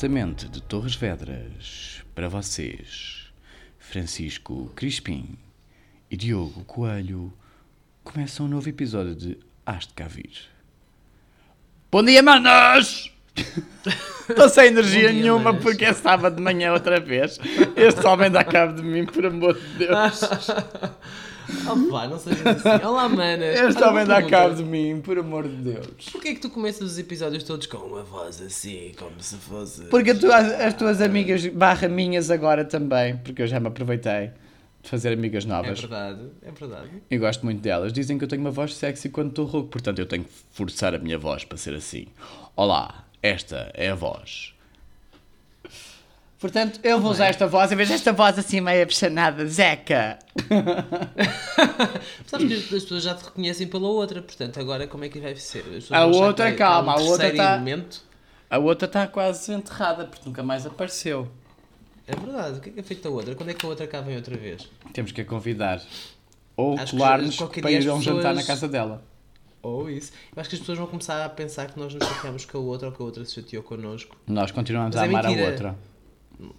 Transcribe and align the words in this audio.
Diretamente 0.00 0.48
de 0.48 0.62
Torres 0.62 0.94
Vedras, 0.94 2.02
para 2.14 2.26
vocês, 2.26 3.30
Francisco 3.78 4.72
Crispim 4.74 5.36
e 6.10 6.16
Diogo 6.16 6.64
Coelho, 6.64 7.30
começa 8.02 8.42
um 8.42 8.48
novo 8.48 8.66
episódio 8.66 9.14
de 9.14 9.36
Hás 9.66 9.86
de 9.86 9.92
Cá 9.92 10.08
Vir. 10.08 10.48
Bom 11.92 12.02
dia, 12.02 12.22
manos! 12.22 13.12
Estou 14.26 14.48
sem 14.48 14.68
energia 14.68 15.12
dia, 15.12 15.20
nenhuma 15.20 15.52
manos. 15.52 15.62
porque 15.62 15.84
é 15.84 15.92
sábado 15.92 16.34
de 16.34 16.42
manhã 16.42 16.72
outra 16.72 16.98
vez. 16.98 17.38
Este 17.76 18.06
homem 18.06 18.30
dá 18.30 18.42
cabo 18.42 18.72
de 18.72 18.82
mim, 18.82 19.04
por 19.04 19.26
amor 19.26 19.52
de 19.52 19.86
Deus. 19.86 20.20
Oh 21.70 21.90
pá, 21.90 22.06
não 22.08 22.18
sejas 22.18 22.46
assim. 22.46 22.84
Olá, 22.86 23.08
manas. 23.08 23.58
Este 23.58 23.82
homem 23.82 24.04
dá 24.06 24.16
pergunta. 24.16 24.36
cabo 24.36 24.54
de 24.54 24.64
mim, 24.64 25.00
por 25.00 25.18
amor 25.18 25.48
de 25.48 25.56
Deus. 25.56 25.86
Porquê 26.12 26.28
é 26.28 26.34
que 26.34 26.40
tu 26.40 26.50
começas 26.50 26.82
os 26.82 26.98
episódios 26.98 27.42
todos 27.44 27.66
com 27.66 27.78
uma 27.78 28.02
voz 28.02 28.40
assim, 28.40 28.92
como 28.98 29.12
se 29.20 29.36
fosse... 29.36 29.82
Porque 29.84 30.10
a 30.10 30.18
tua- 30.18 30.36
as 30.38 30.74
tuas 30.74 31.00
amigas 31.00 31.46
barra 31.46 31.88
minhas 31.88 32.30
agora 32.30 32.64
também, 32.64 33.16
porque 33.18 33.42
eu 33.42 33.46
já 33.46 33.58
me 33.60 33.68
aproveitei 33.68 34.30
de 34.82 34.88
fazer 34.88 35.12
amigas 35.12 35.44
É 35.44 35.48
novas. 35.48 35.78
verdade, 35.80 36.20
é 36.42 36.50
verdade. 36.50 36.88
e 37.10 37.18
gosto 37.18 37.44
muito 37.44 37.60
delas. 37.60 37.92
Dizem 37.92 38.16
que 38.16 38.24
eu 38.24 38.28
tenho 38.28 38.40
uma 38.40 38.50
voz 38.50 38.74
sexy 38.74 39.08
quando 39.08 39.28
estou 39.30 39.44
rouco, 39.46 39.68
portanto 39.68 39.98
eu 39.98 40.06
tenho 40.06 40.24
que 40.24 40.30
forçar 40.52 40.94
a 40.94 40.98
minha 40.98 41.18
voz 41.18 41.44
para 41.44 41.58
ser 41.58 41.74
assim. 41.74 42.06
Olá, 42.56 43.04
esta 43.22 43.70
é 43.74 43.90
a 43.90 43.94
voz. 43.94 44.54
Portanto, 46.40 46.80
eu 46.82 46.98
vou 46.98 47.10
usar 47.10 47.26
esta 47.26 47.46
voz, 47.46 47.70
em 47.70 47.76
vez 47.76 47.90
desta 47.90 48.14
voz 48.14 48.38
assim 48.38 48.62
meio 48.62 48.82
abchanada, 48.82 49.46
Zeca. 49.46 50.18
Sabes 52.26 52.48
que 52.48 52.54
as 52.54 52.60
as 52.60 52.82
pessoas 52.82 53.02
já 53.02 53.14
te 53.14 53.24
reconhecem 53.24 53.66
pela 53.68 53.88
outra, 53.88 54.22
portanto 54.22 54.58
agora 54.58 54.86
como 54.86 55.04
é 55.04 55.10
que 55.10 55.20
vai 55.20 55.36
ser? 55.36 55.62
Pessoas 55.64 55.92
A 55.92 56.06
outra, 56.06 56.50
que 56.50 56.56
calma, 56.56 56.94
um 56.96 56.98
a 56.98 57.02
outra 57.02 57.34
tá- 57.34 57.54
elemento? 57.56 58.02
A 58.48 58.58
outra 58.58 58.86
está 58.86 59.06
quase 59.06 59.52
enterrada, 59.52 60.06
porque 60.06 60.22
nunca 60.26 60.42
mais 60.42 60.64
apareceu. 60.66 61.28
É 62.06 62.16
verdade, 62.16 62.58
o 62.58 62.60
que 62.60 62.70
é 62.70 62.72
que 62.72 62.80
é 62.80 62.82
feito 62.82 63.06
a 63.06 63.10
outra? 63.10 63.34
Quando 63.34 63.50
é 63.50 63.54
que 63.54 63.64
a 63.64 63.68
outra 63.68 63.86
cá 63.86 64.00
vem 64.00 64.16
outra 64.16 64.36
vez? 64.36 64.66
Temos 64.94 65.12
que 65.12 65.20
a 65.20 65.24
convidar. 65.24 65.80
Ou 66.56 66.74
colar-nos 66.90 67.36
para 67.36 67.70
ir 67.70 67.88
a 67.88 67.94
um 67.94 68.02
jantar 68.02 68.34
na 68.34 68.42
casa 68.42 68.66
dela. 68.66 69.04
Ou 69.62 69.90
isso. 69.90 70.10
Eu 70.34 70.40
acho 70.40 70.48
que 70.48 70.56
as 70.56 70.60
pessoas 70.60 70.78
vão 70.78 70.86
começar 70.86 71.24
a 71.24 71.28
pensar 71.28 71.70
que 71.70 71.78
nós 71.78 71.92
nos 71.94 72.02
chateamos 72.08 72.44
com 72.46 72.58
a 72.58 72.60
outra 72.62 72.88
ou 72.88 72.94
que 72.94 73.02
a 73.02 73.04
outra 73.04 73.24
se 73.26 73.34
chateou 73.34 73.62
connosco. 73.62 74.16
Nós 74.26 74.50
continuamos 74.50 74.96
Mas 74.96 75.02
a 75.02 75.06
é 75.06 75.08
amar 75.08 75.26
a 75.26 75.28
mentira. 75.28 75.50
outra. 75.50 75.89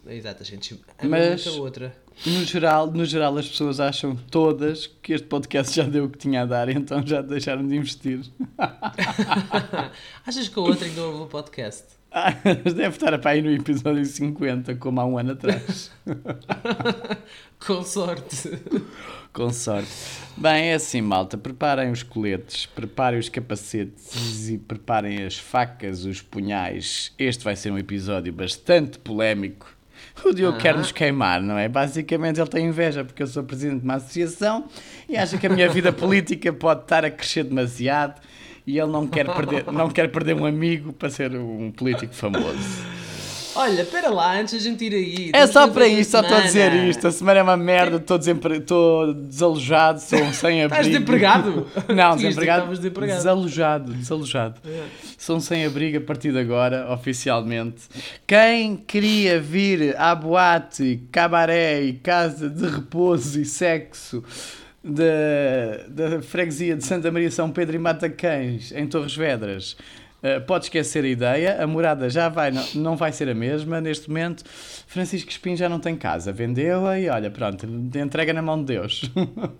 Exato, 0.07 0.43
a 0.43 0.45
gente 0.45 0.79
ama 0.99 1.17
Mas- 1.17 1.45
outra. 1.47 1.95
No 2.25 2.43
geral, 2.45 2.91
no 2.91 3.03
geral, 3.05 3.37
as 3.37 3.47
pessoas 3.47 3.79
acham 3.79 4.15
todas 4.29 4.85
que 4.85 5.13
este 5.13 5.25
podcast 5.27 5.75
já 5.75 5.83
deu 5.83 6.05
o 6.05 6.09
que 6.09 6.17
tinha 6.19 6.43
a 6.43 6.45
dar, 6.45 6.69
então 6.69 7.05
já 7.05 7.21
deixaram 7.21 7.65
de 7.67 7.75
investir. 7.75 8.19
Achas 10.25 10.47
que 10.47 10.59
a 10.59 10.61
outra 10.61 10.85
ainda 10.85 11.01
ouve 11.03 11.23
o 11.23 11.27
podcast? 11.27 11.83
Ah, 12.11 12.31
Deve 12.65 12.87
estar 12.89 13.17
para 13.19 13.31
aí 13.31 13.41
no 13.41 13.49
episódio 13.51 14.05
50, 14.05 14.75
como 14.75 14.99
há 14.99 15.05
um 15.05 15.17
ano 15.17 15.31
atrás. 15.31 15.89
Com 17.65 17.83
sorte. 17.83 18.49
Com 19.33 19.49
sorte. 19.51 19.87
Bem, 20.35 20.69
é 20.71 20.73
assim, 20.73 21.01
malta. 21.01 21.37
Preparem 21.37 21.89
os 21.91 22.03
coletes, 22.03 22.65
preparem 22.65 23.19
os 23.19 23.29
capacetes 23.29 24.49
e 24.49 24.57
preparem 24.57 25.23
as 25.23 25.37
facas, 25.37 26.03
os 26.03 26.21
punhais. 26.21 27.13
Este 27.17 27.43
vai 27.43 27.55
ser 27.55 27.71
um 27.71 27.77
episódio 27.77 28.33
bastante 28.33 28.99
polémico. 28.99 29.67
O 30.25 30.33
Diogo 30.33 30.57
Ah. 30.57 30.61
quer 30.61 30.75
nos 30.77 30.91
queimar, 30.91 31.41
não 31.41 31.57
é? 31.57 31.69
Basicamente 31.69 32.41
ele 32.41 32.49
tem 32.49 32.65
inveja 32.65 33.05
porque 33.05 33.23
eu 33.23 33.27
sou 33.27 33.43
presidente 33.43 33.79
de 33.79 33.85
uma 33.85 33.95
associação 33.95 34.65
e 35.07 35.15
acha 35.15 35.37
que 35.37 35.47
a 35.47 35.49
minha 35.49 35.69
vida 35.69 35.93
política 35.93 36.51
pode 36.51 36.81
estar 36.81 37.05
a 37.05 37.09
crescer 37.11 37.43
demasiado 37.45 38.19
e 38.67 38.77
ele 38.77 38.91
não 38.91 39.07
quer 39.07 39.33
perder, 39.33 39.71
não 39.71 39.89
quer 39.89 40.11
perder 40.11 40.35
um 40.35 40.45
amigo 40.45 40.91
para 40.91 41.09
ser 41.09 41.31
um 41.35 41.71
político 41.71 42.13
famoso. 42.13 42.83
Olha, 43.55 43.81
espera 43.81 44.09
lá, 44.09 44.39
antes 44.39 44.53
a 44.53 44.59
gente 44.59 44.85
ir 44.85 44.93
aí. 44.93 45.31
É 45.33 45.45
só 45.45 45.67
para 45.67 45.87
isto, 45.87 46.11
só 46.11 46.21
estou 46.21 46.37
a 46.37 46.41
dizer 46.41 46.73
isto. 46.73 47.07
A 47.07 47.11
semana 47.11 47.39
é 47.39 47.43
uma 47.43 47.57
merda, 47.57 47.97
estou 47.97 48.17
desempre... 48.17 48.59
desalojado, 48.59 49.99
sou 49.99 50.33
sem 50.33 50.63
abrigo. 50.63 50.81
Estás 50.81 50.87
desempregado? 50.87 51.67
Não, 51.93 52.15
desempregado. 52.17 52.67
desempregado. 52.69 53.17
Desalojado, 53.17 53.93
desalojado. 53.93 54.61
É. 54.65 54.83
Sou 55.17 55.39
sem 55.39 55.65
abrigo 55.65 55.97
a 55.97 56.01
partir 56.01 56.31
de 56.31 56.39
agora, 56.39 56.91
oficialmente. 56.91 57.83
Quem 58.25 58.77
queria 58.77 59.39
vir 59.39 59.95
à 59.97 60.15
boate, 60.15 61.03
cabaré 61.11 61.81
e 61.81 61.93
casa 61.93 62.49
de 62.49 62.67
repouso 62.67 63.39
e 63.39 63.45
sexo 63.45 64.23
da, 64.83 65.87
da 65.87 66.21
freguesia 66.21 66.75
de 66.75 66.83
Santa 66.83 67.11
Maria 67.11 67.29
São 67.29 67.51
Pedro 67.51 67.75
e 67.75 67.79
Matacães, 67.79 68.71
em 68.71 68.87
Torres 68.87 69.15
Vedras, 69.15 69.77
pode 70.45 70.65
esquecer 70.65 71.03
a 71.03 71.07
ideia. 71.07 71.63
A 71.63 71.67
morada 71.67 72.09
já 72.09 72.29
vai, 72.29 72.51
não, 72.51 72.65
não 72.75 72.95
vai 72.95 73.11
ser 73.11 73.29
a 73.29 73.33
mesma. 73.33 73.81
Neste 73.81 74.07
momento, 74.07 74.43
Francisco 74.87 75.29
Espinho 75.29 75.57
já 75.57 75.67
não 75.67 75.79
tem 75.79 75.95
casa. 75.95 76.31
Vendeu-a 76.31 76.99
e 76.99 77.09
olha, 77.09 77.31
pronto, 77.31 77.65
entrega 77.65 78.33
na 78.33 78.41
mão 78.41 78.59
de 78.59 78.73
Deus. 78.73 79.09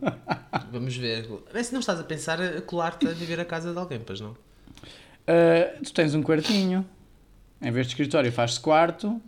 Vamos 0.72 0.96
ver. 0.96 1.28
Vê 1.52 1.64
se 1.64 1.74
não 1.74 1.80
estás 1.80 2.00
a 2.00 2.04
pensar 2.04 2.42
a 2.42 2.62
colar-te 2.62 3.08
a 3.08 3.12
viver 3.12 3.40
a 3.40 3.46
casa 3.46 3.72
de 3.72 3.78
alguém, 3.78 4.00
pois 4.00 4.22
não? 4.22 4.36
Eh, 5.28 5.76
tu 5.84 5.94
tens 5.94 6.14
um 6.14 6.22
quartinho. 6.22 6.86
Em 7.62 7.72
vez 7.72 7.86
de 7.88 7.94
escritório, 7.94 8.32
faz-se 8.32 8.60
quarto. 8.60 9.22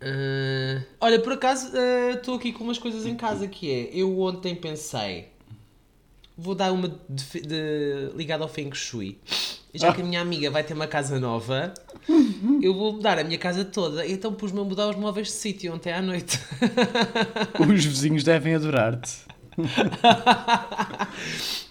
Ah, 0.00 0.82
olha, 1.00 1.20
por 1.20 1.34
acaso 1.34 1.70
estou 2.14 2.34
aqui 2.34 2.52
com 2.52 2.64
umas 2.64 2.78
coisas 2.78 3.06
em 3.06 3.14
casa 3.14 3.46
que 3.46 3.70
é. 3.70 3.90
Eu 3.92 4.18
ontem 4.20 4.54
pensei. 4.54 5.28
Vou 6.36 6.54
dar 6.54 6.72
uma 6.72 6.88
de, 7.08 7.40
de- 7.40 8.10
ligada 8.16 8.42
ao 8.42 8.48
Feng 8.48 8.72
Shui. 8.74 9.18
Já 9.74 9.92
que 9.92 10.02
a 10.02 10.04
minha 10.04 10.20
amiga 10.20 10.50
vai 10.50 10.62
ter 10.62 10.74
uma 10.74 10.86
casa 10.86 11.18
nova, 11.18 11.72
eu 12.60 12.74
vou 12.74 12.92
mudar 12.92 13.18
a 13.18 13.24
minha 13.24 13.38
casa 13.38 13.64
toda. 13.64 14.06
Então 14.06 14.32
pus-me 14.34 14.60
a 14.60 14.64
mudar 14.64 14.88
os 14.90 14.96
móveis 14.96 15.28
de 15.28 15.32
sítio 15.32 15.72
ontem 15.72 15.92
à 15.92 16.02
noite. 16.02 16.38
Os 17.58 17.84
vizinhos 17.84 18.22
devem 18.22 18.54
adorar-te. 18.54 19.10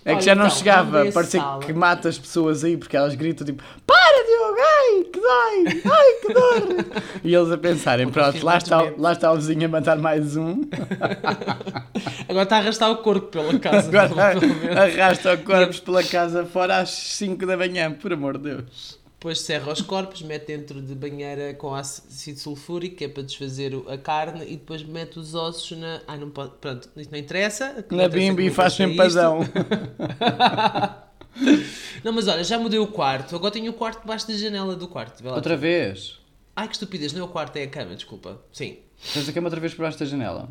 É 0.04 0.14
que 0.14 0.16
Olha, 0.16 0.22
já 0.22 0.34
não 0.36 0.46
então, 0.48 0.58
chegava, 0.58 1.12
parecia 1.12 1.40
sala. 1.40 1.64
que 1.64 1.72
mata 1.74 2.10
as 2.10 2.18
pessoas 2.18 2.64
aí 2.64 2.76
porque 2.76 2.98
elas 2.98 3.14
gritam 3.14 3.46
tipo 3.46 3.62
Para 3.86 4.24
Diogo, 4.26 4.58
ai 4.60 5.04
que 5.04 5.20
dói, 5.20 5.82
ai 5.92 6.14
que 6.22 6.34
dor 6.34 6.86
E 7.24 7.36
eles 7.36 7.52
a 7.52 7.58
pensarem, 7.58 8.08
Porque 8.08 8.20
pronto, 8.20 8.44
lá 8.44 8.58
está, 8.58 8.82
medo. 8.84 9.00
lá 9.00 9.12
está 9.12 9.32
o 9.32 9.36
vizinho 9.36 9.66
a 9.66 9.70
matar 9.70 9.98
mais 10.00 10.36
um 10.36 10.62
Agora 12.28 12.44
está 12.44 12.56
a 12.56 12.60
arrastar 12.62 12.90
o 12.90 12.98
corpo 12.98 13.28
pela 13.28 13.60
casa. 13.60 13.90
Agora 13.90 14.40
arrasta 14.84 15.34
o 15.34 15.38
corpos 15.44 15.80
pela 15.80 16.04
casa 16.04 16.46
fora 16.46 16.78
às 16.78 16.90
5 16.90 17.46
da 17.46 17.56
manhã, 17.56 17.92
por 17.92 18.12
amor 18.12 18.40
de 18.40 18.56
Deus 18.56 19.00
Depois 19.22 19.40
serra 19.40 19.72
os 19.72 19.84
corpos, 19.84 20.24
mete 20.24 20.48
dentro 20.48 20.82
de 20.82 20.96
banheira 20.96 21.54
com 21.54 21.76
ácido 21.76 22.40
sulfúrico, 22.40 22.96
que 22.96 23.06
é 23.06 23.08
para 23.08 23.22
desfazer 23.22 23.72
a 23.88 23.96
carne, 23.96 24.44
e 24.46 24.58
depois 24.58 24.82
mete 24.82 25.20
os 25.20 25.36
ossos 25.36 25.78
na. 25.78 26.02
Ai, 26.08 26.18
não 26.18 26.32
pode. 26.32 26.54
Pronto, 26.60 26.90
isto 26.98 27.12
não 27.12 27.20
interessa. 27.20 27.86
Na 27.92 28.10
bimbi 28.10 28.48
e 28.48 28.50
faz 28.50 28.80
um 28.80 28.86
empadão 28.86 29.42
Não, 32.04 32.12
mas 32.12 32.28
olha, 32.28 32.44
já 32.44 32.58
mudei 32.58 32.80
o 32.80 32.88
quarto. 32.88 33.36
Agora 33.36 33.54
tenho 33.54 33.70
o 33.70 33.76
quarto 33.76 34.02
debaixo 34.02 34.28
da 34.28 34.34
janela 34.34 34.76
do 34.76 34.88
quarto. 34.88 35.24
Lá 35.24 35.36
Outra 35.36 35.56
vez 35.56 36.20
Ai, 36.56 36.68
que 36.68 36.74
estupidez, 36.74 37.14
não 37.14 37.22
é 37.22 37.24
o 37.24 37.28
quarto, 37.28 37.56
é 37.58 37.64
a 37.64 37.68
cama, 37.68 37.94
desculpa. 37.94 38.42
Sim. 38.52 38.80
Tens 39.14 39.30
a 39.30 39.32
cama 39.32 39.46
outra 39.46 39.60
vez 39.60 39.76
por 39.76 39.84
baixo 39.84 40.00
da 40.00 40.06
janela 40.06 40.50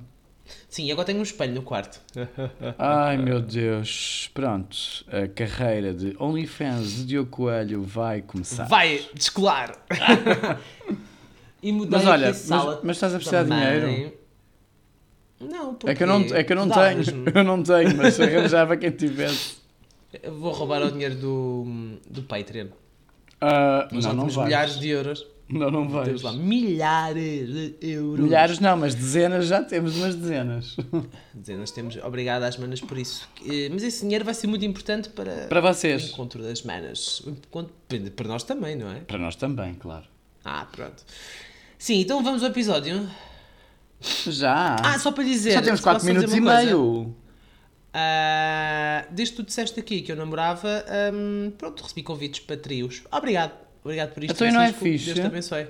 Sim, 0.69 0.91
agora 0.91 1.07
tenho 1.07 1.19
um 1.19 1.23
espelho 1.23 1.55
no 1.55 1.63
quarto. 1.63 2.01
Ai 2.79 3.17
meu 3.17 3.41
Deus, 3.41 4.31
pronto, 4.35 4.77
a 5.09 5.29
carreira 5.29 5.93
de 5.95 6.17
OnlyFans 6.19 6.97
de 6.97 7.05
Diogo 7.07 7.31
Coelho 7.31 7.83
vai 7.83 8.23
começar. 8.23 8.65
Vai 8.65 9.05
descolar! 9.15 9.77
e 11.63 11.73
mudei 11.73 11.99
Mas 11.99 12.07
olha, 12.07 12.35
sala 12.35 12.75
mas- 12.77 12.85
mas 12.85 12.97
estás 12.97 13.15
a 13.15 13.17
precisar 13.19 13.43
de 13.45 13.51
dinheiro? 13.51 14.13
Não, 15.41 15.75
porque 15.75 15.91
É 15.91 15.95
que 15.95 16.03
eu 16.03 16.07
não, 16.07 16.21
é 16.21 16.45
que 16.45 16.53
eu 16.53 16.57
não 16.57 16.69
tenho, 16.69 17.03
eu 17.35 17.45
não 17.45 17.63
tenho, 17.63 17.97
mas 17.97 18.21
arranjava 18.21 18.77
quem 18.77 18.91
tivesse. 18.91 19.57
Eu 20.23 20.35
Vou 20.39 20.53
roubar 20.53 20.83
o 20.83 20.91
dinheiro 20.91 21.15
do, 21.15 21.65
do 22.09 22.23
Patreon. 22.23 22.67
Nós 23.93 24.05
não, 24.05 24.15
não 24.15 24.27
milhares 24.45 24.79
de 24.79 24.89
euros. 24.89 25.27
Não, 25.53 25.71
não 25.71 25.89
vais. 25.89 26.07
Temos 26.07 26.23
lá 26.23 26.33
milhares 26.33 27.49
de 27.49 27.77
euros. 27.81 28.21
Milhares 28.21 28.59
não, 28.61 28.77
mas 28.77 28.95
dezenas 28.95 29.47
já 29.47 29.63
temos 29.63 29.97
umas 29.97 30.15
dezenas. 30.15 30.77
Dezenas 31.35 31.71
temos. 31.71 31.97
Obrigado 31.97 32.43
às 32.45 32.57
manas 32.57 32.81
por 32.81 32.97
isso. 32.99 33.29
Eh, 33.47 33.69
Mas 33.73 33.83
esse 33.83 34.03
dinheiro 34.03 34.25
vai 34.25 34.35
ser 34.35 34.47
muito 34.47 34.65
importante 34.65 35.09
para, 35.09 35.47
Para 35.49 35.59
o 35.61 35.63
vocês. 35.63 36.11
encontro 36.11 36.43
das 36.43 36.63
manas. 36.63 37.21
O 37.21 37.35
Para 38.15 38.29
nós 38.29 38.43
também, 38.45 38.77
não 38.77 38.91
é? 38.91 39.01
Para 39.01 39.19
nós 39.19 39.37
também, 39.37 39.75
claro. 39.75 40.05
Ah, 40.45 40.67
pronto. 40.71 41.03
Sim, 41.79 42.01
então 42.01 42.23
vamos 42.23 42.43
ao 42.43 42.51
episódio. 42.51 43.09
Já. 44.27 44.77
Ah, 44.83 44.99
só 44.99 45.13
para 45.13 45.25
dizer. 45.25 45.53
já 45.53 45.63
temos 45.63 45.81
posso 45.81 46.01
4 46.01 46.01
dizer 46.01 46.13
minutos 46.13 46.35
e 46.37 46.41
meio. 46.41 47.15
Ah, 47.93 49.05
desde 49.11 49.35
que 49.35 49.43
tu 49.43 49.47
disseste 49.47 49.81
aqui 49.81 50.01
que 50.03 50.13
eu 50.13 50.17
namorava, 50.17 50.85
hum, 51.13 51.53
pronto, 51.59 51.83
recebi 51.83 52.03
convites 52.03 52.41
para 52.41 52.57
trios. 52.57 53.03
Obrigado. 53.11 53.53
Obrigado 53.85 54.13
por 54.13 54.25
isto. 54.25 54.33
Então 54.33 54.53
não 54.53 54.61
é 54.61 54.73
fixe? 54.73 55.07
Deus 55.07 55.19
te 55.21 55.27
abençoe. 55.27 55.67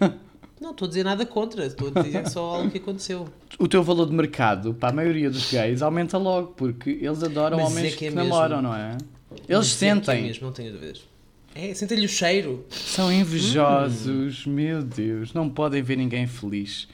Não 0.60 0.70
estou 0.70 0.86
a 0.86 0.88
dizer 0.90 1.02
nada 1.02 1.26
contra, 1.26 1.66
estou 1.66 1.90
a 1.92 2.02
dizer 2.02 2.28
só 2.28 2.54
algo 2.54 2.70
que 2.70 2.78
aconteceu. 2.78 3.26
O 3.58 3.66
teu 3.66 3.82
valor 3.82 4.06
de 4.06 4.12
mercado, 4.12 4.72
para 4.72 4.90
a 4.90 4.92
maioria 4.92 5.28
dos 5.28 5.50
gays, 5.50 5.82
aumenta 5.82 6.16
logo, 6.16 6.52
porque 6.52 6.90
eles 7.02 7.20
adoram 7.20 7.56
Mas 7.56 7.66
é 7.66 7.68
homens 7.68 7.94
que 7.96 8.06
é 8.06 8.08
que, 8.10 8.14
namoram, 8.14 8.62
não 8.62 8.72
é? 8.72 8.96
Eles 9.32 9.48
Mas 9.48 9.82
é 9.82 9.86
é 9.86 9.92
sentem. 9.94 10.22
mesmo, 10.22 10.46
não 10.46 10.52
tenho 10.52 10.70
dúvidas. 10.70 11.02
É, 11.52 11.74
sentem-lhe 11.74 12.06
o 12.06 12.08
cheiro. 12.08 12.64
São 12.70 13.12
invejosos, 13.12 14.46
meu 14.46 14.84
Deus, 14.84 15.34
não 15.34 15.50
podem 15.50 15.82
ver 15.82 15.96
ninguém 15.96 16.28
feliz. 16.28 16.86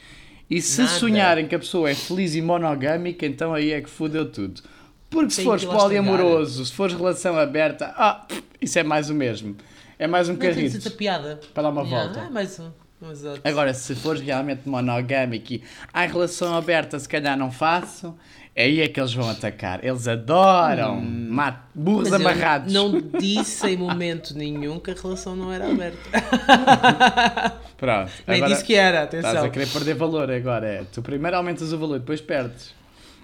E 0.48 0.62
se 0.62 0.80
Nada. 0.80 0.94
sonharem 0.94 1.46
que 1.46 1.54
a 1.54 1.58
pessoa 1.58 1.90
é 1.90 1.94
feliz 1.94 2.34
e 2.34 2.40
monogâmica, 2.40 3.26
então 3.26 3.52
aí 3.52 3.72
é 3.72 3.82
que 3.82 3.90
fodeu 3.90 4.30
tudo. 4.30 4.62
Porque 5.10 5.30
se 5.30 5.44
fores 5.44 5.64
poliamoroso, 5.66 6.64
se 6.64 6.72
fores 6.72 6.94
relação 6.94 7.36
aberta, 7.36 7.92
ah, 7.96 8.26
isso 8.60 8.78
é 8.78 8.82
mais 8.82 9.10
o 9.10 9.14
mesmo. 9.14 9.54
É 9.98 10.06
mais 10.06 10.28
um 10.28 10.36
carrito 10.36 10.78
tanta 10.78 10.90
piada. 10.90 11.40
para 11.52 11.64
dar 11.64 11.70
uma 11.70 11.82
Yeah, 11.82 12.04
volta. 12.06 12.20
Ah, 12.26 12.30
mais 12.30 12.58
um. 12.60 12.70
Exato. 13.10 13.40
Agora, 13.44 13.72
se 13.74 13.94
fores 13.94 14.20
realmente 14.20 14.68
monogâmico 14.68 15.52
e 15.52 15.62
há 15.92 16.04
relação 16.06 16.54
aberta, 16.56 16.98
se 16.98 17.08
calhar 17.08 17.36
não 17.38 17.50
faço, 17.50 18.12
aí 18.56 18.80
é 18.80 18.88
que 18.88 18.98
eles 18.98 19.14
vão 19.14 19.28
atacar. 19.30 19.84
Eles 19.84 20.08
adoram 20.08 21.00
mat- 21.00 21.62
burros 21.74 22.08
Hum. 22.08 22.10
Mas 22.12 22.20
amarrados. 22.20 22.72
não 22.72 23.00
disse 23.20 23.68
em 23.68 23.76
momento 23.76 24.36
nenhum 24.36 24.80
que 24.80 24.90
a 24.90 24.94
relação 24.94 25.36
não 25.36 25.52
era 25.52 25.70
aberta. 25.70 25.98
Pronto. 27.76 28.10
Nem 28.26 28.44
disse 28.44 28.64
que 28.64 28.74
era, 28.74 29.04
Estás 29.04 29.24
atenção. 29.24 29.44
a 29.46 29.50
querer 29.50 29.68
perder 29.68 29.94
valor 29.94 30.30
agora. 30.30 30.66
É. 30.66 30.84
Tu 30.92 31.00
primeiro 31.00 31.36
aumentas 31.36 31.72
o 31.72 31.78
valor, 31.78 32.00
depois 32.00 32.20
perdes. 32.20 32.74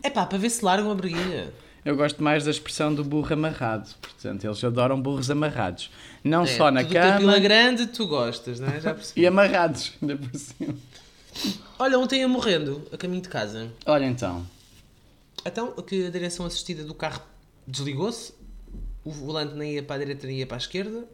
É 0.02 0.10
pá, 0.10 0.24
para 0.26 0.38
ver 0.38 0.50
se 0.50 0.64
largam 0.64 0.90
a 0.90 0.94
briguilha. 0.94 1.52
Eu 1.84 1.96
gosto 1.96 2.22
mais 2.22 2.44
da 2.44 2.50
expressão 2.50 2.94
do 2.94 3.04
burro 3.04 3.32
amarrado. 3.34 3.90
Portanto, 4.00 4.44
eles 4.44 4.64
adoram 4.64 5.00
burros 5.00 5.30
amarrados. 5.30 5.90
Não 6.22 6.44
É, 6.44 6.46
só 6.46 6.70
na 6.70 6.82
cama 6.82 7.18
pila 7.18 7.38
grande, 7.38 7.86
tu 7.88 8.06
gostas, 8.06 8.58
não 8.58 8.68
é? 8.68 8.80
Já 8.80 8.94
percebi. 8.94 9.20
e 9.20 9.26
amarrados, 9.26 9.92
ainda 10.00 10.16
por 10.16 10.38
cima. 10.38 10.74
Olha, 11.78 11.98
ontem 11.98 12.20
ia 12.20 12.28
morrendo, 12.28 12.82
a 12.92 12.96
caminho 12.96 13.20
de 13.22 13.28
casa. 13.28 13.70
Olha 13.84 14.06
então. 14.06 14.46
Então, 15.44 15.72
que 15.72 16.06
a 16.06 16.10
direção 16.10 16.46
assistida 16.46 16.84
do 16.84 16.94
carro 16.94 17.20
desligou-se, 17.66 18.32
o 19.04 19.10
volante 19.10 19.54
nem 19.54 19.74
ia 19.74 19.82
para 19.82 19.96
a 19.96 19.98
direita 19.98 20.26
nem 20.26 20.38
ia 20.38 20.46
para 20.46 20.56
a 20.56 20.58
esquerda. 20.58 21.04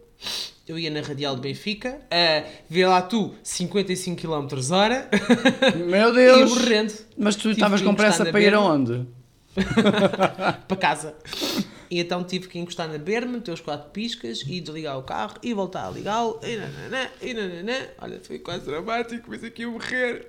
Eu 0.67 0.79
ia 0.79 0.89
na 0.89 1.01
radial 1.01 1.35
de 1.35 1.41
Benfica, 1.41 1.99
a 2.09 2.43
vê 2.69 2.85
lá 2.87 3.01
tu, 3.01 3.33
55 3.43 4.21
km 4.21 4.47
hora, 4.71 5.09
Meu 5.75 6.15
e 6.15 6.21
ia 6.23 6.33
Deus! 6.35 6.49
morrendo 6.49 6.93
Mas 7.17 7.35
tu 7.35 7.49
estavas 7.49 7.81
com 7.81 7.93
pressa 7.93 8.23
para 8.23 8.39
ir 8.39 8.53
aonde? 8.53 9.05
para 10.67 10.77
casa. 10.77 11.15
E 11.89 11.99
então 11.99 12.23
tive 12.23 12.47
que 12.47 12.57
encostar 12.57 12.87
na 12.87 12.97
berma, 12.97 13.33
meter 13.33 13.51
os 13.51 13.59
quatro 13.59 13.89
piscas 13.91 14.43
e 14.47 14.61
desligar 14.61 14.97
o 14.97 15.03
carro 15.03 15.35
e 15.43 15.53
voltar 15.53 15.87
a 15.87 15.91
ligá-lo. 15.91 16.39
E 16.41 16.55
nananã, 16.55 17.09
e 17.21 17.33
nananã. 17.33 17.87
Olha, 17.99 18.19
foi 18.23 18.39
quase 18.39 18.65
dramático, 18.65 19.25
mas 19.29 19.43
aqui 19.43 19.63
eu 19.63 19.71
morrer. 19.71 20.27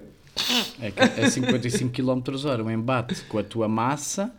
É 0.80 0.90
que 0.90 1.00
é 1.20 1.30
55 1.30 1.92
km 1.92 2.22
hora, 2.46 2.64
o 2.64 2.70
embate 2.70 3.14
com 3.24 3.38
a 3.38 3.44
tua 3.44 3.68
massa, 3.68 4.34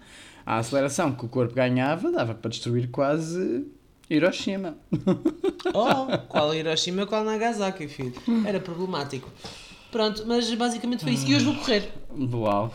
a 0.46 0.58
aceleração 0.58 1.14
que 1.14 1.26
o 1.26 1.30
corpo 1.30 1.54
ganhava, 1.54 2.12
dava 2.12 2.34
para 2.34 2.50
destruir 2.50 2.90
quase 2.90 3.66
Hiroshima. 4.10 4.76
Oh, 5.76 6.18
qual 6.28 6.54
Hiroshima, 6.54 7.06
qual 7.08 7.24
Nagasaki, 7.24 7.88
filho. 7.88 8.14
Era 8.46 8.60
problemático. 8.60 9.32
Pronto, 9.92 10.24
mas 10.28 10.54
basicamente 10.54 11.04
foi 11.04 11.14
isso. 11.14 11.26
E 11.26 11.36
hoje 11.36 11.46
vou 11.46 11.56
correr. 11.56 11.92
Uau. 12.32 12.72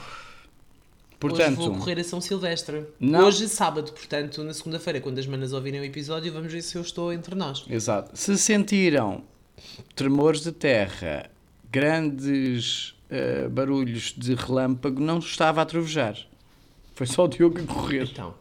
Hoje 1.20 1.34
Portanto, 1.34 1.56
vou 1.56 1.76
correr 1.76 1.98
a 1.98 2.04
São 2.04 2.20
Silvestre. 2.20 2.84
Não. 3.00 3.26
Hoje, 3.26 3.48
sábado, 3.48 3.92
portanto, 3.92 4.44
na 4.44 4.54
segunda-feira, 4.54 5.00
quando 5.00 5.18
as 5.18 5.26
manas 5.26 5.52
ouvirem 5.52 5.80
o 5.80 5.84
episódio, 5.84 6.32
vamos 6.32 6.52
ver 6.52 6.62
se 6.62 6.76
eu 6.76 6.82
estou 6.82 7.12
entre 7.12 7.34
nós. 7.34 7.64
exato. 7.68 8.10
Se 8.14 8.38
sentiram 8.38 9.24
tremores 9.96 10.42
de 10.42 10.52
terra, 10.52 11.28
grandes 11.72 12.94
eh, 13.10 13.48
barulhos 13.48 14.14
de 14.16 14.34
relâmpago, 14.34 15.00
não 15.00 15.18
estava 15.18 15.60
a 15.60 15.64
trovejar. 15.64 16.16
Foi 16.94 17.06
só 17.06 17.24
o 17.24 17.28
Diogo 17.28 17.58
a 17.60 17.62
correr. 17.64 18.04
Então. 18.04 18.34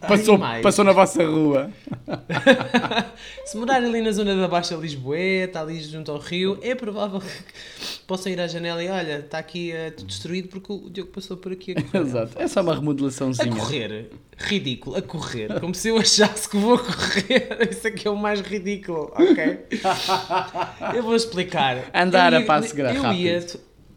Passou, 0.00 0.34
Ai, 0.34 0.40
mais. 0.40 0.62
passou 0.62 0.84
na 0.84 0.92
vossa 0.92 1.24
rua. 1.24 1.70
Se 3.44 3.56
morar 3.56 3.76
ali 3.82 4.00
na 4.00 4.10
zona 4.10 4.34
da 4.34 4.48
Baixa 4.48 4.74
Lisboeta, 4.74 5.60
ali 5.60 5.80
junto 5.80 6.10
ao 6.10 6.18
rio, 6.18 6.58
é 6.62 6.74
provável 6.74 7.20
que 7.20 8.00
possam 8.06 8.32
ir 8.32 8.40
à 8.40 8.46
janela 8.46 8.82
e 8.82 8.88
olha, 8.88 9.18
está 9.18 9.38
aqui 9.38 9.72
tudo 9.96 10.06
destruído 10.08 10.48
porque 10.48 10.72
o 10.72 10.88
Diogo 10.90 11.10
passou 11.12 11.36
por 11.36 11.52
aqui 11.52 11.72
a 11.72 11.82
correr. 11.82 12.00
Exato. 12.06 12.32
É 12.40 12.48
só 12.48 12.62
uma 12.62 12.72
A 12.72 12.76
remodelaçãozinha. 12.76 13.54
correr, 13.54 14.10
ridículo, 14.38 14.96
a 14.96 15.02
correr, 15.02 15.60
como 15.60 15.74
se 15.74 15.88
eu 15.88 15.98
achasse 15.98 16.48
que 16.48 16.56
vou 16.56 16.78
correr. 16.78 17.68
Isso 17.70 17.86
aqui 17.86 18.08
é 18.08 18.10
o 18.10 18.16
mais 18.16 18.40
ridículo, 18.40 19.12
ok? 19.14 19.58
Eu 20.96 21.02
vou 21.02 21.14
explicar. 21.14 21.90
Andar 21.94 22.32
Eu 22.32 22.40
a 22.40 22.42
passo 22.44 22.78
Eu 22.78 23.02
rápido. 23.02 23.20
ia. 23.20 23.46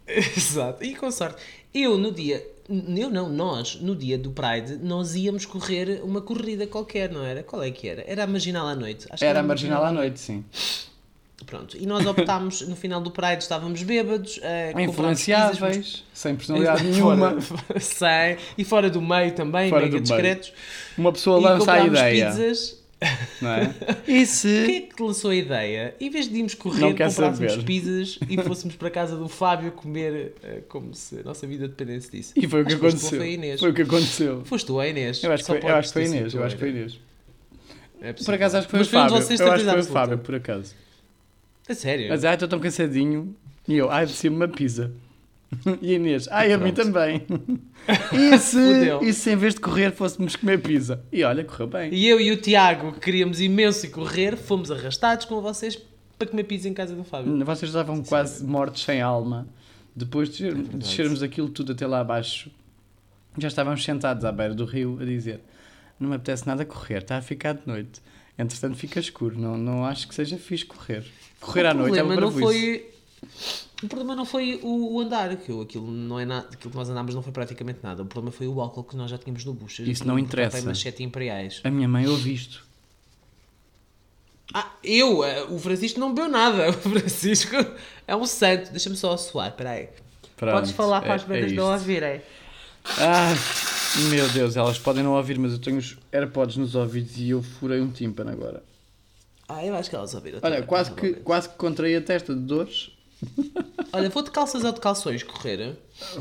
Exato, 0.08 0.84
e 0.84 0.94
com 0.96 1.10
sorte. 1.10 1.42
Eu 1.74 1.98
no 1.98 2.12
dia. 2.12 2.46
Eu 2.68 3.10
não, 3.12 3.30
nós, 3.30 3.76
no 3.76 3.96
dia 3.96 4.18
do 4.18 4.32
Pride, 4.32 4.78
nós 4.82 5.14
íamos 5.16 5.46
correr 5.46 6.02
uma 6.04 6.20
corrida 6.20 6.66
qualquer, 6.66 7.12
não 7.12 7.24
era? 7.24 7.44
Qual 7.44 7.62
é 7.62 7.70
que 7.70 7.88
era? 7.88 8.04
Era 8.08 8.24
a 8.24 8.28
Marginal 8.28 8.68
à 8.68 8.76
noite. 8.76 9.06
Acho 9.10 9.24
Era 9.24 9.40
a 9.40 9.44
marginal 9.44 9.86
à 9.86 9.92
noite, 9.92 10.20
sim. 10.20 10.44
Pronto, 11.46 11.78
e 11.78 11.86
nós 11.86 12.06
optámos, 12.08 12.62
no 12.62 12.76
final 12.76 13.00
do 13.02 13.12
Pride 13.12 13.44
estávamos 13.44 13.84
bêbados, 13.84 14.38
uh, 14.38 14.80
Influenciáveis, 14.80 15.78
pizzas, 15.78 16.04
sem 16.14 16.36
personalidade 16.36 16.84
nenhuma. 16.84 17.38
Sem, 17.80 18.38
e 18.58 18.64
fora 18.64 18.90
do 18.90 19.02
meio 19.02 19.32
também, 19.34 19.70
Fora 19.70 19.86
mega 19.86 20.00
do 20.00 20.08
meio. 20.08 20.22
discretos. 20.22 20.54
Uma 20.98 21.12
pessoa 21.12 21.40
lança 21.40 21.72
a 21.74 21.86
ideia. 21.86 22.28
pizzas. 22.28 22.84
Não 23.42 23.50
é? 23.50 23.74
E 24.08 24.26
se. 24.26 24.66
Quem 24.66 24.76
é 24.76 24.82
que 24.82 24.96
te 24.96 25.02
lançou 25.04 25.32
a 25.32 25.36
ideia? 25.36 25.96
Em 26.00 26.10
vez 26.10 26.28
de 26.30 26.38
irmos 26.38 26.54
correr, 26.54 26.92
comprássemos 26.92 27.38
saber. 27.52 27.64
pizzas 27.64 28.20
e 28.30 28.38
fôssemos 28.42 28.76
para 28.76 28.88
a 28.88 28.92
casa 28.92 29.16
do 29.16 29.28
Fábio 29.28 29.72
comer 29.72 30.34
eh, 30.44 30.62
como 30.70 30.94
se 30.94 31.20
a 31.20 31.24
nossa 31.24 31.46
vida 31.48 31.68
dependesse 31.68 32.12
disso. 32.12 32.34
E 32.36 32.48
foi 32.48 32.62
o 32.62 32.66
que 32.66 32.74
Acho 32.74 32.86
aconteceu. 32.86 33.20
Foi 33.20 33.28
a 33.28 33.32
Inês. 33.32 33.60
Foi 33.60 33.70
o 33.70 33.74
que 33.74 33.82
aconteceu. 33.82 34.42
Foste 34.46 34.66
tu, 34.68 34.80
a 34.80 34.88
Inês. 34.88 35.24
Eu 35.24 35.32
acho 35.32 35.44
que 35.44 35.48
foi, 35.48 35.70
eu 35.70 35.76
acho 35.76 35.88
que 35.90 35.94
foi 35.94 36.06
Inês. 36.06 36.34
Eu 36.34 36.44
acho 36.44 36.56
que 36.56 36.60
foi 36.60 36.70
Inês. 36.70 37.00
É. 38.02 38.14
Por 38.14 38.34
acaso 38.34 38.58
acho 38.58 38.68
que 38.68 38.72
foi 38.72 38.80
Mas 38.80 38.88
o 38.88 38.90
foi 38.92 39.00
um 39.00 39.04
de 39.04 39.10
Fábio. 39.10 39.26
vocês, 39.26 39.40
Eu 39.40 39.52
acho 39.52 39.64
que 39.66 39.72
foi 39.72 39.80
o 39.82 39.84
Fábio, 39.86 40.18
por 40.20 40.36
acaso. 40.36 40.76
A 41.68 41.74
sério? 41.74 42.10
Mas 42.10 42.24
ai, 42.24 42.34
estou 42.36 42.48
tão 42.48 42.60
cansadinho. 42.60 43.36
E 43.68 43.76
eu, 43.76 43.90
ai, 43.90 44.06
desci-me 44.06 44.36
uma 44.36 44.48
pizza. 44.48 44.92
E 45.82 45.92
a 45.94 45.96
Inês, 45.96 46.28
ai, 46.32 46.52
a 46.54 46.58
mim 46.58 46.74
também. 46.74 47.24
E 48.12 48.36
se, 48.40 48.58
e 49.04 49.14
se 49.14 49.30
em 49.32 49.36
vez 49.36 49.54
de 49.54 49.60
correr 49.62 49.92
fôssemos 49.92 50.36
comer 50.36 50.60
pizza? 50.60 51.04
E 51.12 51.24
olha, 51.24 51.44
correu 51.44 51.68
bem. 51.68 51.94
E 51.94 52.08
eu 52.08 52.20
e 52.20 52.32
o 52.32 52.38
Tiago, 52.38 52.94
que 52.94 53.00
queríamos 53.00 53.40
imenso 53.40 53.88
correr, 53.92 54.36
fomos 54.36 54.72
arrastados 54.72 55.26
com 55.28 55.40
vocês 55.40 55.80
para 56.18 56.28
comer 56.28 56.46
pizza 56.46 56.68
em 56.68 56.74
casa 56.74 56.96
do 56.96 57.04
Fábio. 57.04 57.46
Vocês 57.46 57.70
estavam 57.70 58.02
quase 58.04 58.44
mortos 58.44 58.84
sem 58.84 59.02
alma. 59.02 59.48
Depois 59.96 60.30
de 60.30 60.52
descer- 60.52 60.58
É 60.74 60.78
descermos 60.78 61.22
aquilo 61.22 61.48
tudo 61.48 61.74
até 61.74 61.86
lá 61.86 62.00
abaixo, 62.00 62.50
já 63.38 63.48
estávamos 63.50 63.84
sentados 63.84 64.26
à 64.26 64.32
beira 64.32 64.56
do 64.56 64.66
rio 64.66 64.98
a 65.00 65.06
dizer: 65.06 65.42
Não 66.00 66.10
me 66.10 66.16
apetece 66.16 66.48
nada 66.48 66.66
correr, 66.66 66.98
está 67.04 67.18
a 67.18 67.22
ficar 67.22 67.54
de 67.54 67.62
noite. 67.68 68.02
Entretanto, 68.38 68.76
fica 68.78 69.00
escuro. 69.00 69.40
Não, 69.40 69.56
não 69.58 69.86
acho 69.86 70.08
que 70.08 70.16
seja 70.16 70.38
fixe 70.38 70.66
correr. 70.66 71.06
Correr 71.40 71.68
à 71.68 71.72
o 71.72 71.76
noite 71.76 72.00
é 72.00 72.04
uma 72.04 72.16
não 72.16 72.32
foi 72.32 72.90
O 73.84 73.88
problema 73.88 74.16
não 74.16 74.26
foi 74.26 74.60
o, 74.64 75.00
andar, 75.02 75.36
que 75.36 75.50
eu, 75.52 75.62
aquilo, 75.62 75.86
não 75.92 76.20
é 76.20 76.26
nada, 76.26 76.48
aquilo 76.52 76.72
que 76.72 76.78
nós 76.78 76.90
andámos 76.90 77.14
não 77.14 77.22
foi 77.22 77.32
praticamente 77.34 77.80
nada. 77.84 78.04
O 78.04 78.06
problema 78.06 78.32
foi 78.32 78.48
o 78.48 78.62
álcool 78.62 78.84
que 78.84 78.96
nós 78.96 79.12
já 79.12 79.18
tínhamos 79.18 79.44
no 79.46 79.54
bucho. 79.54 79.84
Isso 79.84 80.08
não 80.08 80.18
interessa. 80.18 80.60
umas 80.62 80.80
sete 80.80 81.04
imperiais. 81.04 81.60
A 81.64 81.70
minha 81.70 81.88
mãe 81.88 82.08
ouve 82.08 82.34
isto. 82.34 82.66
Ah, 84.54 84.72
eu? 84.84 85.24
eh, 85.24 85.44
O 85.50 85.60
Francisco 85.60 86.00
não 86.00 86.14
bebeu 86.14 86.30
nada. 86.30 86.70
O 86.70 86.74
Francisco 86.74 87.56
é 88.08 88.16
um 88.16 88.26
santo. 88.26 88.72
Deixa-me 88.72 88.96
só 88.96 89.16
suar, 89.18 89.52
peraí. 89.54 89.90
Pronto, 90.38 90.54
Podes 90.54 90.72
falar 90.72 91.02
para 91.02 91.12
é- 91.12 91.16
as 91.16 91.24
é 91.24 91.26
bandas 91.28 91.46
isto. 91.52 91.56
não 91.56 91.72
ouvirem. 91.72 92.22
Ah, 93.00 93.34
meu 94.10 94.30
Deus, 94.30 94.56
elas 94.56 94.78
podem 94.78 95.04
não 95.04 95.14
ouvir, 95.14 95.38
mas 95.40 95.54
eu 95.54 95.60
tenho 95.60 95.78
os 95.78 95.98
AirPods 96.12 96.58
nos 96.58 96.76
ouvidos 96.76 97.18
e 97.18 97.30
eu 97.32 97.42
furei 97.42 97.82
um 97.82 97.90
tímpano 97.90 98.30
agora. 98.32 98.64
Ah, 99.48 99.66
eu 99.66 99.76
acho 99.76 99.90
que 99.90 99.96
elas 99.96 100.14
ouviram. 100.14 100.40
Olha, 100.42 100.62
quase 100.64 100.92
que, 100.92 101.14
quase 101.16 101.50
que 101.50 101.56
contraí 101.56 101.96
a 101.96 102.02
testa 102.02 102.34
de 102.34 102.40
dores. 102.42 102.92
Olha, 103.94 104.10
vou 104.10 104.24
de 104.24 104.32
calças 104.32 104.64
ou 104.64 104.72
de 104.72 104.80
calções 104.82 105.24
correr. 105.24 105.78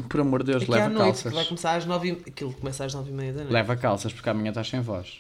Por 0.09 0.21
amor 0.21 0.43
de 0.45 0.53
Deus, 0.53 0.63
Aqui 0.63 0.73
à 0.73 0.77
leva 0.77 0.89
noite, 0.91 1.05
calças. 1.05 1.23
que 1.31 1.37
vai 1.37 1.45
começar 1.45 1.75
às 1.77 1.85
nove 1.87 2.09
e... 2.09 2.31
Aquilo 2.31 2.53
começa 2.53 2.85
às 2.85 2.95
nove 2.95 3.11
e 3.11 3.15
meia 3.15 3.33
da 3.33 3.39
noite. 3.41 3.53
Leva 3.53 3.77
calças, 3.77 4.13
porque 4.13 4.29
amanhã 4.29 4.51
estás 4.51 4.69
sem 4.69 4.81
voz. 4.81 5.19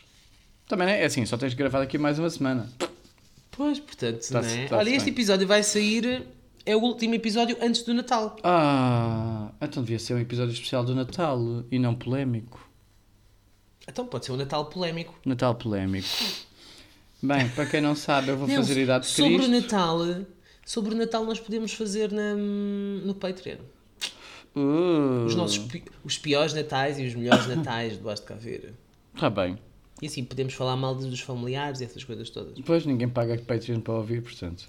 Também 0.69 0.89
é 0.89 1.05
assim, 1.05 1.27
só 1.27 1.37
tens 1.37 1.51
de 1.51 1.57
gravar 1.57 1.83
aqui 1.83 1.99
mais 1.99 2.19
uma 2.19 2.31
semana. 2.31 2.71
Pois, 3.51 3.79
portanto, 3.81 4.21
Tá-se- 4.29 4.57
né? 4.57 4.63
tá-se 4.69 4.75
Olha, 4.75 4.91
este 4.91 5.05
bem. 5.07 5.13
episódio 5.15 5.47
vai 5.47 5.63
sair... 5.63 6.27
É 6.67 6.75
o 6.75 6.81
último 6.81 7.15
episódio 7.15 7.59
antes 7.61 7.83
do 7.83 7.93
Natal. 7.93 8.37
Ah, 8.43 9.51
então 9.61 9.83
devia 9.83 9.99
ser 9.99 10.15
um 10.15 10.19
episódio 10.19 10.51
especial 10.55 10.83
do 10.83 10.95
Natal 10.95 11.39
e 11.71 11.79
não 11.79 11.95
polémico. 11.95 12.59
Então 13.87 14.07
pode 14.07 14.25
ser 14.25 14.33
um 14.33 14.37
Natal 14.37 14.65
polémico. 14.65 15.15
Natal 15.27 15.55
polémico. 15.57 16.09
Bem, 17.23 17.51
para 17.51 17.67
quem 17.67 17.83
não 17.83 17.95
sabe, 17.95 18.29
eu 18.31 18.39
vou 18.39 18.49
Não, 18.49 18.57
fazer 18.57 18.81
idade 18.83 19.05
de 19.05 19.11
sobre 19.13 19.35
o 19.35 19.39
Cristo. 19.41 19.51
Natal, 19.61 19.99
sobre 20.65 20.95
o 20.95 20.97
Natal 20.97 21.25
nós 21.25 21.41
podemos 21.41 21.73
fazer 21.73 22.11
na, 22.13 22.35
no 22.35 23.15
Patreon. 23.15 23.59
Uh, 24.55 25.25
Os 25.27 25.35
nossos 25.35 25.67
os 26.05 26.17
piores 26.17 26.55
natais 26.55 26.99
e 26.99 27.05
os 27.05 27.15
melhores 27.15 27.47
natais 27.49 27.97
do 27.97 28.05
Basta 28.05 28.25
Cá 28.25 28.35
Ver. 28.35 28.73
Tá 29.19 29.29
bem. 29.29 29.59
E 30.01 30.07
assim, 30.07 30.25
podemos 30.25 30.55
falar 30.55 30.77
mal 30.77 30.95
dos 30.95 31.21
familiares 31.21 31.81
e 31.81 31.85
essas 31.85 32.05
coisas 32.05 32.31
todas. 32.31 32.55
Depois 32.55 32.85
ninguém 32.87 33.09
paga 33.09 33.37
Patreon 33.39 33.81
para 33.81 33.95
ouvir, 33.95 34.23
portanto. 34.23 34.69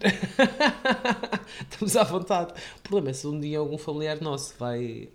Estamos 1.70 1.96
à 1.96 2.04
vontade. 2.04 2.52
O 2.78 2.82
problema 2.82 3.10
é 3.10 3.12
se 3.12 3.26
um 3.26 3.38
dia 3.38 3.58
algum 3.58 3.78
familiar 3.78 4.20
nosso 4.20 4.54
vai 4.58 5.08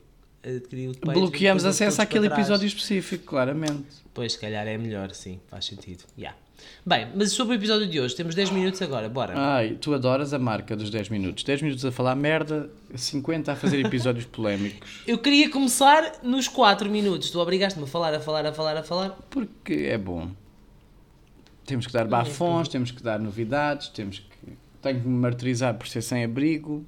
adquirir 0.44 0.90
o. 0.90 1.12
Bloqueamos 1.12 1.66
acesso 1.66 2.02
àquele 2.02 2.28
episódio 2.28 2.68
específico, 2.68 3.26
claramente. 3.26 3.88
Pois, 4.14 4.34
se 4.34 4.40
calhar 4.40 4.68
é 4.68 4.78
melhor, 4.78 5.12
sim, 5.12 5.40
faz 5.48 5.66
sentido. 5.66 6.04
Yeah. 6.18 6.38
Bem, 6.86 7.08
mas 7.16 7.32
sobre 7.34 7.56
o 7.56 7.58
episódio 7.58 7.88
de 7.88 8.00
hoje, 8.00 8.16
temos 8.16 8.34
10 8.34 8.50
minutos 8.52 8.82
agora, 8.82 9.08
bora. 9.10 9.34
Ai, 9.36 9.78
tu 9.80 9.94
adoras 9.94 10.34
a 10.34 10.40
marca 10.40 10.76
dos 10.76 10.90
10 10.90 11.10
minutos. 11.10 11.44
10 11.44 11.62
minutos 11.62 11.86
a 11.86 11.92
falar 11.92 12.16
merda, 12.16 12.70
50 12.96 13.52
a 13.52 13.56
fazer 13.56 13.86
episódios 13.86 14.26
polémicos. 14.32 15.02
Eu 15.06 15.18
queria 15.18 15.50
começar 15.50 16.20
nos 16.24 16.48
4 16.48 16.90
minutos. 16.90 17.30
Tu 17.30 17.40
obrigaste-me 17.40 17.86
a 17.86 17.88
falar, 17.88 18.14
a 18.14 18.20
falar, 18.20 18.46
a 18.46 18.54
falar, 18.54 18.78
a 18.78 18.84
falar. 18.84 19.10
Porque 19.30 19.74
é 19.74 19.98
bom. 19.98 20.32
Temos 21.66 21.86
que 21.86 21.94
dar 21.94 22.08
bafões, 22.08 22.68
temos 22.70 22.92
que 22.92 23.04
dar 23.04 23.20
novidades, 23.20 23.90
temos 23.90 24.20
que. 24.20 24.28
Tenho 24.82 25.02
que 25.02 25.08
me 25.08 25.18
martirizar 25.18 25.74
por 25.76 25.88
ser 25.88 26.02
sem 26.02 26.24
abrigo. 26.24 26.86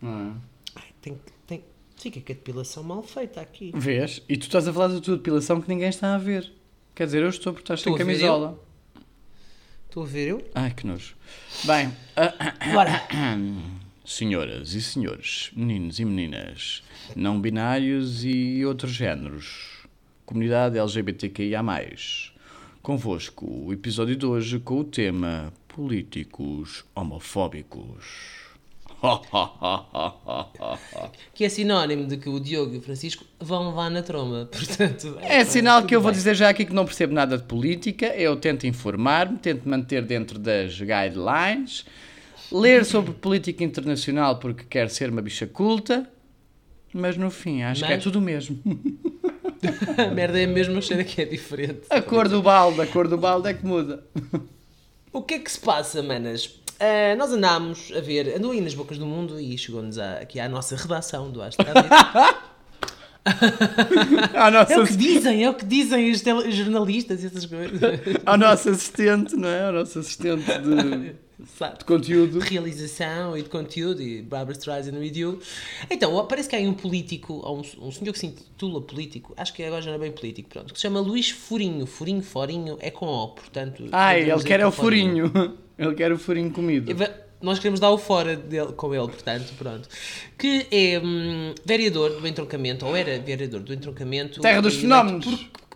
Não 0.00 0.10
é? 0.10 0.32
Ai, 0.76 0.84
tem, 1.00 1.14
que- 1.48 1.62
fica 1.96 2.20
com 2.20 2.32
a 2.32 2.34
depilação 2.34 2.82
mal 2.82 3.02
feita 3.02 3.40
aqui. 3.40 3.70
Vês? 3.74 4.22
E 4.28 4.36
tu 4.36 4.42
estás 4.42 4.66
a 4.66 4.72
falar 4.72 4.88
da 4.88 5.00
tua 5.00 5.16
depilação 5.16 5.60
que 5.60 5.68
ninguém 5.68 5.88
está 5.88 6.14
a 6.14 6.18
ver. 6.18 6.52
Quer 6.94 7.06
dizer, 7.06 7.22
eu 7.22 7.28
estou 7.28 7.52
porque 7.52 7.64
estás 7.64 7.80
sem 7.80 7.94
camisola. 7.96 8.58
Estou 9.86 10.02
a 10.02 10.06
ver 10.06 10.28
eu? 10.28 10.50
Ai, 10.54 10.72
que 10.72 10.86
nojo. 10.86 11.14
Bem, 11.64 11.92
ah, 12.16 12.72
Bora. 12.72 13.02
senhoras 14.04 14.74
e 14.74 14.82
senhores, 14.82 15.50
meninos 15.54 15.98
e 15.98 16.04
meninas, 16.04 16.82
não 17.14 17.40
binários 17.40 18.24
e 18.24 18.64
outros 18.64 18.92
géneros, 18.92 19.86
comunidade 20.26 20.78
LGBTQIA+, 20.78 21.62
convosco 22.82 23.46
o 23.46 23.72
episódio 23.72 24.16
de 24.16 24.26
hoje 24.26 24.58
com 24.58 24.80
o 24.80 24.84
tema 24.84 25.52
Políticos 25.68 26.84
Homofóbicos. 26.94 28.41
Que 31.34 31.44
é 31.44 31.48
sinónimo 31.48 32.06
de 32.06 32.16
que 32.16 32.28
o 32.28 32.38
Diogo 32.38 32.74
e 32.74 32.78
o 32.78 32.82
Francisco 32.82 33.24
vão 33.40 33.68
levar 33.68 33.90
na 33.90 34.02
tromba. 34.02 34.48
Portanto, 34.52 35.18
É 35.22 35.44
sinal 35.44 35.80
tudo 35.80 35.88
que 35.88 35.96
eu 35.96 36.00
vou 36.00 36.10
bem. 36.12 36.18
dizer 36.18 36.34
já 36.34 36.48
aqui 36.48 36.64
que 36.64 36.72
não 36.74 36.84
percebo 36.84 37.12
nada 37.12 37.36
de 37.36 37.44
política. 37.44 38.06
Eu 38.06 38.36
tento 38.36 38.66
informar-me, 38.66 39.38
tento 39.38 39.68
manter 39.68 40.02
dentro 40.04 40.38
das 40.38 40.78
guidelines, 40.78 41.84
ler 42.50 42.84
sobre 42.84 43.12
política 43.12 43.64
internacional 43.64 44.38
porque 44.38 44.64
quero 44.68 44.90
ser 44.90 45.10
uma 45.10 45.22
bicha 45.22 45.46
culta, 45.46 46.08
mas 46.92 47.16
no 47.16 47.30
fim 47.30 47.62
acho 47.62 47.84
que 47.84 47.92
é 47.92 47.96
Mas- 47.96 48.04
tudo 48.04 48.18
o 48.18 48.22
mesmo. 48.22 48.58
A 49.96 50.08
merda 50.12 50.40
é 50.40 50.44
a 50.44 50.48
mesma 50.48 50.80
cheira 50.80 51.04
que 51.04 51.22
é 51.22 51.24
diferente. 51.24 51.82
A 51.88 52.02
cor 52.02 52.26
do 52.28 52.42
balde, 52.42 52.80
a 52.80 52.86
cor 52.86 53.06
do 53.06 53.16
balde 53.16 53.48
é 53.48 53.54
que 53.54 53.64
muda. 53.64 54.02
O 55.12 55.22
que 55.22 55.34
é 55.34 55.38
que 55.38 55.52
se 55.52 55.60
passa, 55.60 56.02
manas? 56.02 56.60
Ah, 56.84 57.14
nós 57.14 57.30
andámos 57.30 57.92
a 57.96 58.00
ver, 58.00 58.34
andou 58.36 58.50
aí 58.50 58.60
nas 58.60 58.74
bocas 58.74 58.98
do 58.98 59.06
mundo 59.06 59.38
e 59.38 59.56
chegou-nos 59.56 59.98
aqui 59.98 60.40
à 60.40 60.48
nossa 60.48 60.74
redação 60.74 61.30
do 61.30 61.40
Astro 61.40 61.64
Ao 64.34 64.50
nosso, 64.50 64.72
É 64.72 64.78
o 64.80 64.86
que 64.86 64.96
dizem, 64.96 65.44
é 65.44 65.50
o 65.50 65.54
que 65.54 65.64
dizem 65.64 66.10
os 66.10 66.20
tele- 66.20 66.50
jornalistas 66.50 67.22
e 67.22 67.26
essas 67.26 67.46
coisas. 67.46 67.80
ao 68.26 68.36
nosso 68.36 68.68
assistente, 68.70 69.36
não 69.36 69.48
é? 69.48 69.66
Ao 69.66 69.72
nosso 69.72 69.98
assistente 70.00 70.42
de, 70.44 71.14
de 71.78 71.84
conteúdo. 71.84 72.40
de 72.40 72.48
realização 72.48 73.36
e 73.36 73.42
de 73.42 73.48
conteúdo 73.48 74.02
e 74.02 74.22
Barbara 74.22 74.56
Streisand 74.58 74.98
Video. 74.98 75.38
Então, 75.88 76.26
parece 76.26 76.48
que 76.48 76.56
há 76.56 76.58
aí 76.58 76.66
um 76.66 76.74
político, 76.74 77.34
ou 77.44 77.58
um, 77.58 77.86
um 77.86 77.92
senhor 77.92 78.12
que 78.12 78.18
se 78.18 78.26
intitula 78.26 78.80
político, 78.80 79.32
acho 79.36 79.54
que 79.54 79.62
agora 79.62 79.82
já 79.82 79.90
não 79.90 79.96
é 79.96 80.00
bem 80.00 80.12
político, 80.12 80.48
pronto, 80.48 80.72
que 80.72 80.78
se 80.78 80.82
chama 80.82 81.00
Luís 81.00 81.30
Furinho. 81.30 81.86
Furinho, 81.86 82.22
Forinho, 82.22 82.76
é 82.80 82.90
com 82.90 83.06
O, 83.06 83.28
portanto... 83.28 83.84
Podemos 84.24 84.42
ele 84.42 84.48
quer 84.48 84.56
que 84.58 84.62
é 84.62 84.66
o 84.66 84.72
furinho. 84.72 85.32
Ele 85.78 85.94
quer 85.94 86.12
o 86.12 86.18
furinho 86.18 86.50
comido. 86.52 86.92
Nós 87.42 87.58
queremos 87.58 87.80
dar 87.80 87.90
o 87.90 87.98
fora 87.98 88.36
dele, 88.36 88.72
com 88.72 88.94
ele, 88.94 89.08
portanto, 89.08 89.52
pronto. 89.58 89.88
Que 90.38 90.66
é 90.70 91.00
hum, 91.04 91.54
vereador 91.64 92.20
do 92.20 92.26
entroncamento, 92.26 92.86
ou 92.86 92.96
era 92.96 93.18
vereador 93.18 93.60
do 93.60 93.74
entroncamento... 93.74 94.40
Terra 94.40 94.62
dos 94.62 94.76
fenómenos. 94.76 95.26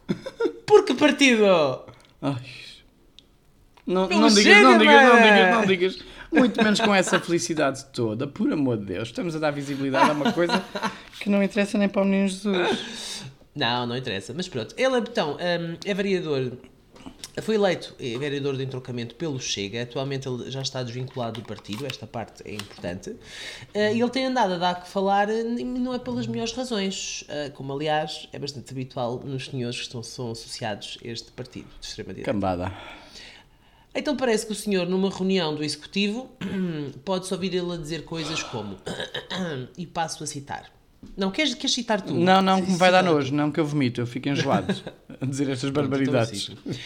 Por, 0.06 0.48
por 0.66 0.84
que 0.84 0.94
partido? 0.94 1.44
Ai. 2.22 2.36
Não, 3.86 4.08
Não 4.08 4.20
não, 4.20 4.28
digas, 4.28 4.62
não 4.62 4.78
digas, 4.78 5.02
não 5.02 5.16
digas, 5.22 5.54
não 5.54 5.66
digas. 5.66 5.98
Muito 6.32 6.62
menos 6.62 6.80
com 6.80 6.94
essa 6.94 7.20
felicidade 7.20 7.84
toda, 7.92 8.26
por 8.26 8.52
amor 8.52 8.76
de 8.78 8.86
Deus. 8.86 9.08
Estamos 9.08 9.36
a 9.36 9.38
dar 9.38 9.52
visibilidade 9.52 10.10
a 10.10 10.12
uma 10.12 10.32
coisa 10.32 10.62
que 11.20 11.30
não 11.30 11.42
interessa 11.42 11.78
nem 11.78 11.88
para 11.88 12.02
o 12.02 12.04
menino 12.04 12.28
Jesus. 12.28 13.24
Não, 13.54 13.86
não 13.86 13.96
interessa. 13.96 14.34
Mas 14.34 14.48
pronto, 14.48 14.74
ele 14.76 14.98
então 14.98 15.34
hum, 15.34 15.76
é 15.84 15.94
vereador, 15.94 16.52
foi 17.42 17.54
eleito 17.56 17.94
é 17.98 18.18
vereador 18.18 18.56
de 18.56 18.64
entroncamento 18.64 19.14
pelo 19.14 19.38
Chega. 19.38 19.82
Atualmente 19.82 20.28
ele 20.28 20.50
já 20.50 20.62
está 20.62 20.82
desvinculado 20.82 21.40
do 21.40 21.46
partido, 21.46 21.86
esta 21.86 22.06
parte 22.06 22.42
é 22.44 22.54
importante. 22.54 23.14
Eh, 23.74 23.94
E 23.94 24.00
ele 24.00 24.10
tem 24.10 24.26
andado 24.26 24.54
a 24.54 24.58
dar 24.58 24.82
que 24.82 24.88
falar, 24.88 25.28
eh, 25.28 25.42
e 25.42 25.64
não 25.64 25.94
é 25.94 25.98
pelas 25.98 26.26
melhores 26.26 26.52
razões, 26.52 27.24
eh, 27.28 27.50
como 27.50 27.72
aliás 27.72 28.28
é 28.32 28.38
bastante 28.38 28.72
habitual 28.72 29.22
nos 29.24 29.46
senhores 29.46 29.76
que 29.76 29.82
estão, 29.82 30.02
são 30.02 30.30
associados 30.30 30.98
a 31.04 31.08
este 31.08 31.30
partido 31.32 31.68
de 31.80 31.86
extrema-direita. 31.86 32.32
Cambada. 32.32 32.72
Então 33.94 34.16
parece 34.16 34.46
que 34.46 34.52
o 34.52 34.54
senhor, 34.54 34.86
numa 34.86 35.10
reunião 35.10 35.54
do 35.54 35.64
executivo, 35.64 36.30
pode-se 37.04 37.32
ouvir 37.32 37.54
ele 37.54 37.72
a 37.72 37.76
dizer 37.76 38.04
coisas 38.04 38.42
como. 38.42 38.76
e 39.76 39.86
passo 39.86 40.24
a 40.24 40.26
citar. 40.26 40.70
Não, 41.16 41.30
queres, 41.30 41.54
queres 41.54 41.74
citar 41.74 42.00
tu? 42.00 42.14
Não, 42.14 42.42
não, 42.42 42.62
que 42.62 42.70
me 42.70 42.76
vai 42.76 42.90
dar 42.90 43.02
nojo, 43.02 43.32
não 43.32 43.50
que 43.50 43.60
eu 43.60 43.64
vomito, 43.64 44.00
eu 44.00 44.06
fico 44.06 44.28
enjoado 44.28 44.74
a 45.20 45.26
dizer 45.26 45.48
estas 45.50 45.70
barbaridades. 45.70 46.48
Então, 46.50 46.70
assim, 46.72 46.80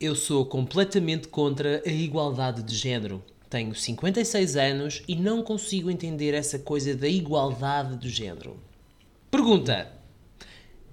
Eu 0.00 0.14
sou 0.16 0.46
completamente 0.46 1.28
contra 1.28 1.82
a 1.86 1.90
igualdade 1.90 2.62
de 2.62 2.74
género. 2.74 3.22
Tenho 3.50 3.74
56 3.74 4.56
anos 4.56 5.02
e 5.06 5.14
não 5.16 5.42
consigo 5.42 5.90
entender 5.90 6.32
essa 6.34 6.58
coisa 6.58 6.94
da 6.94 7.08
igualdade 7.08 7.96
de 7.96 8.08
género. 8.08 8.56
Pergunta: 9.30 9.90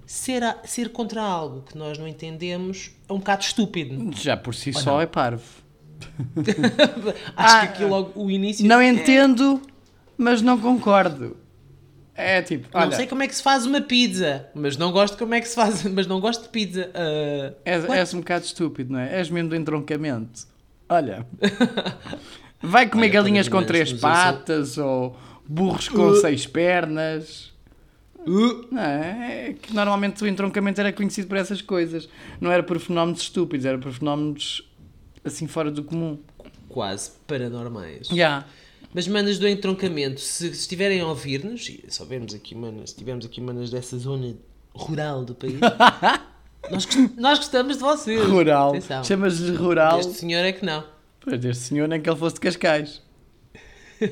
ser, 0.04 0.42
a- 0.42 0.58
ser 0.64 0.90
contra 0.90 1.22
algo 1.22 1.62
que 1.62 1.78
nós 1.78 1.96
não 1.98 2.06
entendemos 2.06 2.90
é 3.08 3.12
um 3.12 3.18
bocado 3.18 3.42
estúpido. 3.44 4.10
Já 4.16 4.36
por 4.36 4.54
si 4.54 4.72
só 4.72 5.00
é 5.00 5.06
parvo. 5.06 5.44
Acho 7.36 7.60
que 7.60 7.66
aqui 7.66 7.84
logo 7.84 8.20
o 8.20 8.30
início. 8.30 8.66
Não 8.66 8.80
é- 8.80 8.88
entendo, 8.88 9.62
mas 10.16 10.42
não 10.42 10.58
concordo. 10.60 11.36
É 12.20 12.42
tipo, 12.42 12.66
Não 12.74 12.80
olha, 12.82 12.96
sei 12.96 13.06
como 13.06 13.22
é 13.22 13.28
que 13.28 13.34
se 13.36 13.42
faz 13.42 13.64
uma 13.64 13.80
pizza, 13.80 14.48
mas 14.54 14.76
não 14.76 14.90
gosto 14.90 15.16
como 15.16 15.34
é 15.34 15.40
que 15.40 15.46
se 15.48 15.54
faz, 15.54 15.84
mas 15.92 16.06
não 16.06 16.20
gosto 16.20 16.42
de 16.42 16.48
pizza. 16.48 16.90
Ah, 16.92 17.52
és, 17.64 17.84
és 17.88 18.14
um 18.14 18.18
bocado 18.18 18.44
estúpido, 18.44 18.92
não 18.92 18.98
é? 18.98 19.18
És 19.20 19.30
mesmo 19.30 19.50
do 19.50 19.56
entroncamento. 19.56 20.46
Olha, 20.88 21.24
vai 22.62 22.88
comer 22.88 23.06
Olha, 23.06 23.12
galinhas 23.14 23.48
com 23.48 23.62
três 23.62 23.92
patas 23.92 24.78
ou 24.78 25.16
burros 25.46 25.88
com 25.88 26.08
Uh. 26.08 26.16
seis 26.20 26.46
pernas. 26.46 27.52
Não 28.26 28.80
é? 28.80 29.48
É 29.50 29.52
que 29.54 29.72
normalmente 29.72 30.22
o 30.22 30.26
entroncamento 30.26 30.80
era 30.80 30.92
conhecido 30.92 31.28
por 31.28 31.36
essas 31.38 31.62
coisas. 31.62 32.08
Não 32.40 32.50
era 32.50 32.62
por 32.62 32.78
fenómenos 32.78 33.20
estúpidos, 33.22 33.64
era 33.64 33.78
por 33.78 33.92
fenómenos 33.92 34.68
assim 35.24 35.46
fora 35.46 35.70
do 35.70 35.82
comum. 35.84 36.18
quase 36.68 37.12
paranormais. 37.26 38.08
Já. 38.08 38.44
Mas 38.94 39.06
manas 39.06 39.38
do 39.38 39.46
entroncamento, 39.46 40.20
se 40.20 40.48
se 40.54 40.60
estiverem 40.60 41.00
a 41.00 41.06
ouvir-nos, 41.06 41.68
e 41.68 41.84
houvermos 42.00 42.34
aqui 42.34 42.54
manas, 42.54 42.90
se 42.90 42.96
tivermos 42.96 43.26
aqui 43.26 43.40
manas 43.40 43.70
dessa 43.70 43.98
zona 43.98 44.34
rural 44.74 45.24
do 45.24 45.34
país, 45.34 45.58
nós, 46.70 46.86
nós 47.16 47.38
gostamos 47.38 47.76
de 47.76 47.82
vocês. 47.82 48.24
Rural. 48.24 48.70
Atenção. 48.70 49.04
Chamas-lhe 49.04 49.54
rural. 49.56 50.00
Este 50.00 50.14
senhor 50.14 50.44
é 50.44 50.52
que 50.52 50.64
não. 50.64 50.84
Pois 51.20 51.44
este 51.44 51.62
senhor 51.64 51.86
nem 51.88 52.00
que 52.00 52.08
ele 52.08 52.16
fosse 52.18 52.34
de 52.36 52.40
Cascais. 52.40 53.02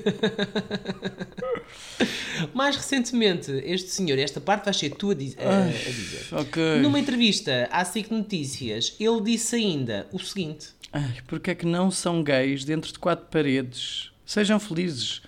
Mais 2.53 2.77
recentemente, 2.77 3.51
este 3.65 3.91
senhor, 3.91 4.19
esta 4.19 4.41
parte 4.41 4.65
vai 4.65 4.75
ser 4.75 4.91
tu 4.91 5.11
a, 5.11 5.15
diz- 5.15 5.37
a- 5.39 5.65
a 5.65 5.69
dizer. 5.69 6.27
Ok. 6.33 6.81
Numa 6.81 6.99
entrevista 6.99 7.69
à 7.71 7.85
SIC 7.85 8.11
Notícias, 8.11 8.95
ele 9.01 9.21
disse 9.23 9.57
ainda 9.57 10.07
o 10.13 10.19
seguinte: 10.19 10.69
Ai, 10.93 11.17
porque 11.27 11.53
é 11.53 11.55
que 11.55 11.65
não 11.67 11.91
são 11.91 12.23
gays 12.23 12.65
dentro 12.65 12.93
de 12.93 12.99
quatro 12.99 13.27
paredes? 13.31 14.11
Sejam 14.27 14.59
felizes. 14.59 15.23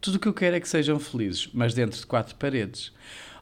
Tudo 0.00 0.14
o 0.14 0.18
que 0.20 0.28
eu 0.28 0.32
quero 0.32 0.54
é 0.54 0.60
que 0.60 0.68
sejam 0.68 1.00
felizes, 1.00 1.48
mas 1.52 1.74
dentro 1.74 1.98
de 1.98 2.06
quatro 2.06 2.36
paredes. 2.36 2.92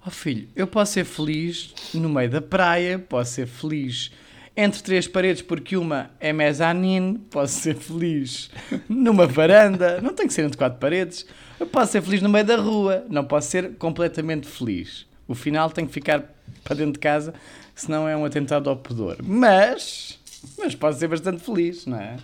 Oh 0.06 0.10
filho, 0.10 0.48
eu 0.56 0.66
posso 0.66 0.94
ser 0.94 1.04
feliz 1.04 1.74
no 1.92 2.08
meio 2.08 2.30
da 2.30 2.40
praia, 2.40 2.98
posso 2.98 3.32
ser 3.32 3.46
feliz 3.46 4.10
entre 4.56 4.82
três 4.82 5.06
paredes 5.06 5.42
porque 5.42 5.76
uma 5.76 6.10
é 6.18 6.32
mezanine, 6.32 7.18
posso 7.18 7.60
ser 7.60 7.74
feliz 7.76 8.50
numa 8.88 9.26
varanda, 9.26 10.00
não 10.00 10.14
tem 10.14 10.26
que 10.26 10.32
ser 10.32 10.42
entre 10.42 10.56
quatro 10.58 10.78
paredes. 10.78 11.26
Eu 11.60 11.66
posso 11.66 11.92
ser 11.92 12.02
feliz 12.02 12.22
no 12.22 12.28
meio 12.28 12.44
da 12.44 12.56
rua, 12.56 13.04
não 13.08 13.24
posso 13.24 13.50
ser 13.50 13.74
completamente 13.76 14.46
feliz. 14.46 15.06
O 15.28 15.34
final 15.34 15.70
tem 15.70 15.86
que 15.86 15.92
ficar 15.92 16.24
para 16.64 16.76
dentro 16.76 16.94
de 16.94 16.98
casa, 16.98 17.34
senão 17.74 18.08
é 18.08 18.16
um 18.16 18.24
atentado 18.24 18.68
ao 18.68 18.76
pudor. 18.76 19.18
Mas, 19.22 20.18
mas 20.58 20.74
posso 20.74 20.98
ser 20.98 21.08
bastante 21.08 21.42
feliz, 21.42 21.86
não 21.86 21.98
é? 21.98 22.16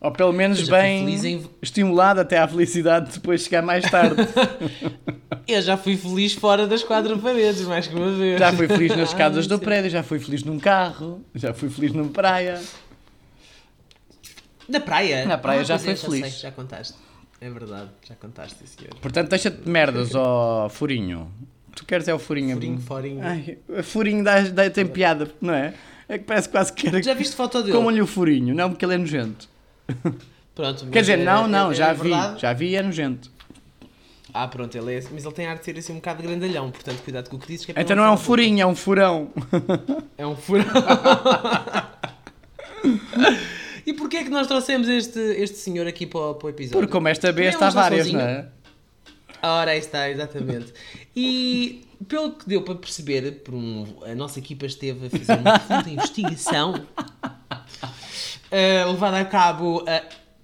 Ou 0.00 0.10
pelo 0.10 0.32
menos 0.32 0.58
já 0.60 0.64
fui 0.66 0.74
bem 0.78 1.14
em- 1.34 1.50
estimulado 1.60 2.20
até 2.20 2.38
à 2.38 2.48
felicidade 2.48 3.08
de 3.08 3.12
depois 3.18 3.42
chegar 3.42 3.60
mais 3.62 3.88
tarde. 3.90 4.16
Eu 5.46 5.60
já 5.60 5.76
fui 5.76 5.96
feliz 5.96 6.32
fora 6.32 6.66
das 6.66 6.82
quatro 6.82 7.18
paredes, 7.18 7.62
mais 7.62 7.86
que 7.86 7.94
uma 7.94 8.10
vez. 8.12 8.38
Já 8.38 8.52
fui 8.52 8.66
feliz 8.66 8.90
nas 8.92 9.00
Ah, 9.00 9.02
escadas 9.12 9.46
do 9.46 9.58
prédio, 9.60 9.90
já 9.90 10.02
fui 10.02 10.18
feliz 10.18 10.42
num 10.42 10.58
carro, 10.58 11.22
já 11.34 11.52
fui 11.52 11.68
feliz 11.68 11.92
numa 11.92 12.08
praia. 12.08 12.60
Na 14.68 14.80
praia? 14.80 15.26
Na 15.26 15.36
praia 15.36 15.64
já 15.64 15.76
pois 15.78 15.88
é, 15.88 15.96
foi 15.96 16.18
feliz. 16.20 16.32
sei, 16.34 16.42
já 16.42 16.50
contaste. 16.52 16.94
É 17.40 17.50
verdade, 17.50 17.88
já 18.08 18.14
contaste, 18.14 18.56
senhor. 18.66 18.94
Portanto, 19.00 19.28
deixa-te 19.30 19.62
de 19.62 19.68
merdas, 19.68 20.14
ó 20.16 20.68
furinho. 20.68 21.30
Tu 21.74 21.84
queres 21.84 22.06
é 22.08 22.14
o 22.14 22.18
furinho. 22.18 22.54
Furinho, 22.54 22.80
forinho. 22.80 23.20
Ai, 23.22 23.58
furinho 23.82 24.24
dá, 24.24 24.40
dá, 24.42 24.70
tem 24.70 24.86
piada, 24.86 25.30
não 25.40 25.54
é? 25.54 25.74
É 26.08 26.18
que 26.18 26.24
parece 26.24 26.48
quase 26.48 26.72
que 26.72 26.88
era. 26.88 27.02
Já 27.02 27.14
viste 27.14 27.34
foto 27.36 27.62
dele? 27.62 27.76
Como-lhe 27.76 28.00
o 28.02 28.06
furinho, 28.06 28.54
não 28.54 28.70
porque 28.70 28.84
ele 28.84 28.94
é 28.94 28.98
nojento. 28.98 29.48
Pronto, 30.54 30.86
Quer 30.88 31.00
dizer, 31.00 31.18
é- 31.18 31.24
não, 31.24 31.48
não, 31.48 31.70
é- 31.70 31.74
já 31.74 31.92
vi. 31.92 32.10
Já 32.38 32.52
vi 32.52 32.68
e 32.70 32.76
é 32.76 32.82
nojento. 32.82 33.30
Ah, 34.32 34.46
pronto, 34.46 34.76
ele 34.78 34.94
é, 34.94 35.02
mas 35.12 35.24
ele 35.24 35.34
tem 35.34 35.46
a 35.46 35.50
arte 35.50 35.60
de 35.60 35.64
ser 35.66 35.78
assim 35.78 35.92
um 35.92 35.96
bocado 35.96 36.22
grandalhão, 36.22 36.70
portanto, 36.70 37.02
cuidado 37.02 37.28
com 37.28 37.36
o 37.36 37.38
que 37.40 37.48
dizes. 37.48 37.66
Que 37.66 37.72
é 37.72 37.80
Então 37.80 37.96
não 37.96 38.04
é 38.04 38.10
um 38.12 38.16
furinho, 38.16 38.62
é 38.62 38.66
um 38.66 38.76
furão. 38.76 39.30
É 40.16 40.24
um 40.26 40.36
furão. 40.36 40.66
e 43.86 43.92
porquê 43.92 44.18
é 44.18 44.24
que 44.24 44.30
nós 44.30 44.46
trouxemos 44.46 44.88
este, 44.88 45.18
este 45.18 45.56
senhor 45.58 45.86
aqui 45.86 46.06
para 46.06 46.20
o, 46.20 46.34
para 46.34 46.46
o 46.46 46.50
episódio? 46.50 46.78
Porque 46.80 46.92
como 46.92 47.08
esta 47.08 47.32
besta 47.32 47.66
há 47.66 47.70
várias, 47.70 48.06
sozinho. 48.06 48.18
não 48.22 48.28
é? 48.28 48.46
Ora, 49.42 49.70
aí 49.72 49.78
está, 49.78 50.08
exatamente. 50.10 50.72
E 51.16 51.82
pelo 52.06 52.32
que 52.32 52.46
deu 52.48 52.62
para 52.62 52.74
perceber, 52.74 53.42
por 53.42 53.54
um- 53.54 53.86
a 54.04 54.14
nossa 54.14 54.38
equipa 54.38 54.66
esteve 54.66 55.06
a 55.06 55.10
fazer 55.10 55.38
uma 55.40 55.58
profunda 55.58 55.90
investigação 55.90 56.86
eh, 58.50 58.84
levada 58.84 59.18
a 59.20 59.24
cabo 59.24 59.82
eh, 59.86 60.02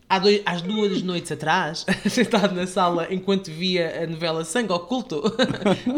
há 0.09 0.19
dois- 0.19 0.43
às 0.47 0.63
duas 0.63 1.03
noites 1.03 1.33
atrás, 1.33 1.85
sentado 2.09 2.55
na 2.55 2.67
sala 2.67 3.09
enquanto 3.13 3.51
via 3.51 4.03
a 4.05 4.07
novela 4.07 4.45
Sangue 4.45 4.73
Oculto, 4.73 5.23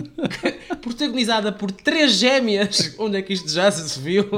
protagonizada 0.80 1.52
por 1.52 1.70
três 1.70 2.12
gêmeas. 2.12 2.94
Onde 2.98 3.18
é 3.18 3.22
que 3.22 3.32
isto 3.32 3.48
já 3.50 3.70
se 3.70 3.98
viu? 4.00 4.24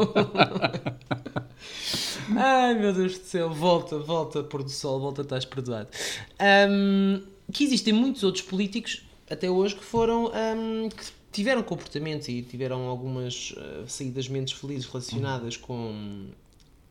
Ai 2.36 2.74
meu 2.78 2.92
Deus 2.92 3.18
do 3.18 3.24
céu, 3.24 3.50
volta, 3.50 3.98
volta, 3.98 4.42
pôr 4.42 4.62
do 4.62 4.70
sol, 4.70 5.00
volta, 5.00 5.22
estás 5.22 5.44
perdoado. 5.44 5.88
Ahm, 6.38 7.22
que 7.52 7.64
existem 7.64 7.92
muitos 7.92 8.22
outros 8.22 8.44
políticos, 8.44 9.02
até 9.28 9.50
hoje, 9.50 9.74
que 9.74 9.84
foram. 9.84 10.26
ahm, 10.32 10.88
que 10.88 11.04
tiveram 11.32 11.62
comportamentos 11.62 12.28
e 12.28 12.42
tiveram 12.42 12.86
algumas 12.88 13.54
ah, 13.56 13.82
saídas 13.86 14.28
menos 14.28 14.52
felizes 14.52 14.86
relacionadas 14.86 15.56
com. 15.56 16.26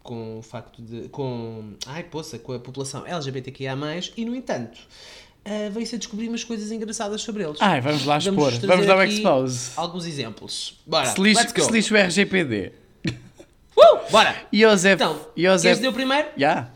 Com 0.10 0.40
o 0.40 0.42
facto 0.42 0.82
de. 0.82 1.08
com. 1.10 1.76
ai, 1.86 2.02
poça, 2.02 2.40
com 2.40 2.54
a 2.54 2.60
população 2.60 3.06
LGBTQIA, 3.06 3.78
e 4.18 4.26
no 4.26 4.36
entanto. 4.36 4.80
ah, 5.46 5.70
veio-se 5.72 5.94
a 5.94 5.98
descobrir 6.00 6.28
umas 6.28 6.44
coisas 6.44 6.72
engraçadas 6.72 7.22
sobre 7.22 7.44
eles. 7.44 7.62
Ai, 7.62 7.80
vamos 7.80 8.06
lá 8.06 8.18
expor. 8.18 8.50
trazer 8.50 8.66
Vamos 8.66 8.88
dar 8.88 9.00
aqui 9.00 9.14
expose. 9.14 9.72
Alguns 9.76 10.08
exemplos. 10.08 10.80
Bora, 10.84 11.06
Se 11.06 11.22
lixe, 11.22 11.42
let's 11.44 11.54
go. 11.54 11.62
se 11.64 11.72
lixe 11.72 11.94
o 11.94 11.98
RGPD. 11.98 12.72
Uh, 13.78 14.12
bora! 14.12 14.36
Josef. 14.52 14.96
Então, 14.96 15.28
Josef. 15.38 15.76
queres 15.76 15.92
o 15.92 15.94
primeiro? 15.94 16.28
Já. 16.36 16.72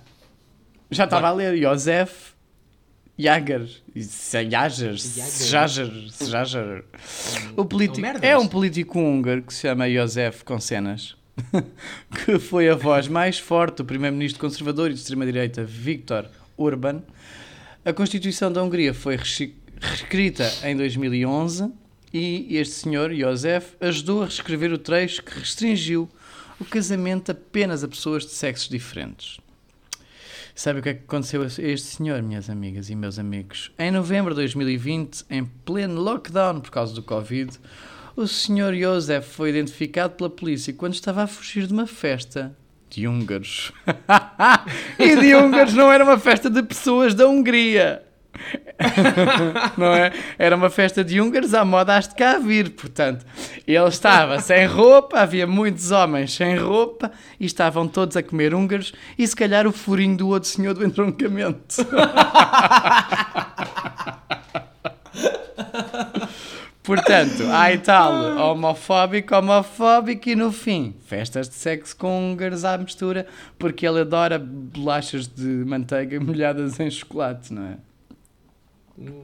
Já 0.91 1.05
estava 1.05 1.29
a 1.29 1.31
ler. 1.31 1.57
Josef 1.57 2.33
Jager. 3.17 3.67
Jager. 3.95 4.95
Jager. 4.95 5.91
Jager. 6.21 6.85
O 7.57 7.65
político. 7.65 7.99
merdas. 7.99 8.23
É 8.23 8.37
um 8.37 8.47
político 8.47 8.99
húngaro 8.99 9.41
que 9.41 9.51
se 9.55 9.61
chama 9.61 9.89
Josef 9.89 10.43
com 10.43 10.59
cenas. 10.59 11.15
que 12.25 12.37
foi 12.39 12.69
a 12.69 12.75
voz 12.75 13.07
mais 13.07 13.39
forte 13.39 13.77
do 13.77 13.85
primeiro-ministro 13.85 14.39
conservador 14.39 14.91
e 14.91 14.93
de 14.93 14.99
extrema-direita 14.99 15.63
Viktor 15.63 16.25
Orban. 16.57 17.01
A 17.83 17.91
Constituição 17.91 18.51
da 18.51 18.63
Hungria 18.63 18.93
foi 18.93 19.17
reescrita 19.17 20.51
em 20.63 20.75
2011 20.75 21.71
e 22.13 22.57
este 22.57 22.75
senhor, 22.75 23.13
Josef, 23.13 23.75
ajudou 23.81 24.21
a 24.21 24.25
reescrever 24.25 24.71
o 24.71 24.77
trecho 24.77 25.23
que 25.23 25.39
restringiu 25.39 26.07
o 26.59 26.65
casamento 26.65 27.31
apenas 27.31 27.83
a 27.83 27.87
pessoas 27.87 28.23
de 28.23 28.31
sexos 28.31 28.69
diferentes. 28.69 29.39
Sabe 30.55 30.79
o 30.79 30.83
que 30.83 30.89
é 30.89 30.93
que 30.93 31.03
aconteceu 31.03 31.41
a 31.41 31.45
este 31.47 31.87
senhor, 31.87 32.21
minhas 32.21 32.47
amigas 32.47 32.87
e 32.91 32.95
meus 32.95 33.17
amigos? 33.17 33.71
Em 33.79 33.89
novembro 33.89 34.35
de 34.35 34.41
2020, 34.41 35.25
em 35.27 35.43
pleno 35.43 35.99
lockdown 35.99 36.61
por 36.61 36.69
causa 36.69 36.93
do 36.93 37.01
Covid, 37.01 37.59
o 38.15 38.27
senhor 38.27 38.75
Josef 38.75 39.29
foi 39.29 39.49
identificado 39.49 40.13
pela 40.13 40.29
polícia 40.29 40.73
quando 40.73 40.93
estava 40.93 41.23
a 41.23 41.27
fugir 41.27 41.67
de 41.67 41.73
uma 41.73 41.87
festa 41.87 42.55
de 42.89 43.07
húngaros. 43.07 43.71
e 44.99 45.15
de 45.15 45.35
húngaros 45.35 45.73
não 45.73 45.91
era 45.91 46.03
uma 46.03 46.19
festa 46.19 46.49
de 46.49 46.61
pessoas 46.61 47.15
da 47.15 47.27
Hungria. 47.27 48.03
não 49.77 49.93
é? 49.93 50.11
Era 50.37 50.55
uma 50.55 50.69
festa 50.69 51.03
de 51.03 51.19
húngaros 51.19 51.53
à 51.53 51.65
moda 51.65 51.95
has 51.95 52.07
de 52.07 52.15
cá 52.15 52.37
vir, 52.37 52.71
portanto. 52.71 53.25
Ele 53.67 53.87
estava 53.87 54.39
sem 54.39 54.65
roupa, 54.65 55.19
havia 55.19 55.47
muitos 55.47 55.91
homens 55.91 56.33
sem 56.33 56.55
roupa 56.55 57.11
e 57.39 57.45
estavam 57.45 57.87
todos 57.87 58.17
a 58.17 58.23
comer 58.23 58.53
húngaros 58.53 58.93
e 59.17 59.27
se 59.27 59.35
calhar 59.35 59.65
o 59.65 59.71
furinho 59.71 60.17
do 60.17 60.27
outro 60.27 60.49
senhor 60.49 60.73
do 60.73 60.85
entroncamento. 60.85 61.77
Portanto, 66.83 67.43
e 67.71 67.77
tal, 67.77 68.37
homofóbico, 68.51 69.33
homofóbico 69.33 70.27
e 70.29 70.35
no 70.35 70.51
fim, 70.51 70.93
festas 71.05 71.47
de 71.47 71.55
sexo 71.55 71.95
com 71.95 72.31
húngaros 72.31 72.65
à 72.65 72.77
mistura, 72.77 73.25
porque 73.57 73.87
ele 73.87 74.01
adora 74.01 74.37
bolachas 74.37 75.25
de 75.27 75.43
manteiga 75.43 76.19
molhadas 76.21 76.77
em 76.81 76.91
chocolate, 76.91 77.53
não 77.53 77.63
é? 77.65 77.77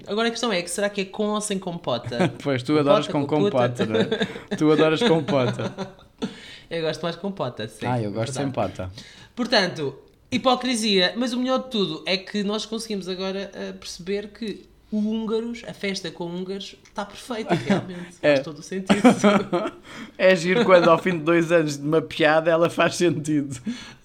Agora 0.08 0.30
a 0.30 0.32
questão 0.32 0.52
é 0.52 0.62
que 0.62 0.72
será 0.72 0.90
que 0.90 1.02
é 1.02 1.06
com 1.06 1.28
ou 1.28 1.42
sem 1.42 1.60
compota? 1.60 2.32
Pois, 2.42 2.64
tu 2.64 2.80
adoras 2.80 3.08
com 3.08 3.26
Compota, 3.28 3.86
compota, 3.86 3.86
não 3.86 3.96
é? 4.00 4.56
Tu 4.56 4.72
adoras 4.72 5.04
compota. 5.04 5.98
Eu 6.70 6.84
gosto 6.84 7.02
mais 7.02 7.16
de 7.16 7.22
compota, 7.22 7.68
sim. 7.68 7.84
Ah, 7.88 8.00
eu 8.00 8.12
gosto 8.12 8.32
sem 8.32 8.46
Verdade. 8.46 8.74
pota. 8.74 8.92
Portanto, 9.36 9.98
hipocrisia, 10.32 11.14
mas 11.18 11.34
o 11.34 11.40
melhor 11.40 11.64
de 11.64 11.72
tudo 11.72 12.04
é 12.06 12.16
que 12.16 12.44
nós 12.44 12.64
conseguimos 12.64 13.10
agora 13.10 13.50
eh, 13.56 13.72
perceber 13.74 14.28
que 14.28 14.69
o 14.92 14.98
húngaros, 14.98 15.64
a 15.68 15.74
festa 15.74 16.10
com 16.10 16.26
húngaros, 16.26 16.76
está 16.84 17.06
perfeita 17.06 17.54
realmente. 17.54 18.18
É. 18.22 18.36
Faz 18.36 18.46
todo 18.46 18.60
o 18.60 18.64
sentido. 18.64 19.02
É 20.18 20.36
giro 20.36 20.66
quando 20.66 20.90
ao 20.90 20.98
fim 20.98 21.12
de 21.12 21.20
dois 21.20 21.52
anos 21.52 21.78
de 21.78 21.86
uma 21.86 22.02
piada 22.02 22.52
ela 22.52 22.70
faz 22.70 22.96
sentido. 22.96 23.58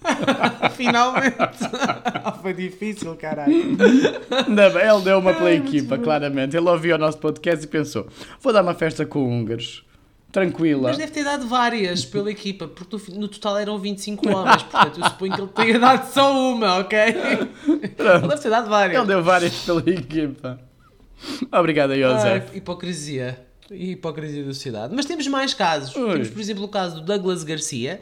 Finalmente. 0.75 1.35
Foi 2.41 2.53
difícil, 2.53 3.15
caralho. 3.15 3.53
Ainda 4.47 4.69
bem, 4.69 4.87
ele 4.87 5.01
deu 5.01 5.19
uma 5.19 5.33
pela 5.33 5.51
equipa, 5.51 5.97
claramente. 5.97 6.55
Ele 6.55 6.69
ouviu 6.69 6.95
o 6.95 6.97
nosso 6.97 7.17
podcast 7.17 7.65
e 7.65 7.67
pensou: 7.67 8.07
vou 8.39 8.53
dar 8.53 8.61
uma 8.61 8.73
festa 8.73 9.05
com 9.05 9.19
húngaros. 9.19 9.85
Tranquila. 10.31 10.89
Mas 10.89 10.97
deve 10.97 11.11
ter 11.11 11.23
dado 11.23 11.47
várias 11.47 12.03
pela 12.03 12.31
equipa, 12.31 12.67
porque 12.67 12.97
no, 13.13 13.27
total 13.27 13.57
eram 13.57 13.77
25 13.77 14.27
homens, 14.29 14.63
portanto 14.63 14.99
eu 14.99 15.05
suponho 15.05 15.33
que 15.33 15.41
ele 15.41 15.49
tenha 15.49 15.79
dado 15.79 16.11
só 16.11 16.33
uma, 16.53 16.79
ok? 16.79 16.99
Ele 16.99 18.27
deve 18.27 18.41
ter 18.41 18.49
dado 18.49 18.69
várias. 18.69 18.97
Ele 18.97 19.07
deu 19.07 19.23
várias 19.23 19.53
pela 19.63 19.81
equipa. 19.89 20.59
Obrigado, 21.51 21.93
José. 21.95 22.33
Ai, 22.51 22.57
hipocrisia. 22.57 23.45
Hipocrisia 23.71 24.43
da 24.43 24.53
sociedade. 24.53 24.93
Mas 24.95 25.05
temos 25.05 25.27
mais 25.27 25.53
casos. 25.53 25.93
Temos, 25.93 26.29
por 26.29 26.39
exemplo, 26.39 26.63
o 26.63 26.67
caso 26.67 26.95
do 26.95 27.01
Douglas 27.01 27.43
Garcia. 27.43 27.99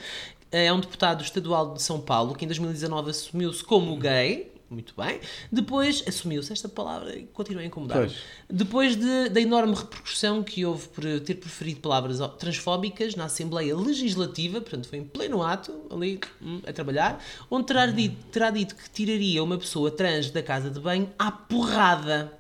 É 0.52 0.72
um 0.72 0.80
deputado 0.80 1.24
estadual 1.24 1.74
de 1.74 1.82
São 1.82 2.00
Paulo 2.00 2.36
que 2.36 2.46
em 2.46 2.48
2019 2.48 3.10
assumiu-se 3.10 3.64
como 3.64 3.96
gay. 3.98 4.52
Muito 4.70 4.94
bem. 4.98 5.20
Depois, 5.52 6.04
assumiu-se 6.08 6.52
esta 6.52 6.68
palavra 6.68 7.16
e 7.16 7.24
continua 7.28 7.62
a 7.62 7.66
incomodar. 7.66 7.98
Pois. 8.00 8.16
Depois 8.50 8.96
de- 8.96 9.30
da 9.30 9.40
enorme 9.40 9.76
repercussão 9.76 10.42
que 10.44 10.66
houve 10.66 10.88
por 10.88 11.04
ter 11.22 11.36
preferido 11.36 11.80
palavras 11.80 12.18
transfóbicas 12.40 13.16
na 13.16 13.26
Assembleia 13.26 13.76
Legislativa, 13.78 14.60
portanto 14.62 14.88
foi 14.90 14.98
em 15.00 15.04
pleno 15.04 15.44
ato, 15.44 15.72
ali 15.92 16.20
hum, 16.42 16.60
a 16.68 16.74
trabalhar, 16.74 17.24
onde 17.52 17.68
terá 17.68 17.86
dito, 17.86 18.16
terá 18.32 18.50
dito 18.50 18.76
que 18.76 18.90
tiraria 18.90 19.44
uma 19.44 19.58
pessoa 19.60 19.92
trans 19.92 20.32
da 20.32 20.42
casa 20.42 20.72
de 20.72 20.80
banho 20.80 21.08
à 21.20 21.32
porrada. 21.32 22.34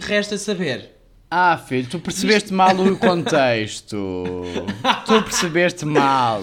Resta 0.00 0.36
saber. 0.38 0.96
Ah, 1.32 1.56
filho, 1.56 1.86
tu 1.88 2.00
percebeste 2.00 2.52
mal 2.52 2.74
o 2.74 2.96
contexto. 2.98 4.24
tu 5.06 5.22
percebeste 5.22 5.86
mal. 5.86 6.42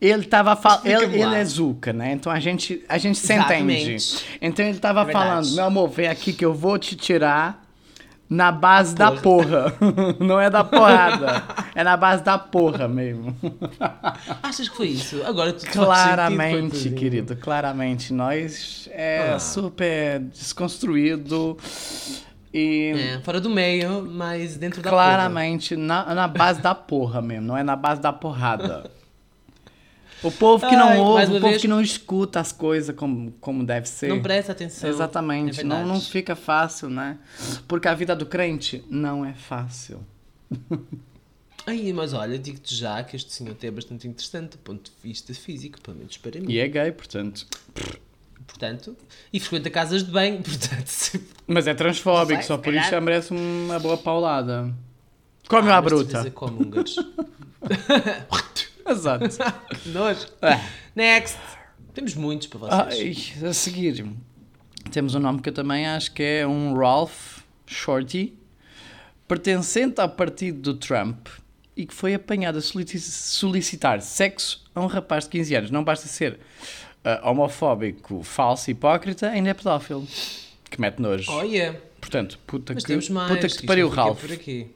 Ele 0.00 0.22
estava 0.22 0.52
a 0.52 0.56
falar. 0.56 0.82
Ele, 0.84 1.20
ele 1.20 1.34
é 1.34 1.44
Zuka, 1.44 1.92
né? 1.92 2.12
Então 2.12 2.30
a 2.30 2.38
gente, 2.38 2.84
a 2.88 2.96
gente 2.96 3.18
se 3.18 3.32
Exatamente. 3.32 3.82
entende. 3.82 4.24
Então 4.40 4.64
ele 4.64 4.76
estava 4.76 5.02
É 5.02 5.12
falando: 5.12 5.50
meu 5.56 5.64
amor, 5.64 5.88
vem 5.88 6.06
aqui 6.06 6.32
que 6.32 6.44
eu 6.44 6.54
vou 6.54 6.78
te 6.78 6.94
tirar 6.94 7.64
na 8.30 8.52
base 8.52 8.94
da 8.94 9.10
porra. 9.10 9.74
Não 10.20 10.40
é 10.40 10.48
da 10.48 10.62
porrada. 10.62 11.42
É 11.74 11.82
na 11.82 11.96
base 11.96 12.22
da 12.22 12.38
porra 12.38 12.86
mesmo. 12.86 13.36
Achas 14.44 14.68
que 14.68 14.76
foi 14.76 14.88
isso? 14.90 15.22
Agora 15.26 15.52
tu 15.52 15.66
Claramente, 15.66 16.88
querido, 16.90 17.34
claramente. 17.34 18.12
Nós 18.12 18.88
é 18.92 19.32
Ah. 19.34 19.38
super 19.40 20.20
desconstruído 20.20 21.58
e. 22.54 22.92
É, 22.96 23.20
fora 23.20 23.40
do 23.40 23.50
meio, 23.50 24.02
mas 24.08 24.56
dentro 24.56 24.80
da 24.80 24.88
Claramente, 24.88 25.74
na, 25.74 26.14
na 26.14 26.28
base 26.28 26.60
da 26.62 26.74
porra 26.74 27.20
mesmo, 27.20 27.48
não 27.48 27.56
é 27.56 27.64
na 27.64 27.74
base 27.74 28.00
da 28.00 28.12
porrada. 28.12 28.88
O 30.22 30.30
povo 30.32 30.66
que 30.66 30.74
não 30.74 30.88
Ai, 30.88 30.98
ouve, 30.98 31.24
o 31.24 31.28
povo 31.32 31.48
vez- 31.48 31.60
que 31.60 31.68
não 31.68 31.82
escuta 31.82 32.40
as 32.40 32.50
coisas 32.50 32.96
como, 32.96 33.32
como 33.40 33.62
deve 33.64 33.86
ser. 33.86 34.08
Não 34.08 34.22
presta 34.22 34.52
atenção. 34.52 34.88
Exatamente, 34.88 35.60
É 35.60 35.64
não, 35.64 35.84
não 35.84 36.00
fica 36.00 36.34
fácil, 36.34 36.88
né? 36.88 37.18
Porque 37.68 37.86
a 37.88 37.94
vida 37.94 38.16
do 38.16 38.24
crente 38.24 38.82
não 38.88 39.22
é 39.24 39.34
fácil. 39.34 40.00
Ai, 41.66 41.92
mas 41.94 42.12
olha, 42.12 42.38
digo-te 42.38 42.74
já 42.74 43.02
que 43.02 43.16
este 43.16 43.32
senhor 43.32 43.52
até 43.52 43.66
é 43.66 43.70
bastante 43.70 44.06
interessante 44.06 44.52
do 44.52 44.58
ponto 44.58 44.90
de 44.90 44.96
vista 45.02 45.32
físico, 45.34 45.80
pelo 45.80 45.96
menos 45.96 46.16
para 46.18 46.38
mim. 46.38 46.46
E 46.48 46.58
é 46.58 46.68
gay, 46.68 46.92
portanto. 46.92 47.46
Portanto, 48.46 48.96
e 49.32 49.40
frequenta 49.40 49.70
casas 49.70 50.04
de 50.04 50.10
banho, 50.10 50.40
portanto. 50.44 50.86
se- 50.86 51.20
Mas 51.46 51.66
é 51.66 51.74
transfóbico, 51.74 52.40
sei, 52.40 52.46
só 52.48 52.58
por 52.58 52.72
isso 52.74 52.90
já 52.90 53.00
merece 53.00 53.32
uma 53.32 53.78
boa 53.78 53.96
paulada. 53.96 54.72
Come 55.48 55.70
Ah, 55.70 55.76
à 55.78 55.82
bruta. 55.82 56.30
come 56.30 56.64
húngaros. 56.64 56.96
Exato. 58.86 59.24
Nojo. 59.86 60.26
Ah. 60.42 60.60
Next! 60.94 61.38
Temos 61.94 62.14
muitos 62.14 62.46
para 62.48 62.58
vocês. 62.88 63.32
Ai, 63.42 63.48
a 63.48 63.52
seguir, 63.52 64.04
temos 64.90 65.14
um 65.14 65.20
nome 65.20 65.40
que 65.40 65.48
eu 65.48 65.52
também 65.52 65.86
acho 65.86 66.12
que 66.12 66.22
é 66.22 66.46
um 66.46 66.74
Ralph 66.76 67.38
Shorty, 67.66 68.36
pertencente 69.28 70.00
ao 70.00 70.08
partido 70.08 70.60
do 70.60 70.74
Trump 70.74 71.28
e 71.76 71.86
que 71.86 71.94
foi 71.94 72.14
apanhado 72.14 72.58
a 72.58 72.60
solici- 72.60 72.98
solicitar 73.00 74.00
sexo 74.02 74.64
a 74.74 74.80
um 74.80 74.86
rapaz 74.86 75.24
de 75.24 75.30
15 75.30 75.54
anos. 75.54 75.70
Não 75.70 75.84
basta 75.84 76.06
ser 76.08 76.40
ah, 77.04 77.30
homofóbico, 77.30 78.22
falso, 78.22 78.70
hipócrita, 78.70 79.28
ainda 79.28 79.50
é 79.50 79.54
pedófilo. 79.54 80.06
Que 80.70 80.80
mete 80.80 81.00
nojo. 81.00 81.30
Olha, 81.30 81.80
Portanto, 82.04 82.38
puta 82.46 82.74
mas 82.74 82.84
que, 82.84 82.88
temos 82.88 83.08
mais. 83.08 83.32
puta 83.32 83.48
que 83.48 83.56
te 83.56 83.66
pariu, 83.66 83.88
Ralph. 83.88 84.20
Por 84.20 84.32
aqui. 84.32 84.68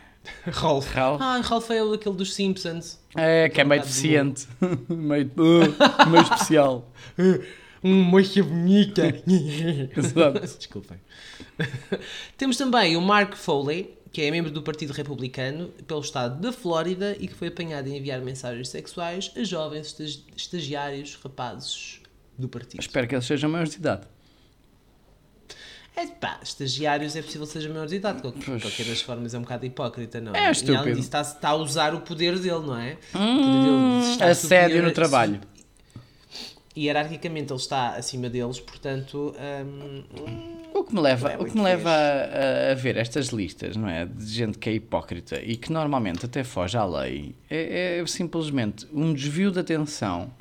Ralph. 0.46 0.90
Ralph. 0.94 1.20
Ah, 1.20 1.40
Ralph 1.44 1.70
é 1.70 1.80
aquele 1.80 2.16
dos 2.16 2.34
Simpsons. 2.34 2.98
É, 3.14 3.50
que 3.50 3.60
é 3.60 3.64
um 3.64 3.68
meio 3.68 3.82
deficiente. 3.82 4.48
meio, 4.88 5.30
uh, 5.36 6.10
meio 6.10 6.22
especial. 6.22 6.90
Uma 7.82 8.04
moça 8.04 8.42
bonita. 8.42 9.02
Exato. 9.96 10.40
Desculpem. 10.40 10.98
Temos 12.38 12.56
também 12.56 12.96
o 12.96 13.00
Mark 13.00 13.34
Foley, 13.34 13.98
que 14.12 14.20
é 14.22 14.30
membro 14.30 14.50
do 14.50 14.62
Partido 14.62 14.92
Republicano 14.92 15.68
pelo 15.86 16.00
estado 16.00 16.40
da 16.40 16.52
Flórida 16.52 17.16
e 17.18 17.26
que 17.26 17.34
foi 17.34 17.48
apanhado 17.48 17.88
em 17.88 17.96
enviar 17.96 18.20
mensagens 18.20 18.68
sexuais 18.68 19.32
a 19.36 19.42
jovens 19.42 19.86
estagi- 19.88 20.24
estagiários 20.36 21.14
rapazes 21.22 22.00
do 22.36 22.48
partido. 22.48 22.80
Espero 22.80 23.08
que 23.08 23.14
eles 23.14 23.24
sejam 23.24 23.48
maiores 23.50 23.72
de 23.72 23.78
idade. 23.78 24.06
É 25.94 26.06
pá, 26.06 26.40
estagiários 26.42 27.14
é 27.16 27.20
possível 27.20 27.46
que 27.46 27.52
seja 27.52 27.68
maior 27.68 27.86
de 27.86 27.96
idade, 27.96 28.16
de 28.16 28.22
qualquer, 28.22 28.86
das 28.86 29.02
formas 29.02 29.34
é 29.34 29.38
um 29.38 29.42
bocado 29.42 29.66
hipócrita, 29.66 30.22
não 30.22 30.34
É 30.34 30.38
além 30.40 30.52
estúpido. 30.52 30.84
disso, 30.84 31.00
está, 31.00 31.20
está 31.20 31.48
a 31.50 31.54
usar 31.54 31.94
o 31.94 32.00
poder 32.00 32.38
dele, 32.38 32.60
não 32.60 32.78
é? 32.78 32.96
O 33.14 33.18
poder 33.18 33.62
dele 33.98 34.12
está 34.12 34.24
Assédio 34.30 34.34
superior 34.40 34.82
no 34.84 34.90
trabalho. 34.92 35.40
Hierarquicamente 36.76 37.52
ele 37.52 37.60
está 37.60 37.90
acima 37.96 38.30
deles, 38.30 38.58
portanto. 38.60 39.34
hum, 39.64 40.02
O 40.74 40.84
que 40.84 40.94
me 40.94 41.00
leva, 41.00 41.32
é 41.32 41.36
o 41.38 41.44
que 41.44 41.54
me 41.56 41.62
leva 41.62 41.90
a, 41.90 42.72
a- 42.72 42.74
ver 42.74 42.96
estas 42.96 43.26
listas, 43.28 43.76
não 43.76 43.88
é? 43.88 44.06
De 44.06 44.26
gente 44.26 44.56
que 44.58 44.70
é 44.70 44.72
hipócrita 44.72 45.40
e 45.42 45.56
que 45.56 45.70
normalmente 45.70 46.24
até 46.24 46.42
foge 46.42 46.76
à 46.78 46.84
lei, 46.84 47.34
é, 47.50 47.98
é 48.00 48.06
simplesmente 48.06 48.86
um 48.92 49.12
desvio 49.12 49.50
de 49.50 49.58
atenção 49.60 50.32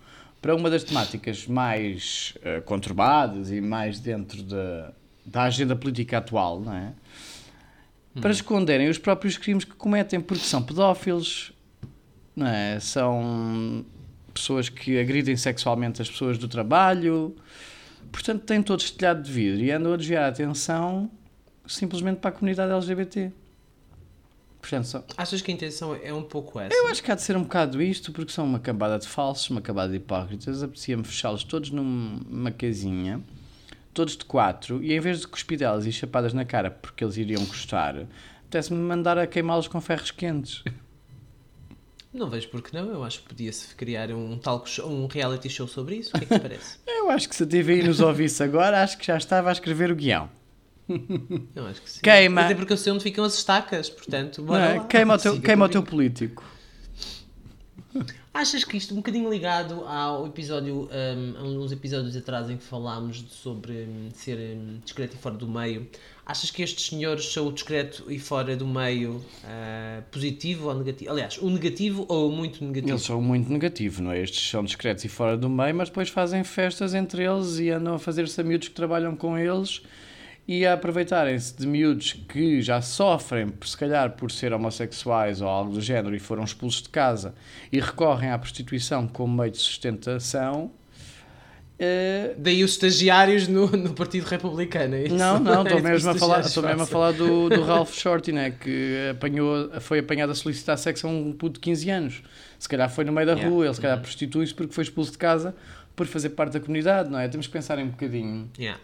para 0.41 0.55
uma 0.55 0.69
das 0.69 0.83
temáticas 0.83 1.45
mais 1.45 2.33
eh, 2.43 2.61
conturbadas 2.61 3.51
e 3.51 3.61
mais 3.61 3.99
dentro 3.99 4.41
da, 4.41 4.91
da 5.25 5.43
agenda 5.43 5.75
política 5.75 6.17
atual, 6.17 6.59
não 6.59 6.73
é? 6.73 6.93
Para 8.19 8.31
esconderem 8.31 8.89
os 8.89 8.97
próprios 8.97 9.37
crimes 9.37 9.63
que 9.63 9.73
cometem, 9.75 10.19
porque 10.19 10.43
são 10.43 10.61
pedófilos, 10.63 11.53
não 12.35 12.47
é? 12.47 12.79
São 12.79 13.85
pessoas 14.33 14.69
que 14.69 14.99
agridem 14.99 15.35
sexualmente 15.37 16.01
as 16.01 16.09
pessoas 16.09 16.37
do 16.37 16.47
trabalho, 16.47 17.35
portanto 18.11 18.43
têm 18.43 18.61
todo 18.63 18.79
estilhado 18.79 19.21
de 19.21 19.31
vidro 19.31 19.61
e 19.63 19.71
andam 19.71 19.93
a 19.93 19.97
desviar 19.97 20.23
a 20.23 20.27
atenção 20.29 21.09
simplesmente 21.67 22.17
para 22.19 22.29
a 22.29 22.33
comunidade 22.33 22.71
LGBT. 22.71 23.31
Portanto, 24.59 24.85
só- 24.85 25.03
achas 25.17 25.41
que 25.41 25.51
a 25.51 25.53
intenção 25.55 25.95
é 26.03 26.13
um 26.13 26.21
pouco 26.21 26.59
essa? 26.59 26.75
eu 26.75 26.87
acho 26.87 27.01
que 27.01 27.11
há 27.11 27.15
de 27.15 27.21
ser 27.23 27.35
um 27.35 27.41
bocado 27.43 27.81
isto, 27.81 28.11
porque 28.11 28.31
são 28.31 28.45
uma 28.45 28.59
cambada 28.59 28.99
de 28.99 29.07
falsos, 29.07 29.49
uma 29.49 29.61
cambada 29.61 29.89
de 29.91 29.97
hipócritas. 29.97 30.61
Apetecia-me 30.61 31.03
fechá-los 31.03 31.43
todos 31.43 31.71
num- 31.71 32.19
numa 32.29 32.51
casinha, 32.51 33.21
todos 33.93 34.15
de 34.15 34.23
quatro, 34.23 34.83
e 34.83 34.93
em 34.93 34.99
vez 34.99 35.21
de 35.21 35.27
cuspidelas 35.27 35.85
e 35.87 35.91
chapadas 35.91 36.31
na 36.33 36.45
cara 36.45 36.69
porque 36.69 37.03
eles 37.03 37.17
iriam 37.17 37.43
gostar, 37.45 37.95
apetece-me 38.41 38.79
mandar 38.79 39.17
a 39.17 39.25
queimá-los 39.25 39.67
com 39.67 39.81
ferros 39.81 40.11
quentes. 40.11 40.63
Não 42.13 42.29
vejo 42.29 42.49
porque 42.49 42.75
não, 42.77 42.89
eu 42.91 43.03
acho 43.03 43.21
que 43.21 43.29
podia-se 43.29 43.73
criar 43.73 44.11
um, 44.11 44.37
talk 44.37 44.69
show, 44.69 44.89
um 44.89 45.07
reality 45.07 45.49
show 45.49 45.67
sobre 45.67 45.95
isso. 45.95 46.09
O 46.09 46.19
que 46.19 46.25
é 46.25 46.27
que 46.27 46.33
te 46.35 46.41
parece? 46.41 46.77
Eu 46.85 47.09
acho 47.09 47.27
que 47.27 47.35
se 47.35 47.43
a 47.43 47.47
TVI 47.47 47.83
nos 47.83 47.99
ouvisse 48.01 48.43
agora, 48.43 48.83
acho 48.83 48.97
que 48.97 49.05
já 49.05 49.17
estava 49.17 49.49
a 49.49 49.51
escrever 49.53 49.91
o 49.91 49.95
guião. 49.95 50.29
Eu 51.55 51.65
acho 51.67 51.81
que 51.81 51.89
sim. 51.89 52.01
Queima. 52.01 52.41
Até 52.41 52.55
porque 52.55 52.73
eu 52.73 52.77
sei 52.77 52.91
onde 52.91 53.03
ficam 53.03 53.23
as 53.23 53.35
estacas, 53.35 53.89
portanto, 53.89 54.39
Não 54.39 54.47
bora 54.47 54.63
é? 54.65 54.77
lá. 54.77 54.85
Queima, 54.85 55.15
o 55.15 55.17
teu, 55.17 55.41
queima 55.41 55.65
o 55.65 55.69
teu 55.69 55.83
político. 55.83 56.43
Achas 58.33 58.63
que 58.63 58.77
isto, 58.77 58.93
um 58.93 58.97
bocadinho 58.97 59.29
ligado 59.29 59.85
ao 59.85 60.25
episódio, 60.25 60.89
um, 60.89 61.37
a 61.37 61.43
uns 61.43 61.71
episódios 61.73 62.15
atrás 62.15 62.49
em 62.49 62.55
que 62.55 62.63
falámos 62.63 63.25
sobre 63.29 63.73
um, 63.83 64.09
ser 64.13 64.55
um, 64.57 64.79
discreto 64.83 65.17
e 65.17 65.19
fora 65.19 65.35
do 65.35 65.47
meio, 65.47 65.85
achas 66.31 66.49
que 66.49 66.63
estes 66.63 66.87
senhores 66.87 67.31
são 67.31 67.51
discreto 67.51 68.05
e 68.09 68.17
fora 68.17 68.55
do 68.55 68.65
meio 68.65 69.23
ah, 69.43 70.01
positivo 70.09 70.69
ou 70.69 70.75
negativo? 70.75 71.11
Aliás, 71.11 71.37
o 71.37 71.49
negativo 71.49 72.05
ou 72.07 72.29
o 72.29 72.31
muito 72.31 72.63
negativo? 72.63 72.93
Eles 72.93 73.03
são 73.03 73.21
muito 73.21 73.51
negativos, 73.51 73.99
não 73.99 74.11
é? 74.11 74.21
Estes 74.21 74.49
são 74.49 74.63
discretos 74.63 75.03
e 75.03 75.09
fora 75.09 75.37
do 75.37 75.49
meio, 75.49 75.75
mas 75.75 75.89
depois 75.89 76.09
fazem 76.09 76.43
festas 76.43 76.93
entre 76.93 77.23
eles 77.23 77.59
e 77.59 77.69
andam 77.69 77.95
a 77.95 77.99
fazer-se 77.99 78.39
a 78.39 78.43
miúdos 78.43 78.69
que 78.69 78.73
trabalham 78.73 79.15
com 79.15 79.37
eles 79.37 79.81
e 80.47 80.65
a 80.65 80.73
aproveitarem-se 80.73 81.55
de 81.55 81.67
miúdos 81.67 82.13
que 82.13 82.61
já 82.61 82.81
sofrem, 82.81 83.53
se 83.63 83.77
calhar, 83.77 84.11
por 84.11 84.31
ser 84.31 84.53
homossexuais 84.53 85.41
ou 85.41 85.47
algo 85.47 85.73
do 85.73 85.81
género 85.81 86.15
e 86.15 86.19
foram 86.19 86.43
expulsos 86.43 86.81
de 86.81 86.89
casa 86.89 87.35
e 87.71 87.79
recorrem 87.79 88.31
à 88.31 88.39
prostituição 88.39 89.07
como 89.07 89.37
meio 89.37 89.51
de 89.51 89.57
sustentação. 89.57 90.71
Eh, 91.83 92.35
Daí 92.37 92.63
os 92.63 92.71
estagiários 92.71 93.47
no, 93.47 93.65
no 93.71 93.93
Partido 93.93 94.25
Republicano, 94.25 94.93
é 94.95 95.05
isso? 95.05 95.15
Não, 95.15 95.39
não, 95.39 95.61
É 95.65 95.69
estou 95.69 95.81
mesmo, 95.81 96.09
a 96.11 96.15
falar, 96.15 96.39
estou 96.41 96.61
mesmo 96.63 96.83
a 96.83 96.85
falar 96.85 97.11
do, 97.13 97.49
do 97.49 97.63
Ralph 97.65 97.91
Shorty, 97.93 98.31
né? 98.31 98.51
que 98.51 99.09
apanhou, 99.11 99.69
foi 99.81 99.99
apanhado 99.99 100.31
a 100.31 100.35
solicitar 100.35 100.77
sexo 100.77 101.07
a 101.07 101.09
um 101.09 101.33
puto 101.33 101.55
de 101.55 101.59
15 101.61 101.89
anos. 101.89 102.21
Se 102.59 102.69
calhar 102.69 102.87
foi 102.89 103.03
no 103.03 103.11
meio 103.11 103.25
da 103.25 103.33
Yeah. 103.33 103.49
rua, 103.49 103.65
ele 103.65 103.73
se 103.73 103.81
calhar 103.81 103.97
Uhum. 103.97 104.03
prostitui-se 104.03 104.53
porque 104.53 104.73
foi 104.73 104.83
expulso 104.83 105.11
de 105.11 105.17
casa 105.17 105.55
por 105.95 106.05
fazer 106.05 106.29
parte 106.29 106.53
da 106.53 106.59
comunidade, 106.59 107.09
não 107.09 107.17
é? 107.19 107.27
Temos 107.27 107.47
que 107.47 107.53
pensar 107.53 107.79
em 107.79 107.83
um 107.85 107.89
bocadinho 107.89 108.47
Yeah. 108.59 108.79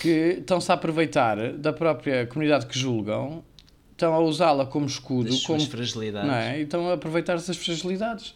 que 0.00 0.36
estão-se 0.40 0.70
a 0.70 0.74
aproveitar 0.74 1.52
da 1.52 1.72
própria 1.72 2.26
comunidade 2.26 2.66
que 2.66 2.78
julgam, 2.78 3.44
estão 3.92 4.14
a 4.14 4.18
usá-la 4.20 4.64
como 4.66 4.86
escudo, 4.86 5.30
Das 5.30 5.42
como, 5.44 5.60
fragilidades. 5.66 6.28
não 6.28 6.34
é? 6.34 6.58
E 6.58 6.62
estão 6.62 6.88
a 6.88 6.94
aproveitar-se 6.94 7.46
das 7.46 7.56
fragilidades. 7.56 8.34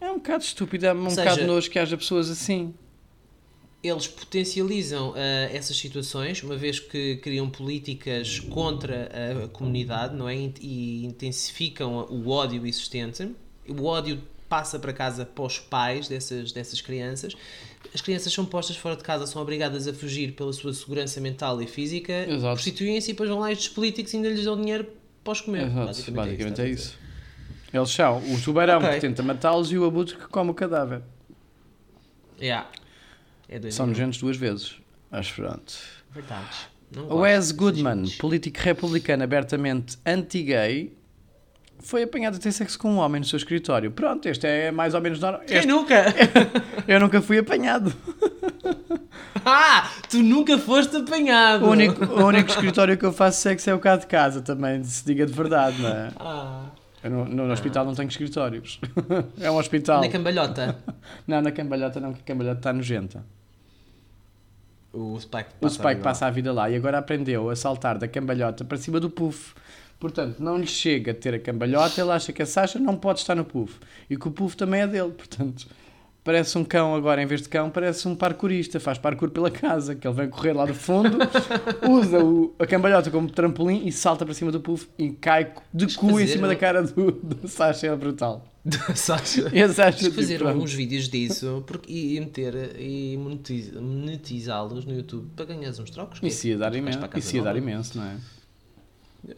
É 0.00 0.10
um 0.10 0.14
bocado 0.16 0.42
estúpido, 0.44 0.84
é 0.86 0.92
um 0.92 1.08
seja- 1.10 1.22
bocado 1.30 1.46
nojo 1.46 1.70
que 1.70 1.78
haja 1.78 1.96
pessoas 1.96 2.28
assim. 2.30 2.74
Eles 3.82 4.06
potencializam 4.06 5.12
ah, 5.16 5.48
essas 5.52 5.76
situações, 5.76 6.42
uma 6.42 6.56
vez 6.56 6.78
que 6.78 7.16
criam 7.16 7.50
políticas 7.50 8.38
contra 8.40 9.10
a 9.44 9.48
comunidade, 9.48 10.14
não 10.14 10.28
é? 10.28 10.36
E 10.60 11.04
intensificam 11.04 12.06
o 12.10 12.28
ódio 12.28 12.66
existente. 12.66 13.28
O 13.68 13.84
ódio 13.84 14.20
passa 14.48 14.78
para 14.78 14.92
casa 14.92 15.24
para 15.24 15.44
os 15.44 15.58
pais 15.58 16.08
dessas, 16.08 16.52
dessas 16.52 16.80
crianças. 16.80 17.34
As 17.94 18.00
crianças 18.02 18.32
são 18.32 18.44
postas 18.44 18.76
fora 18.76 18.94
de 18.94 19.02
casa, 19.02 19.26
são 19.26 19.40
obrigadas 19.40 19.88
a 19.88 19.94
fugir 19.94 20.32
pela 20.32 20.52
sua 20.52 20.72
segurança 20.74 21.20
mental 21.20 21.60
e 21.62 21.66
física, 21.66 22.12
prostituem-se 22.40 23.10
e 23.10 23.12
depois 23.14 23.30
vão 23.30 23.38
lá 23.38 23.50
estes 23.50 23.68
políticos 23.68 24.12
e 24.12 24.16
ainda 24.16 24.28
lhes 24.28 24.44
dão 24.44 24.60
dinheiro 24.60 24.86
para 25.24 25.32
os 25.32 25.40
comer. 25.40 25.66
Exato, 25.66 25.86
Basicamente, 25.86 26.26
basicamente 26.26 26.60
é 26.60 26.64
é 26.64 26.68
isso. 26.68 26.98
Eles 27.72 27.90
são 27.90 28.18
o 28.18 28.40
tubarão 28.42 28.78
Ok. 28.78 28.90
que 28.90 29.00
tenta 29.00 29.22
matá-los 29.22 29.72
e 29.72 29.78
o 29.78 29.84
abutre 29.86 30.16
que 30.16 30.26
come 30.28 30.50
o 30.50 30.54
cadáver. 30.54 31.00
Yeah. 32.40 32.68
É 33.52 33.58
doido. 33.58 33.74
São 33.74 33.86
nojentos 33.86 34.18
duas 34.18 34.36
vezes. 34.36 34.76
Mas 35.10 35.30
pronto. 35.30 35.74
Verdade. 36.10 36.72
Wes 37.10 37.52
Goodman, 37.52 38.08
político 38.18 38.58
republicano 38.60 39.22
abertamente 39.22 39.98
anti-gay, 40.06 40.96
foi 41.78 42.04
apanhado 42.04 42.36
a 42.36 42.38
ter 42.38 42.52
sexo 42.52 42.78
com 42.78 42.92
um 42.92 42.96
homem 42.98 43.20
no 43.20 43.26
seu 43.26 43.36
escritório. 43.36 43.90
Pronto, 43.90 44.26
este 44.26 44.46
é 44.46 44.70
mais 44.70 44.94
ou 44.94 45.02
menos 45.02 45.20
normal. 45.20 45.42
Quem 45.46 45.66
nunca? 45.66 46.04
Eu 46.88 46.98
nunca 46.98 47.20
fui 47.20 47.38
apanhado. 47.38 47.92
Ah, 49.44 49.90
tu 50.08 50.22
nunca 50.22 50.56
foste 50.56 50.96
apanhado. 50.96 51.64
O 51.64 51.70
único, 51.70 52.04
o 52.04 52.26
único 52.26 52.48
escritório 52.48 52.96
que 52.96 53.04
eu 53.04 53.12
faço 53.12 53.40
sexo 53.40 53.68
é 53.68 53.74
o 53.74 53.78
cá 53.80 53.96
de 53.96 54.06
casa 54.06 54.40
também, 54.40 54.84
se 54.84 55.04
diga 55.04 55.26
de 55.26 55.32
verdade, 55.32 55.82
não 55.82 55.88
é? 55.88 56.10
Ah. 56.16 56.66
Eu 57.02 57.10
no, 57.10 57.24
no 57.24 57.52
hospital 57.52 57.84
não 57.84 57.94
tenho 57.94 58.08
escritórios. 58.08 58.80
É 59.40 59.50
um 59.50 59.56
hospital. 59.56 60.00
Na 60.00 60.08
cambalhota. 60.08 60.78
Não, 61.26 61.42
na 61.42 61.50
cambalhota 61.50 61.98
não, 61.98 62.12
que 62.12 62.20
a 62.20 62.24
cambalhota 62.24 62.58
está 62.58 62.72
nojenta. 62.72 63.24
O 64.92 65.18
Spike 65.18 65.50
O 65.60 65.68
Spike 65.68 66.00
passa 66.02 66.26
a 66.26 66.30
vida 66.30 66.52
lá 66.52 66.68
e 66.68 66.76
agora 66.76 66.98
aprendeu 66.98 67.48
a 67.48 67.56
saltar 67.56 67.98
da 67.98 68.06
cambalhota 68.06 68.64
para 68.64 68.76
cima 68.76 69.00
do 69.00 69.08
puff. 69.08 69.54
Portanto, 69.98 70.42
não 70.42 70.58
lhe 70.58 70.66
chega 70.66 71.12
a 71.12 71.14
ter 71.14 71.34
a 71.34 71.38
cambalhota, 71.38 72.00
ele 72.00 72.10
acha 72.10 72.32
que 72.32 72.42
a 72.42 72.46
Sasha 72.46 72.78
não 72.78 72.96
pode 72.96 73.20
estar 73.20 73.34
no 73.34 73.44
puff. 73.44 73.78
E 74.10 74.16
que 74.16 74.28
o 74.28 74.30
puff 74.30 74.56
também 74.56 74.80
é 74.80 74.86
dele. 74.86 75.12
Portanto, 75.16 75.66
parece 76.24 76.56
um 76.58 76.64
cão 76.64 76.94
agora, 76.94 77.22
em 77.22 77.26
vez 77.26 77.42
de 77.42 77.48
cão, 77.48 77.68
parece 77.70 78.06
um 78.06 78.14
parkourista, 78.14 78.78
faz 78.78 78.98
parkour 78.98 79.30
pela 79.30 79.50
casa, 79.50 79.94
que 79.94 80.06
ele 80.06 80.14
vem 80.14 80.28
correr 80.28 80.52
lá 80.52 80.64
do 80.64 80.74
fundo, 80.74 81.18
usa 81.90 82.24
o- 82.24 82.54
a 82.58 82.66
cambalhota 82.66 83.10
como 83.10 83.28
trampolim 83.30 83.86
e 83.86 83.92
salta 83.92 84.24
para 84.24 84.34
cima 84.34 84.52
do 84.52 84.60
puff 84.60 84.88
e 84.98 85.10
cai 85.10 85.52
de 85.74 85.94
cu 85.96 86.20
em 86.20 86.26
cima 86.26 86.46
um- 86.46 86.50
da 86.50 86.56
cara 86.56 86.82
do, 86.82 87.10
do 87.12 87.48
Sasha, 87.48 87.88
é 87.88 87.96
brutal. 87.96 88.46
Sasha. 88.94 89.50
Esse 89.52 89.82
acho 89.82 89.98
Tens 89.98 90.10
de 90.10 90.14
fazer 90.14 90.34
tipo, 90.38 90.44
pronto. 90.48 90.62
uns 90.64 90.72
vídeos 90.72 91.08
disso 91.08 91.64
porque, 91.66 91.92
e, 91.92 92.20
meter 92.20 92.76
e 92.78 93.16
monetiz- 93.16 93.72
monetizá-los 93.72 94.84
no 94.84 94.94
YouTube 94.94 95.28
para 95.34 95.46
ganhares 95.46 95.80
uns 95.80 95.90
trocos. 95.90 96.20
é 96.22 96.26
Isso 96.28 96.46
ia 96.46 96.56
dar 96.56 96.72
imenso, 96.74 97.00
isso 97.16 97.36
ia 97.36 97.42
dar 97.42 97.56
imenso, 97.56 97.98
não 97.98 98.04
é? 98.04 98.16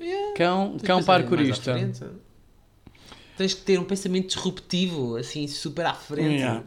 Yeah. 0.01 0.35
Cão, 0.37 0.77
cão 0.83 1.03
parkourista. 1.03 1.75
Tens 3.37 3.55
que 3.55 3.63
ter 3.63 3.79
um 3.79 3.85
pensamento 3.85 4.29
disruptivo, 4.29 5.17
assim, 5.17 5.47
super 5.49 5.87
à 5.87 5.95
frente. 5.95 6.37
Yeah. 6.37 6.63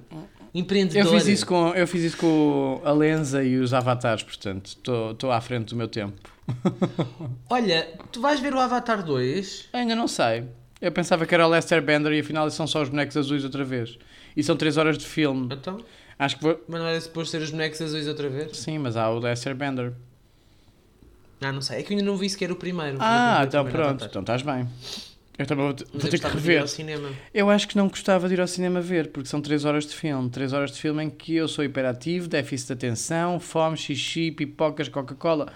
Empreendedor. 0.54 1.14
Eu 1.14 1.20
fiz, 1.20 1.28
isso 1.28 1.46
com, 1.46 1.70
eu 1.70 1.88
fiz 1.88 2.04
isso 2.04 2.18
com 2.18 2.82
a 2.84 2.92
Lenza 2.92 3.44
e 3.44 3.58
os 3.58 3.74
avatares, 3.74 4.24
portanto, 4.24 4.78
estou 5.12 5.32
à 5.32 5.40
frente 5.40 5.70
do 5.70 5.76
meu 5.76 5.88
tempo. 5.88 6.20
Olha, 7.50 7.88
tu 8.12 8.22
vais 8.22 8.40
ver 8.40 8.54
o 8.54 8.60
Avatar 8.60 9.04
2. 9.04 9.70
Ainda 9.74 9.96
não 9.96 10.08
sei. 10.08 10.46
Eu 10.82 10.92
pensava 10.92 11.26
que 11.26 11.34
era 11.34 11.46
o 11.46 11.50
Lester 11.50 11.82
Bender 11.82 12.12
e 12.14 12.20
afinal 12.20 12.50
são 12.52 12.68
só 12.68 12.82
os 12.82 12.90
bonecos 12.90 13.16
azuis 13.18 13.44
outra 13.44 13.64
vez. 13.64 13.98
E 14.36 14.44
são 14.44 14.56
3 14.56 14.78
horas 14.78 14.98
de 14.98 15.06
filme. 15.06 15.50
Então, 15.52 15.84
Acho 16.20 16.38
que 16.38 16.44
vou. 16.44 16.60
mas 16.68 16.80
não 16.80 16.88
era 16.88 17.00
suposto 17.00 17.32
ser 17.32 17.42
os 17.42 17.52
bonecos 17.52 17.82
azuis 17.82 18.08
outra 18.08 18.30
vez? 18.30 18.58
Sim, 18.58 18.80
mas 18.80 18.96
há 18.98 19.10
o 19.10 19.20
Lester 19.20 19.56
Bender. 19.56 19.94
Ah, 21.42 21.52
não 21.52 21.62
sei. 21.62 21.80
É 21.80 21.84
que 21.84 21.94
eu 21.94 21.98
ainda 21.98 22.10
não 22.10 22.18
vi 22.18 22.30
sequer 22.30 22.52
o 22.52 22.56
primeiro. 22.56 22.98
Ah, 23.00 23.44
então 23.46 23.64
primeiro 23.64 23.88
pronto, 23.90 24.04
Avatar. 24.04 24.10
então 24.10 24.22
estás 24.22 24.42
bem. 24.42 24.68
Eu 25.38 25.46
também 25.46 25.66
vou, 25.68 25.76
vou 25.76 25.88
eu 25.94 26.00
ter 26.00 26.18
que 26.18 26.18
gostava 26.18 26.40
de 26.42 26.48
ir 26.48 26.52
ao 26.52 26.56
rever. 26.64 26.68
cinema. 26.68 27.10
Eu 27.34 27.50
acho 27.50 27.68
que 27.68 27.78
não 27.78 27.88
gostava 27.88 28.28
de 28.28 28.34
ir 28.34 28.42
ao 28.42 28.48
cinema 28.48 28.82
ver, 28.82 29.10
porque 29.10 29.30
são 29.30 29.40
3 29.40 29.66
horas 29.66 29.86
de 29.86 29.94
filme. 29.96 30.30
3 30.30 30.52
horas 30.54 30.72
de 30.72 30.80
filme 30.80 31.04
em 31.04 31.10
que 31.10 31.36
eu 31.36 31.48
sou 31.48 31.64
hiperativo, 31.64 32.28
déficit 32.28 32.68
de 32.68 32.74
atenção, 32.74 33.40
fome, 33.40 33.78
xixi, 33.78 34.32
pipocas, 34.32 34.90
Coca-Cola, 34.90 35.48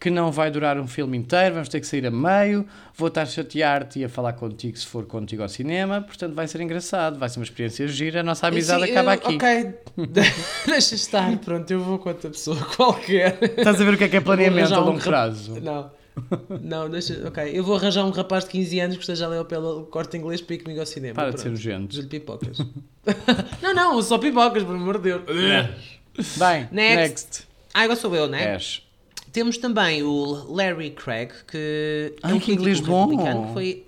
que 0.00 0.10
não 0.10 0.30
vai 0.32 0.50
durar 0.50 0.78
um 0.78 0.86
filme 0.86 1.16
inteiro, 1.16 1.54
vamos 1.54 1.68
ter 1.70 1.80
que 1.80 1.86
sair 1.86 2.04
a 2.06 2.10
meio, 2.10 2.66
vou 2.94 3.08
estar 3.08 3.22
a 3.22 3.26
chatear-te 3.26 4.00
e 4.00 4.04
a 4.04 4.08
falar 4.08 4.34
contigo 4.34 4.76
se 4.76 4.84
for 4.84 5.06
contigo 5.06 5.42
ao 5.42 5.48
cinema, 5.48 6.02
portanto 6.02 6.34
vai 6.34 6.46
ser 6.46 6.60
engraçado, 6.60 7.18
vai 7.18 7.26
ser 7.30 7.38
uma 7.38 7.44
experiência 7.44 7.88
gira, 7.88 8.20
a 8.20 8.22
nossa 8.22 8.46
amizade 8.48 8.84
Sim, 8.84 8.90
acaba 8.90 9.14
eu- 9.14 9.14
aqui. 9.14 9.36
Ok, 9.36 9.74
deixa 10.66 10.94
estar, 10.94 11.38
pronto, 11.38 11.70
eu 11.70 11.80
vou 11.80 11.98
com 11.98 12.10
outra 12.10 12.28
pessoa 12.28 12.56
qualquer. 12.76 13.38
Estás 13.56 13.80
a 13.80 13.84
ver 13.84 13.94
o 13.94 13.96
que 13.96 14.04
é 14.04 14.08
que 14.08 14.16
é 14.16 14.20
planeamento 14.20 14.74
a 14.74 14.78
longo 14.78 15.00
prazo? 15.00 15.58
Não, 15.62 15.90
não, 16.62 16.88
deixa, 16.88 17.26
ok. 17.26 17.50
Eu 17.52 17.64
vou 17.64 17.76
arranjar 17.76 18.04
um 18.04 18.10
rapaz 18.10 18.44
de 18.44 18.50
15 18.50 18.80
anos 18.80 18.96
que 18.96 19.02
esteja 19.02 19.26
ali 19.26 19.36
ao 19.36 19.44
pelo 19.44 19.84
corte 19.86 20.16
inglês 20.16 20.40
para 20.40 20.54
ir 20.54 20.58
comigo 20.58 20.80
ao 20.80 20.86
cinema. 20.86 21.14
Para 21.14 21.30
de 21.32 21.38
ser 21.40 21.44
Pronto. 21.50 21.56
nojento. 21.56 21.94
Dou-lhe 21.96 22.08
pipocas. 22.08 22.58
não, 23.62 23.74
não, 23.74 24.02
só 24.02 24.18
pipocas, 24.18 24.62
pelo 24.62 24.74
amor 24.76 24.98
de 24.98 25.04
Deus. 25.10 25.22
Bem, 26.36 26.68
Next. 26.70 26.96
next. 26.96 27.42
Ah, 27.72 27.82
agora 27.82 27.98
sou 27.98 28.14
eu, 28.14 28.26
né? 28.28 28.54
És. 28.54 28.82
Temos 29.32 29.58
também 29.58 30.02
o 30.04 30.54
Larry 30.54 30.90
Craig, 30.90 31.32
que 31.48 31.56
é 31.58 32.12
Ai, 32.22 32.32
um 32.34 32.38
que 32.38 32.52
inglês 32.52 32.78
bom. 32.78 33.08
que 33.46 33.52
foi... 33.52 33.84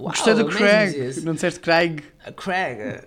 Uau, 0.00 0.10
Gostei 0.10 0.34
do 0.34 0.46
Craig. 0.46 1.20
Não 1.22 1.34
disseste 1.34 1.60
Craig? 1.60 2.00
Craig. 2.36 3.00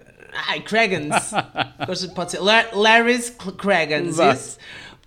Ai, 0.48 0.62
Cragans. 0.62 1.32
Gosto- 1.86 2.14
Pode 2.14 2.32
ser. 2.32 2.40
La- 2.40 2.70
Larry's 2.74 3.30
Cragans. 3.58 4.08
Exato. 4.20 4.58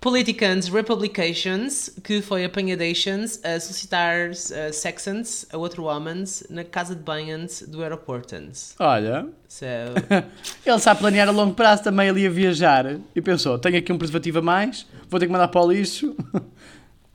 Politicans, 0.01 0.69
Republications, 0.69 1.89
que 2.03 2.21
foi 2.21 2.45
apanhadations 2.45 3.39
a 3.43 3.59
solicitar 3.59 4.29
uh, 4.31 4.73
Saxons 4.73 5.45
a 5.51 5.57
outro 5.57 5.83
homens 5.83 6.43
na 6.49 6.63
casa 6.63 6.95
de 6.95 7.01
banhos 7.03 7.63
do 7.67 7.83
aeroportans. 7.83 8.75
Olha, 8.79 9.27
So, 9.49 9.65
ele 10.65 10.79
sabe 10.79 10.99
planear 11.01 11.27
a 11.27 11.31
longo 11.31 11.53
prazo 11.55 11.83
também 11.83 12.07
ele 12.07 12.21
ia 12.21 12.29
viajar 12.29 12.85
e 13.15 13.21
pensou, 13.21 13.57
tenho 13.57 13.77
aqui 13.77 13.91
um 13.91 13.97
preservativo 13.97 14.39
a 14.39 14.41
mais, 14.43 14.85
vou 15.09 15.19
ter 15.19 15.25
que 15.25 15.31
mandar 15.31 15.47
para 15.47 15.61
o 15.61 15.71
lixo. 15.71 16.15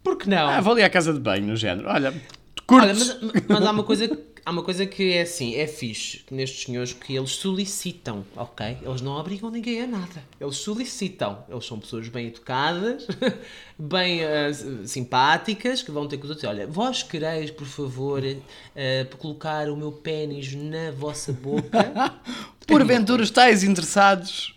por 0.03 0.19
que 0.19 0.29
não? 0.29 0.49
Ah, 0.49 0.61
vou 0.61 0.73
ali 0.75 0.83
à 0.83 0.91
casa 0.91 1.13
de 1.13 1.21
banho, 1.21 1.47
no 1.47 1.57
género. 1.57 1.89
Olha, 1.89 2.09
Olha, 2.11 2.23
curtes. 2.67 3.17
mas, 3.23 3.43
mas 3.49 3.67
há 3.67 3.71
uma 3.71 3.85
coisa 3.85 4.09
há 4.45 4.51
uma 4.51 4.63
coisa 4.63 4.85
que 4.87 5.13
é 5.13 5.23
assim, 5.23 5.55
é 5.57 5.67
fixe 5.67 6.25
nestes 6.31 6.65
senhores 6.65 6.93
que 6.93 7.17
eles 7.17 7.31
solicitam, 7.31 8.25
ok? 8.37 8.79
Eles 8.83 9.01
não 9.01 9.13
obrigam 9.13 9.51
ninguém 9.51 9.83
a 9.83 9.87
nada. 9.87 10.23
Eles 10.41 10.57
solicitam. 10.57 11.45
Eles 11.49 11.65
são 11.65 11.79
pessoas 11.79 12.09
bem 12.09 12.27
educadas, 12.27 13.07
bem 13.79 14.23
ah, 14.25 14.53
simpáticas, 14.87 15.83
que 15.83 15.91
vão 15.91 16.07
ter 16.07 16.19
que 16.19 16.27
dizer, 16.27 16.47
olha, 16.47 16.67
vós 16.67 17.03
quereis, 17.03 17.51
por 17.51 17.67
favor, 17.67 18.23
ah, 18.23 19.17
colocar 19.19 19.69
o 19.71 19.77
meu 19.77 19.93
pênis 19.93 20.55
na 20.55 20.91
vossa 20.91 21.33
boca? 21.33 22.13
Porventura 22.67 23.23
estáis 23.23 23.63
interessados 23.63 24.55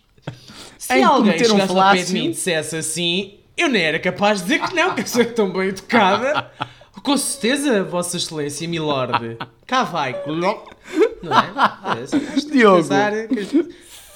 Se 0.78 0.94
em 0.94 1.04
alguém 1.04 1.34
cometer 1.34 1.52
um 1.52 1.62
ao 1.62 1.94
pé 1.94 2.04
de 2.04 2.14
mim 2.14 2.26
e 2.28 2.32
dissesse 2.32 2.78
assim, 2.78 3.36
eu 3.58 3.68
nem 3.68 3.84
era 3.84 4.00
capaz 4.00 4.40
de 4.40 4.48
dizer 4.48 4.68
que 4.68 4.76
não, 4.76 4.96
que 4.96 5.02
eu 5.02 5.08
sou 5.08 5.26
tão 5.26 5.52
bem 5.52 5.70
educada. 5.70 6.52
Com 7.04 7.16
certeza, 7.16 7.84
Vossa 7.84 8.18
Excelência, 8.18 8.68
Milord. 8.68 9.38
Cá 9.68 9.84
vai. 9.84 10.16
Não 10.26 10.50
é? 11.34 12.02
É, 12.02 12.40
de 12.40 12.52
Diogo. 12.52 12.78
pensar 12.78 13.12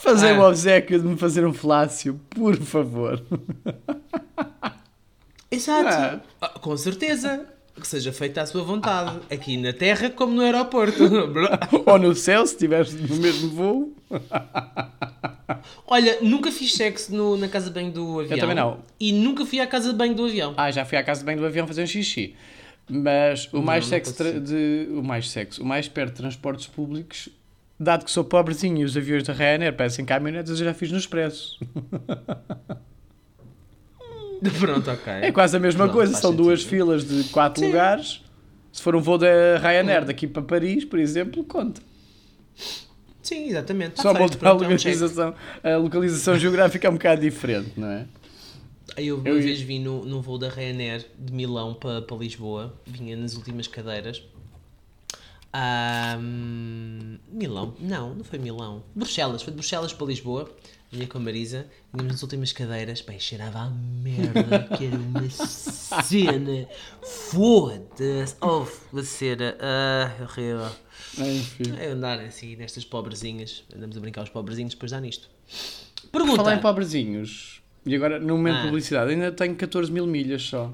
Fazer 0.02 0.32
Ah. 0.36 0.40
o 0.40 0.48
obsequio 0.50 1.00
de 1.00 1.08
me 1.08 1.16
fazer 1.18 1.46
um 1.46 1.54
falácio, 1.54 2.20
por 2.32 2.56
favor. 2.58 3.22
Exato. 5.50 6.22
Ah, 6.42 6.50
Com 6.60 6.76
certeza. 6.78 7.46
Que 7.80 7.88
seja 7.88 8.12
feita 8.12 8.42
à 8.42 8.46
sua 8.46 8.64
vontade. 8.64 9.20
Aqui 9.32 9.58
na 9.58 9.74
Terra 9.74 10.10
como 10.10 10.34
no 10.34 10.42
aeroporto. 10.42 11.04
Ou 11.86 11.98
no 11.98 12.14
céu, 12.14 12.46
se 12.46 12.54
estiveres 12.54 12.94
no 12.94 13.16
mesmo 13.16 13.50
voo. 13.50 13.94
Olha, 15.88 16.18
nunca 16.22 16.52
fiz 16.52 16.74
sexo 16.76 17.14
no- 17.16 17.38
na 17.38 17.48
casa 17.48 17.68
de 17.68 17.74
banho 17.74 17.92
do 17.92 18.20
avião. 18.20 18.38
também 18.40 18.56
não. 18.56 18.80
E 19.00 19.12
nunca 19.12 19.46
fui 19.46 19.60
à 19.60 19.66
casa 19.68 19.92
de 19.92 19.98
banho 19.98 20.14
do 20.14 20.26
avião. 20.26 20.54
Ah, 20.58 20.70
já 20.72 20.86
fui 20.86 20.98
à 20.98 21.04
casa 21.04 21.22
de 21.22 21.26
banho 21.26 21.40
do 21.40 21.46
avião 21.46 21.66
fazer 21.66 21.84
um 21.84 21.88
xixi. 21.88 22.36
Mas 22.90 23.48
o 23.54 23.62
mais 23.62 23.86
sexo 23.86 24.14
de 24.42 24.88
o 24.92 25.02
mais 25.02 25.30
sexo, 25.30 25.62
o 25.62 25.66
mais 25.66 25.88
perto 25.88 26.12
de 26.14 26.18
transportes 26.18 26.68
públicos, 26.68 27.30
dado 27.80 28.04
que 28.06 28.12
sou 28.12 28.24
pobrezinho 28.24 28.80
e 28.80 28.84
os 28.84 28.98
aviões 28.98 29.24
da 29.24 29.34
Ryanair 29.34 29.74
parecem 29.76 30.04
caminhonetes, 30.04 30.52
eu 30.52 30.58
já 30.58 30.74
fiz 30.74 30.92
no 30.92 30.98
expresso. 30.98 31.58
Pronto, 34.60 34.90
ok. 34.90 35.14
É 35.14 35.32
quase 35.32 35.56
a 35.56 35.60
mesma 35.60 35.86
Não, 35.86 35.94
coisa, 35.94 36.16
são 36.16 36.34
duas 36.36 36.62
sentido. 36.62 36.78
filas 36.78 37.06
de 37.08 37.24
quatro 37.26 37.60
Sim. 37.62 37.68
lugares. 37.68 38.24
Se 38.72 38.82
for 38.82 38.96
um 38.96 39.02
voo 39.02 39.18
da 39.18 39.28
Ryanair 39.62 40.06
daqui 40.06 40.26
para 40.28 40.42
Paris, 40.42 40.84
por 40.86 40.98
exemplo, 40.98 41.44
conta. 41.44 41.82
Sim, 43.22 43.50
exatamente. 43.50 43.96
Tá 43.96 44.02
Só 44.02 44.16
feito, 44.16 44.34
montar 44.34 44.36
a 44.36 44.40
pronto, 44.40 44.66
um 44.66 44.70
localização, 44.74 45.36
a 45.64 45.76
localização 45.78 46.40
geográfica 46.40 46.88
é 46.88 46.90
um 46.90 46.94
bocado 46.94 47.22
diferente, 47.22 47.72
não 47.78 47.88
é? 47.88 48.06
Aí 48.98 49.08
eu 49.08 49.18
uma 49.20 49.30
Eu- 49.30 49.42
vez 49.42 49.62
vi 49.62 49.80
no, 49.80 50.04
no 50.06 50.22
voo 50.22 50.38
da 50.38 50.50
Ryanair 50.50 51.06
de 51.18 51.34
Milão 51.34 51.74
para, 51.74 52.02
para 52.02 52.18
Lisboa, 52.18 52.74
vinha 52.86 53.16
nas 53.16 53.36
últimas 53.36 53.68
cadeiras. 53.68 54.22
Ahm, 55.54 57.18
Milão? 57.32 57.74
Não, 57.80 58.16
não 58.16 58.24
foi 58.24 58.40
Milão. 58.40 58.84
Bruxelas, 58.96 59.42
foi 59.42 59.52
de 59.52 59.58
Bruxelas 59.58 59.94
para 59.94 60.08
Lisboa. 60.08 60.50
Vinha 60.94 61.08
com 61.08 61.20
a 61.20 61.22
Marisa, 61.22 61.68
vinhamos 61.94 62.14
nas 62.16 62.24
últimas 62.24 62.52
cadeiras. 62.52 63.00
Bem, 63.02 63.18
cheirava 63.18 63.60
a 63.60 63.70
merda, 63.70 64.68
que 64.78 64.86
era 64.88 64.98
uma 64.98 65.30
cena. 65.30 66.68
Foda-se. 67.02 68.36
Oh, 68.42 68.66
uma 68.92 69.04
cena. 69.04 69.56
Ah, 69.62 70.12
horrível. 70.24 70.70
Enfim. 71.18 71.76
É 71.80 71.88
andar 71.88 72.20
assim 72.20 72.58
nestas 72.58 72.84
pobrezinhas. 72.84 73.64
Andamos 73.74 73.96
a 73.96 74.00
brincar 74.02 74.24
os 74.24 74.30
pobrezinhos, 74.30 74.74
depois 74.74 74.92
dá 74.92 75.00
nisto. 75.00 75.30
Pergunta. 76.12 76.36
falar 76.38 76.56
em 76.56 76.62
pobrezinhos, 76.62 77.61
e 77.86 77.96
agora 77.96 78.20
no 78.20 78.38
momento 78.38 78.56
de 78.56 78.62
Ah. 78.62 78.66
publicidade, 78.66 79.12
ainda 79.12 79.32
tenho 79.32 79.56
14 79.56 79.92
mil 79.92 80.06
milhas 80.06 80.44
só. 80.44 80.72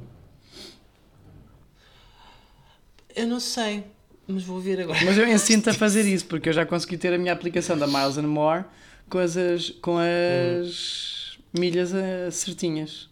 Eu 3.16 3.28
não 3.28 3.40
sei, 3.40 3.84
mas 4.28 4.44
vou 4.44 4.60
ver 4.60 4.82
agora. 4.82 5.00
Mas 5.04 5.18
eu 5.18 5.28
ensino-te 5.30 5.70
a 5.70 5.74
fazer 5.74 6.02
isso, 6.02 6.26
porque 6.26 6.50
eu 6.50 6.54
já 6.54 6.66
consegui 6.66 6.98
ter 6.98 7.14
a 7.14 7.18
minha 7.18 7.34
aplicação 7.34 7.78
da 7.78 7.88
Miles 7.88 8.18
and 8.18 8.28
More 8.28 8.66
com 9.10 9.18
as, 9.18 9.36
com 9.82 9.98
as 9.98 11.38
milhas 11.58 11.94
ah, 11.94 12.30
certinhas. 12.32 13.10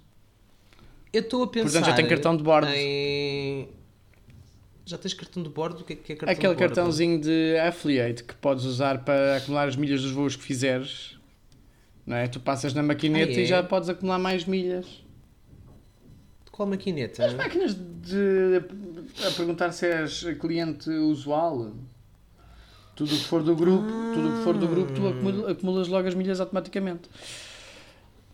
Eu 1.12 1.22
estou 1.22 1.44
a 1.44 1.48
pensar. 1.48 1.70
Portanto, 1.70 1.86
já 1.86 1.94
tem 1.94 2.08
cartão 2.08 2.36
de 2.36 2.44
bordo. 2.44 2.68
Em... 2.74 3.70
Já 4.86 4.98
tens 4.98 5.14
cartão 5.14 5.42
de 5.42 5.50
bordo? 5.50 5.82
O 5.82 5.84
que 5.86 5.94
é, 5.94 5.96
que 5.96 6.12
é 6.12 6.16
cartão 6.16 6.32
Aquele 6.34 6.54
de 6.54 6.60
bordo? 6.60 6.76
cartãozinho 6.76 7.20
de 7.22 7.58
affiliate 7.58 8.24
que 8.24 8.36
podes 8.36 8.66
usar 8.66 9.00
para 9.04 9.38
acumular 9.38 9.68
as 9.68 9.76
milhas 9.76 10.02
dos 10.02 10.12
voos 10.12 10.36
que 10.36 10.44
fizeres. 10.44 11.15
Não 12.06 12.16
é? 12.16 12.28
Tu 12.28 12.40
passas 12.40 12.74
na 12.74 12.84
maquineta 12.84 13.32
Ah, 13.32 13.36
é? 13.36 13.40
e 13.42 13.46
já 13.46 13.64
podes 13.64 13.90
acumular 13.90 14.20
mais 14.20 14.46
milhas. 14.46 14.86
Qual 16.52 16.68
maquineta? 16.70 17.26
As 17.26 17.34
máquinas 17.34 17.74
de 17.76 18.62
a 19.28 19.32
perguntar 19.32 19.72
se 19.72 19.88
és 19.88 20.24
cliente 20.40 20.90
usual. 20.90 21.74
Tudo 22.96 23.14
o 23.14 23.18
que 23.18 23.26
for 23.26 23.44
do 23.44 23.56
grupo, 23.56 23.84
tudo 24.14 24.38
que 24.38 24.44
for 24.44 24.58
do 24.58 24.68
grupo, 24.68 24.94
tu 24.94 25.06
acumula- 25.08 25.52
acumulas 25.52 25.88
logo 25.90 26.08
as 26.08 26.14
milhas 26.16 26.40
automaticamente. 26.40 27.10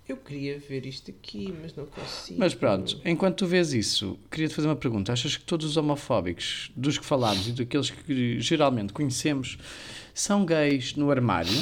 Eu 0.08 0.18
queria 0.18 0.60
ver 0.60 0.86
isto 0.86 1.10
aqui, 1.10 1.52
mas 1.62 1.74
não 1.76 1.86
consigo. 1.88 2.40
Mas 2.40 2.54
pronto, 2.54 3.00
enquanto 3.06 3.38
tu 3.38 3.48
vês 3.48 3.74
isso, 3.74 4.20
queria-te 4.30 4.54
fazer 4.54 4.68
uma 4.68 4.76
pergunta. 4.76 5.12
Achas 5.14 5.36
que 5.38 5.44
todos 5.46 5.66
os 5.66 5.78
homofóbicos, 5.78 6.72
dos 6.76 6.98
que 7.00 7.06
falámos 7.06 7.48
e 7.48 7.54
daqueles 7.54 7.90
que 7.90 8.40
geralmente 8.40 8.94
conhecemos, 8.94 9.58
são 10.14 10.46
gays 10.46 10.96
no 10.96 11.10
armário? 11.10 11.58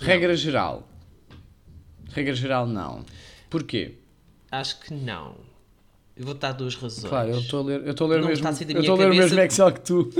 Regra 0.00 0.36
geral. 0.36 0.88
Regra 2.12 2.34
geral, 2.34 2.66
não. 2.66 3.04
Porquê? 3.50 3.94
Acho 4.50 4.80
que 4.80 4.94
não. 4.94 5.36
Eu 6.16 6.24
vou 6.24 6.34
dar 6.34 6.52
duas 6.52 6.74
razões. 6.74 7.08
Claro, 7.08 7.28
eu 7.30 7.40
estou 7.40 7.60
a 7.60 7.64
ler, 7.64 7.82
eu 7.84 7.90
estou 7.90 8.06
a 8.06 8.10
ler 8.10 8.20
Não 8.20 8.28
mesmo, 8.28 8.46
eu 8.46 8.80
estou 8.80 8.94
a 8.94 8.98
ler 8.98 9.10
o 9.10 9.14
mesmo. 9.14 9.38
Excel 9.40 9.72
que 9.72 9.80
tu. 9.80 10.10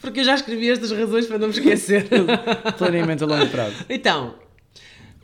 Porque 0.00 0.20
eu 0.20 0.24
já 0.24 0.34
escrevi 0.34 0.68
estas 0.70 0.90
razões 0.90 1.26
para 1.26 1.38
não 1.38 1.46
me 1.48 1.54
esquecer. 1.54 2.08
Planeamento 2.76 3.24
a 3.24 3.26
longo 3.26 3.48
prazo. 3.48 3.84
Então, 3.88 4.34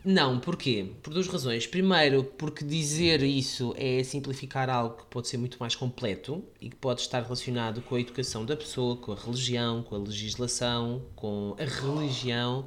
não, 0.05 0.37
porquê? 0.37 0.85
Por 1.01 1.13
duas 1.13 1.27
razões. 1.27 1.65
Primeiro, 1.65 2.23
porque 2.23 2.65
dizer 2.65 3.23
isso 3.23 3.73
é 3.77 4.03
simplificar 4.03 4.69
algo 4.69 4.97
que 4.97 5.05
pode 5.05 5.29
ser 5.29 5.37
muito 5.37 5.57
mais 5.59 5.75
completo 5.75 6.43
e 6.59 6.69
que 6.69 6.75
pode 6.75 7.01
estar 7.01 7.21
relacionado 7.23 7.81
com 7.81 7.95
a 7.95 8.01
educação 8.01 8.45
da 8.45 8.57
pessoa, 8.57 8.97
com 8.97 9.13
a 9.13 9.15
religião, 9.15 9.81
com 9.81 9.95
a 9.95 9.99
legislação, 9.99 11.01
com 11.15 11.55
a 11.57 11.63
religião, 11.63 12.65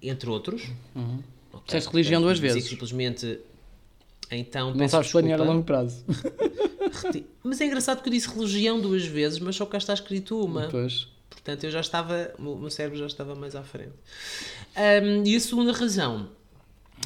entre 0.00 0.30
outros. 0.30 0.62
Ok? 1.52 1.64
Disseste 1.66 1.90
religião 1.90 2.22
duas 2.22 2.38
vezes. 2.38 2.64
simplesmente. 2.64 3.38
Então, 4.30 4.74
Não 4.74 4.88
sabes 4.88 5.10
planear 5.10 5.40
a 5.40 5.44
longo 5.44 5.64
prazo. 5.64 6.04
Mas 7.42 7.60
é 7.60 7.66
engraçado 7.66 8.02
que 8.02 8.08
eu 8.08 8.12
disse 8.12 8.28
religião 8.28 8.80
duas 8.80 9.04
vezes, 9.04 9.38
mas 9.38 9.56
só 9.56 9.66
cá 9.66 9.78
está 9.78 9.92
escrito 9.92 10.42
uma. 10.42 10.68
Pois. 10.68 11.08
Portanto, 11.28 11.64
eu 11.64 11.70
já 11.70 11.80
estava, 11.80 12.32
o 12.38 12.56
meu 12.56 12.70
cérebro 12.70 12.98
já 12.98 13.06
estava 13.06 13.34
mais 13.34 13.54
à 13.54 13.62
frente. 13.62 13.92
Ahm, 14.76 15.26
e 15.26 15.36
a 15.36 15.40
segunda 15.40 15.72
razão 15.72 16.28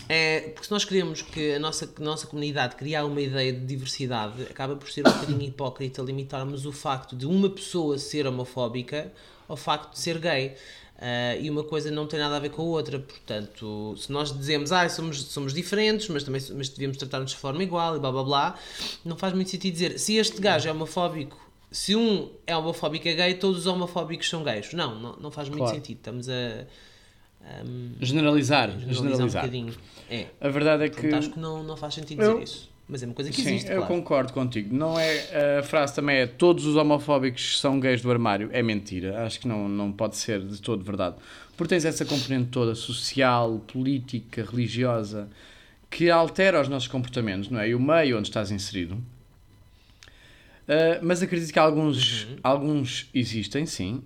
é 0.08 0.40
porque 0.40 0.64
se 0.66 0.70
nós 0.70 0.84
queremos 0.84 1.22
que 1.22 1.54
a 1.54 1.58
nossa, 1.58 1.86
que 1.86 2.02
a 2.02 2.04
nossa 2.04 2.26
comunidade 2.26 2.76
criar 2.76 3.04
uma 3.04 3.20
ideia 3.20 3.52
de 3.52 3.64
diversidade, 3.64 4.42
acaba 4.42 4.76
por 4.76 4.90
ser 4.90 5.06
um 5.06 5.12
bocadinho 5.12 5.42
hipócrita 5.48 6.02
limitarmos 6.02 6.66
o 6.66 6.72
facto 6.72 7.16
de 7.16 7.26
uma 7.26 7.48
pessoa 7.48 7.98
ser 7.98 8.26
homofóbica 8.26 9.12
ao 9.48 9.56
facto 9.56 9.92
de 9.92 9.98
ser 9.98 10.18
gay. 10.18 10.54
Ah, 10.98 11.34
e 11.36 11.50
uma 11.50 11.64
coisa 11.64 11.90
não 11.90 12.06
tem 12.06 12.20
nada 12.20 12.36
a 12.36 12.38
ver 12.38 12.50
com 12.50 12.62
a 12.62 12.64
outra, 12.64 12.98
portanto, 13.00 13.96
se 13.98 14.12
nós 14.12 14.32
dizemos, 14.36 14.70
ah, 14.70 14.88
somos, 14.88 15.20
somos 15.24 15.52
diferentes, 15.52 16.08
mas 16.08 16.22
também 16.22 16.40
mas 16.54 16.68
devíamos 16.68 16.96
tratar-nos 16.96 17.32
de 17.32 17.36
forma 17.38 17.60
igual 17.62 17.96
e 17.96 17.98
blá 17.98 18.12
blá 18.12 18.22
blá, 18.22 18.58
não 19.04 19.16
faz 19.16 19.32
muito 19.34 19.50
sentido 19.50 19.72
dizer, 19.72 19.98
se 19.98 20.14
este 20.16 20.40
gajo 20.40 20.68
é 20.68 20.72
homofóbico 20.72 21.42
se 21.72 21.96
um 21.96 22.30
é 22.46 22.54
homofóbico 22.54 23.08
e 23.08 23.10
é 23.10 23.14
gay, 23.14 23.34
todos 23.34 23.60
os 23.60 23.66
homofóbicos 23.66 24.28
são 24.28 24.44
gays. 24.44 24.74
Não, 24.74 25.00
não, 25.00 25.16
não 25.16 25.30
faz 25.30 25.48
muito 25.48 25.62
Claro. 25.62 25.74
sentido. 25.74 25.96
Estamos 25.96 26.28
a, 26.28 26.66
a 27.44 28.04
Generalizar. 28.04 28.70
generalizar 28.70 28.70
um 28.90 28.94
Generalizar. 28.94 29.42
bocadinho. 29.42 29.74
É, 30.10 30.26
A 30.40 30.48
verdade 30.48 30.84
é 30.84 30.88
portanto, 30.88 31.10
que. 31.10 31.14
acho 31.16 31.30
que 31.30 31.38
não, 31.40 31.62
não 31.62 31.76
faz 31.76 31.94
sentido 31.94 32.22
Eu- 32.22 32.32
dizer 32.40 32.44
isso. 32.44 32.72
Mas 32.88 33.02
é 33.02 33.06
uma 33.06 33.14
coisa 33.14 33.30
que 33.30 33.36
Sim, 33.40 33.48
existe, 33.54 33.70
eu 33.70 33.78
claro. 33.78 33.94
concordo 33.94 34.32
contigo. 34.34 34.74
Não 34.74 34.98
é, 34.98 35.58
a 35.58 35.62
frase 35.62 35.94
também 35.94 36.16
é 36.16 36.26
todos 36.26 36.66
os 36.66 36.76
homofóbicos 36.76 37.58
são 37.58 37.80
gays 37.80 38.02
do 38.02 38.10
armário. 38.10 38.50
É 38.52 38.62
mentira. 38.62 39.24
Acho 39.24 39.40
que 39.40 39.48
não, 39.48 39.66
não 39.68 39.90
pode 39.92 40.16
ser 40.16 40.44
de 40.44 40.60
todo 40.60 40.84
verdade. 40.84 41.16
Porque 41.56 41.70
tens 41.70 41.84
essa 41.86 42.04
componente 42.04 42.50
toda 42.50 42.74
social, 42.74 43.60
política, 43.72 44.44
religiosa, 44.44 45.28
que 45.88 46.10
altera 46.10 46.60
os 46.60 46.68
nossos 46.68 46.88
comportamentos, 46.88 47.48
não 47.48 47.60
é? 47.60 47.68
E 47.70 47.74
o 47.74 47.80
meio 47.80 48.18
onde 48.18 48.28
estás 48.28 48.50
inserido. 48.50 48.98
Ah, 50.68 50.98
mas 51.02 51.22
acredito 51.22 51.52
que 51.52 51.58
alguns, 51.58 52.26
alguns 52.42 53.08
existem, 53.14 53.64
sim. 53.64 54.02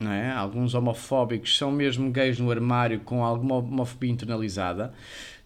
Não 0.00 0.10
é? 0.10 0.30
Alguns 0.30 0.74
homofóbicos 0.74 1.56
são 1.56 1.70
mesmo 1.70 2.10
gays 2.10 2.38
no 2.38 2.50
armário 2.50 3.00
com 3.00 3.22
alguma 3.22 3.56
homofobia 3.56 4.10
internalizada. 4.10 4.94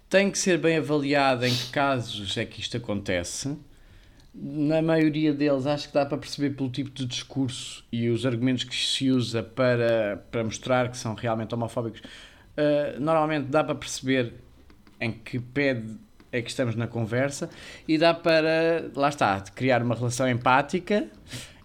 Tem 0.09 0.31
que 0.31 0.39
ser 0.39 0.59
bem 0.59 0.77
avaliado 0.77 1.45
em 1.45 1.53
que 1.53 1.71
casos 1.71 2.37
é 2.37 2.45
que 2.45 2.61
isto 2.61 2.77
acontece. 2.77 3.59
Na 4.33 4.81
maioria 4.81 5.33
deles, 5.33 5.67
acho 5.67 5.89
que 5.89 5.95
dá 5.95 6.07
para 6.07 6.19
perceber 6.19 6.51
pelo 6.51 6.71
tipo 6.71 6.91
de 6.91 7.05
discurso 7.05 7.85
e 7.91 8.09
os 8.09 8.25
argumentos 8.25 8.65
que 8.65 8.75
se 8.75 9.11
usa 9.11 9.43
para, 9.43 10.25
para 10.31 10.45
mostrar 10.45 10.89
que 10.89 10.97
são 10.97 11.15
realmente 11.15 11.55
homofóbicos. 11.55 12.01
Ah, 12.57 12.97
normalmente 12.99 13.47
dá 13.49 13.65
para 13.65 13.75
perceber 13.75 14.35
em 15.01 15.13
que 15.13 15.39
pede 15.39 15.99
é 16.31 16.43
que 16.43 16.51
estamos 16.51 16.75
na 16.75 16.89
conversa 16.89 17.49
e 17.87 17.97
dá 17.97 18.13
para, 18.13 18.91
lá 18.97 19.09
está, 19.09 19.41
criar 19.41 19.83
uma 19.83 19.95
relação 19.95 20.29
empática, 20.29 21.09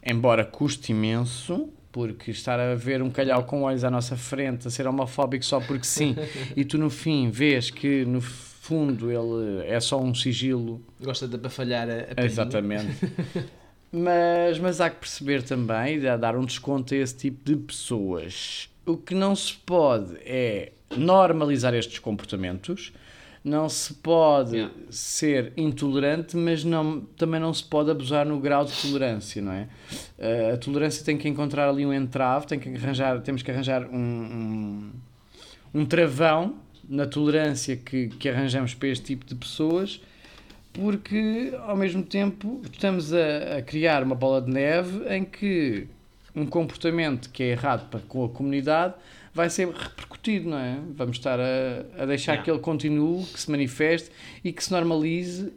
embora 0.05 0.45
custe 0.45 0.91
imenso, 0.91 1.73
porque 1.91 2.31
estar 2.31 2.59
a 2.59 2.75
ver 2.75 3.01
um 3.01 3.09
calhau 3.09 3.43
com 3.43 3.63
olhos 3.63 3.83
à 3.83 3.89
nossa 3.89 4.15
frente, 4.15 4.67
a 4.67 4.71
ser 4.71 4.87
homofóbico 4.87 5.43
só 5.43 5.59
porque 5.59 5.85
sim, 5.85 6.15
e 6.55 6.63
tu 6.63 6.77
no 6.77 6.89
fim 6.89 7.29
vês 7.29 7.69
que 7.69 8.05
no 8.05 8.21
fundo 8.21 9.11
ele 9.11 9.65
é 9.67 9.79
só 9.79 9.99
um 9.99 10.13
sigilo 10.13 10.81
Gosta 11.01 11.27
de 11.27 11.35
abafalhar 11.35 11.87
a, 11.89 12.21
a. 12.21 12.25
Exatamente. 12.25 13.11
mas, 13.91 14.59
mas 14.59 14.79
há 14.79 14.89
que 14.89 14.97
perceber 14.97 15.41
também 15.41 15.95
e 15.95 16.17
dar 16.17 16.35
um 16.35 16.45
desconto 16.45 16.93
a 16.93 16.97
esse 16.97 17.15
tipo 17.15 17.43
de 17.43 17.55
pessoas. 17.55 18.69
O 18.85 18.97
que 18.97 19.15
não 19.15 19.35
se 19.35 19.53
pode 19.53 20.17
é 20.25 20.71
normalizar 20.95 21.73
estes 21.73 21.99
comportamentos, 21.99 22.91
não 23.43 23.69
se 23.69 23.93
pode 23.93 24.55
Yeah. 24.55 24.73
ser 24.89 25.53
intolerante, 25.55 26.35
mas 26.35 26.63
não, 26.63 27.01
também 27.17 27.39
não 27.39 27.53
se 27.53 27.63
pode 27.63 27.89
abusar 27.89 28.25
no 28.25 28.39
grau 28.39 28.65
de 28.65 28.73
tolerância, 28.81 29.41
não 29.41 29.51
é? 29.51 29.67
Eh, 30.17 30.51
a 30.53 30.57
tolerância 30.57 31.03
tem 31.05 31.17
que 31.17 31.27
encontrar 31.27 31.69
ali 31.69 31.85
um 31.85 31.93
entrave, 31.93 32.47
tem 32.47 32.59
que 32.59 32.69
arranjar, 32.69 33.21
temos 33.21 33.41
que 33.41 33.49
arranjar 33.49 33.85
um, 33.85 33.95
um, 33.95 34.91
um 35.73 35.85
travão 35.85 36.55
na 36.87 37.05
tolerância 37.05 37.77
que, 37.77 38.09
que 38.09 38.27
arranjamos 38.27 38.73
para 38.73 38.89
este 38.89 39.05
tipo 39.05 39.25
de 39.25 39.35
pessoas 39.35 40.01
porque 40.73 41.53
ao 41.65 41.75
mesmo 41.75 42.03
tempo 42.03 42.61
estamos 42.71 43.13
a, 43.13 43.57
a 43.57 43.61
criar 43.61 44.03
uma 44.03 44.15
bola 44.15 44.41
de 44.41 44.51
neve 44.51 45.03
em 45.13 45.23
que 45.25 45.87
um 46.35 46.45
comportamento 46.45 47.29
que 47.29 47.43
é 47.43 47.47
errado 47.47 47.89
para 47.89 47.99
com 48.01 48.23
a 48.23 48.29
comunidade 48.29 48.93
vai 49.33 49.49
ser 49.49 49.67
repercutido, 49.69 50.49
não 50.49 50.57
é? 50.57 50.79
Vamos 50.95 51.17
estar 51.17 51.39
a, 51.39 52.03
a 52.03 52.05
deixar 52.05 52.33
Yeah. 52.33 52.43
que 52.43 52.51
ele 52.51 52.59
continue, 52.59 53.25
que 53.25 53.39
se 53.39 53.49
manifeste 53.49 54.11
e 54.43 54.51
que 54.51 54.63
se 54.63 54.71
normalize. 54.71 55.51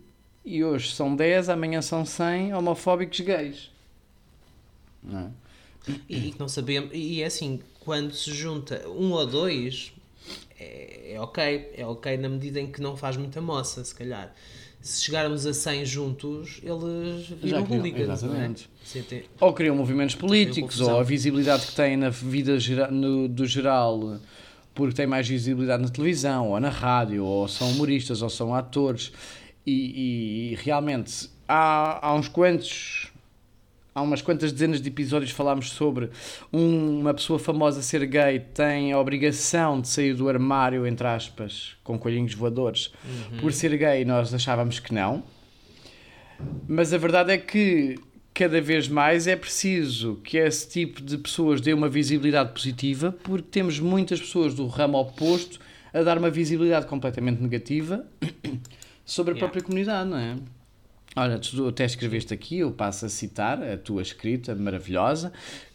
E 0.45 0.65
hoje 0.65 0.93
são 0.93 1.15
10, 1.15 1.49
amanhã 1.49 1.81
são 1.81 2.05
100 2.05 2.55
homofóbicos 2.55 3.21
gays. 3.21 3.71
Não 5.03 5.21
é? 5.21 5.31
E, 6.09 6.29
e 6.29 6.33
que 6.33 6.39
não 6.39 6.49
sabemos. 6.49 6.91
E 6.93 7.23
é 7.23 7.27
assim, 7.27 7.61
quando 7.81 8.13
se 8.15 8.33
junta 8.33 8.89
um 8.89 9.13
ou 9.13 9.27
dois, 9.27 9.93
é, 10.59 11.13
é 11.15 11.21
ok. 11.21 11.73
É 11.75 11.87
ok 11.87 12.17
na 12.17 12.29
medida 12.29 12.61
em 12.61 12.71
que 12.71 12.81
não 12.81 12.97
faz 12.97 13.17
muita 13.17 13.41
moça, 13.41 13.85
se 13.85 13.95
calhar. 13.95 14.35
Se 14.83 15.05
chegarmos 15.05 15.47
a 15.47 15.55
100 15.55 15.85
juntos, 15.85 16.61
eles 16.63 17.27
viram 17.41 17.63
hooligans, 17.65 17.95
não 17.95 18.11
é? 18.11 18.15
exatamente. 18.15 18.69
Sentem- 18.85 19.25
ou 19.41 19.53
criam 19.53 19.77
movimentos 19.77 20.17
políticos, 20.17 20.81
ou 20.81 20.99
a 20.99 21.03
visibilidade 21.05 21.67
que 21.67 21.75
têm 21.75 21.97
na 21.97 22.11
vida 22.11 22.59
gera- 22.59 22.91
no- 22.91 23.29
do 23.29 23.47
geral, 23.47 24.19
porque 24.75 24.95
têm 24.97 25.07
mais 25.07 25.29
visibilidade 25.29 25.83
na 25.85 25.89
televisão, 25.89 26.49
ou 26.51 26.59
na 26.59 26.69
rádio, 26.69 27.25
ou 27.25 27.47
são 27.47 27.71
humoristas, 27.71 28.23
ou 28.23 28.29
são 28.29 28.53
atores, 28.55 29.13
e, 29.65 29.71
e- 29.73 30.53
e 30.53 30.55
realmente 30.57 31.31
há, 31.49 32.09
há 32.09 32.15
uns 32.15 32.27
quantos. 32.27 33.02
Há 33.95 34.01
umas 34.01 34.23
quantas 34.23 34.53
dezenas 34.53 34.81
de 34.81 34.89
episódios 34.89 35.31
falámos 35.33 35.71
sobre 35.71 36.09
um- 36.53 37.01
uma 37.01 37.13
pessoa 37.13 37.39
famosa 37.39 37.83
ser 37.83 38.07
gay 38.07 38.39
tem 38.41 38.93
a 38.93 38.99
obrigação 38.99 39.81
de 39.81 39.89
sair 39.89 40.15
do 40.15 40.29
armário, 40.29 40.87
entre 40.87 41.07
aspas, 41.07 41.73
com 41.85 41.99
coelhinhos 41.99 42.33
voadores, 42.35 42.91
por 43.41 43.53
ser 43.53 43.77
gay. 43.77 44.05
Nós 44.05 44.33
achávamos 44.33 44.79
que 44.81 44.95
não. 44.95 45.23
Mas 46.67 46.93
a 46.93 46.99
verdade 46.99 47.33
é 47.33 47.39
que 47.39 47.97
cada 48.35 48.61
vez 48.63 48.89
mais 48.89 49.27
é 49.27 49.37
preciso 49.37 50.17
que 50.25 50.39
esse 50.39 50.69
tipo 50.69 51.03
de 51.03 51.19
pessoas 51.19 51.61
dê 51.61 51.75
uma 51.75 51.89
visibilidade 51.89 52.53
positiva, 52.53 53.15
porque 53.23 53.49
temos 53.51 53.79
muitas 53.79 54.19
pessoas 54.21 54.55
do 54.55 54.67
ramo 54.67 54.97
oposto 54.99 55.61
a 55.93 56.03
dar 56.03 56.17
uma 56.17 56.31
visibilidade 56.31 56.87
completamente 56.87 57.43
negativa 57.43 58.07
sobre 59.05 59.33
a 59.33 59.35
Yeah. 59.35 59.41
própria 59.41 59.63
comunidade, 59.63 60.09
não 60.09 60.17
é? 60.17 60.37
Olha, 61.15 61.39
tu 61.39 61.69
até 61.69 61.85
escreveste 61.85 62.33
aqui, 62.33 62.59
eu 62.61 62.71
passo 62.73 63.05
a 63.05 63.09
citar 63.09 63.63
a 63.63 63.77
tua 63.77 64.01
escrita 64.01 64.55
maravilhosa, 64.55 65.31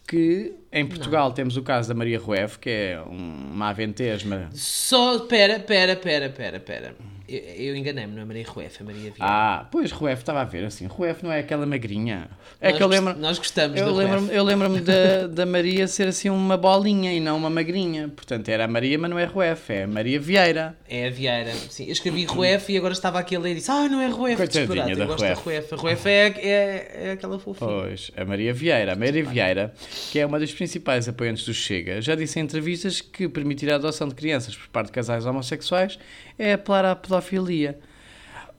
que 0.06 0.54
em 0.72 0.84
Portugal 0.86 1.32
temos 1.32 1.56
o 1.56 1.62
caso 1.62 1.88
da 1.88 1.94
Maria 1.94 2.18
Rueff, 2.18 2.58
que 2.58 2.68
é 2.70 3.00
um- 3.02 3.52
uma 3.52 3.68
aventesma. 3.68 4.48
Só, 4.52 5.20
pera, 5.20 5.60
pera, 5.60 5.94
pera, 5.94 6.28
pera, 6.28 6.58
pera. 6.58 6.94
Eu, 7.28 7.38
eu 7.66 7.76
enganei-me, 7.76 8.14
não 8.14 8.22
é 8.22 8.24
Maria 8.24 8.44
Rueff, 8.48 8.80
é 8.80 8.84
Maria 8.84 9.00
Vieira. 9.02 9.16
Ah, 9.20 9.66
pois 9.70 9.92
Rueff 9.92 10.22
estava 10.22 10.40
a 10.40 10.44
ver 10.44 10.64
assim, 10.64 10.86
Rueff 10.86 11.22
não 11.22 11.30
é 11.30 11.40
aquela 11.40 11.66
magrinha. 11.66 12.28
É 12.60 12.68
nós, 12.70 12.76
que 12.78 12.82
eu 12.82 12.88
gost- 12.88 13.00
lembro, 13.04 13.20
nós 13.20 13.38
gostamos 13.38 13.78
Eu 13.78 13.86
da 13.86 13.92
lembro-me 13.92 14.20
Rueff. 14.28 14.36
eu 14.36 14.44
lembro 14.44 14.80
da, 14.80 15.26
da 15.26 15.44
Maria 15.46 15.86
ser 15.86 16.08
assim 16.08 16.30
uma 16.30 16.56
bolinha 16.56 17.12
e 17.12 17.20
não 17.20 17.36
uma 17.36 17.50
magrinha. 17.50 18.08
Portanto, 18.08 18.48
era 18.48 18.64
a 18.64 18.68
Maria, 18.68 18.98
mas 18.98 19.10
não 19.10 19.18
é 19.18 19.24
Rueff, 19.24 19.70
é 19.72 19.82
a 19.82 19.86
Maria 19.86 20.18
Vieira. 20.18 20.76
É 20.88 21.06
a 21.06 21.10
Vieira. 21.10 21.52
Sim, 21.68 21.84
eu 21.86 21.92
escrevi 21.92 22.24
Rueff 22.24 22.72
e 22.72 22.78
agora 22.78 22.92
estava 22.94 23.18
aqui 23.18 23.36
a 23.36 23.38
ler 23.40 23.52
e 23.52 23.54
disse: 23.56 23.70
Ah, 23.70 23.88
não 23.88 24.00
é 24.00 24.06
Rueff, 24.08 24.36
Coitadinha 24.38 24.66
disparate. 24.66 24.94
da 24.96 25.04
Eu 25.04 25.06
gosto 25.08 25.20
da 25.20 25.34
Rueff. 25.34 25.44
Rueff. 25.44 25.74
A 25.74 25.76
Rueff 25.76 26.08
é, 26.08 26.26
é, 26.28 26.90
é 27.08 27.12
aquela 27.12 27.38
fofinha. 27.38 27.70
Pois, 27.70 28.10
a 28.16 28.24
Maria 28.24 28.54
Vieira. 28.54 28.92
A 28.94 28.96
Maria 28.96 29.22
Vieira, 29.24 29.74
que 30.10 30.18
é 30.18 30.24
uma 30.24 30.40
das 30.40 30.52
principais 30.52 31.06
apoiantes 31.08 31.44
do 31.44 31.52
Chega, 31.52 32.00
já 32.00 32.14
disse 32.14 32.40
em 32.40 32.42
entrevistas 32.42 33.00
que 33.02 33.28
permitir 33.28 33.70
a 33.70 33.74
adoção 33.76 34.08
de 34.08 34.14
crianças 34.14 34.56
por 34.56 34.68
parte 34.68 34.86
de 34.86 34.92
casais 34.92 35.26
homossexuais 35.26 35.98
é 36.38 36.52
apelar 36.52 36.84
à 36.84 36.94
pedofilia. 36.94 37.78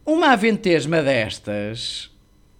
Uma 0.06 0.34
aventesma 0.34 1.02
destas 1.02 2.12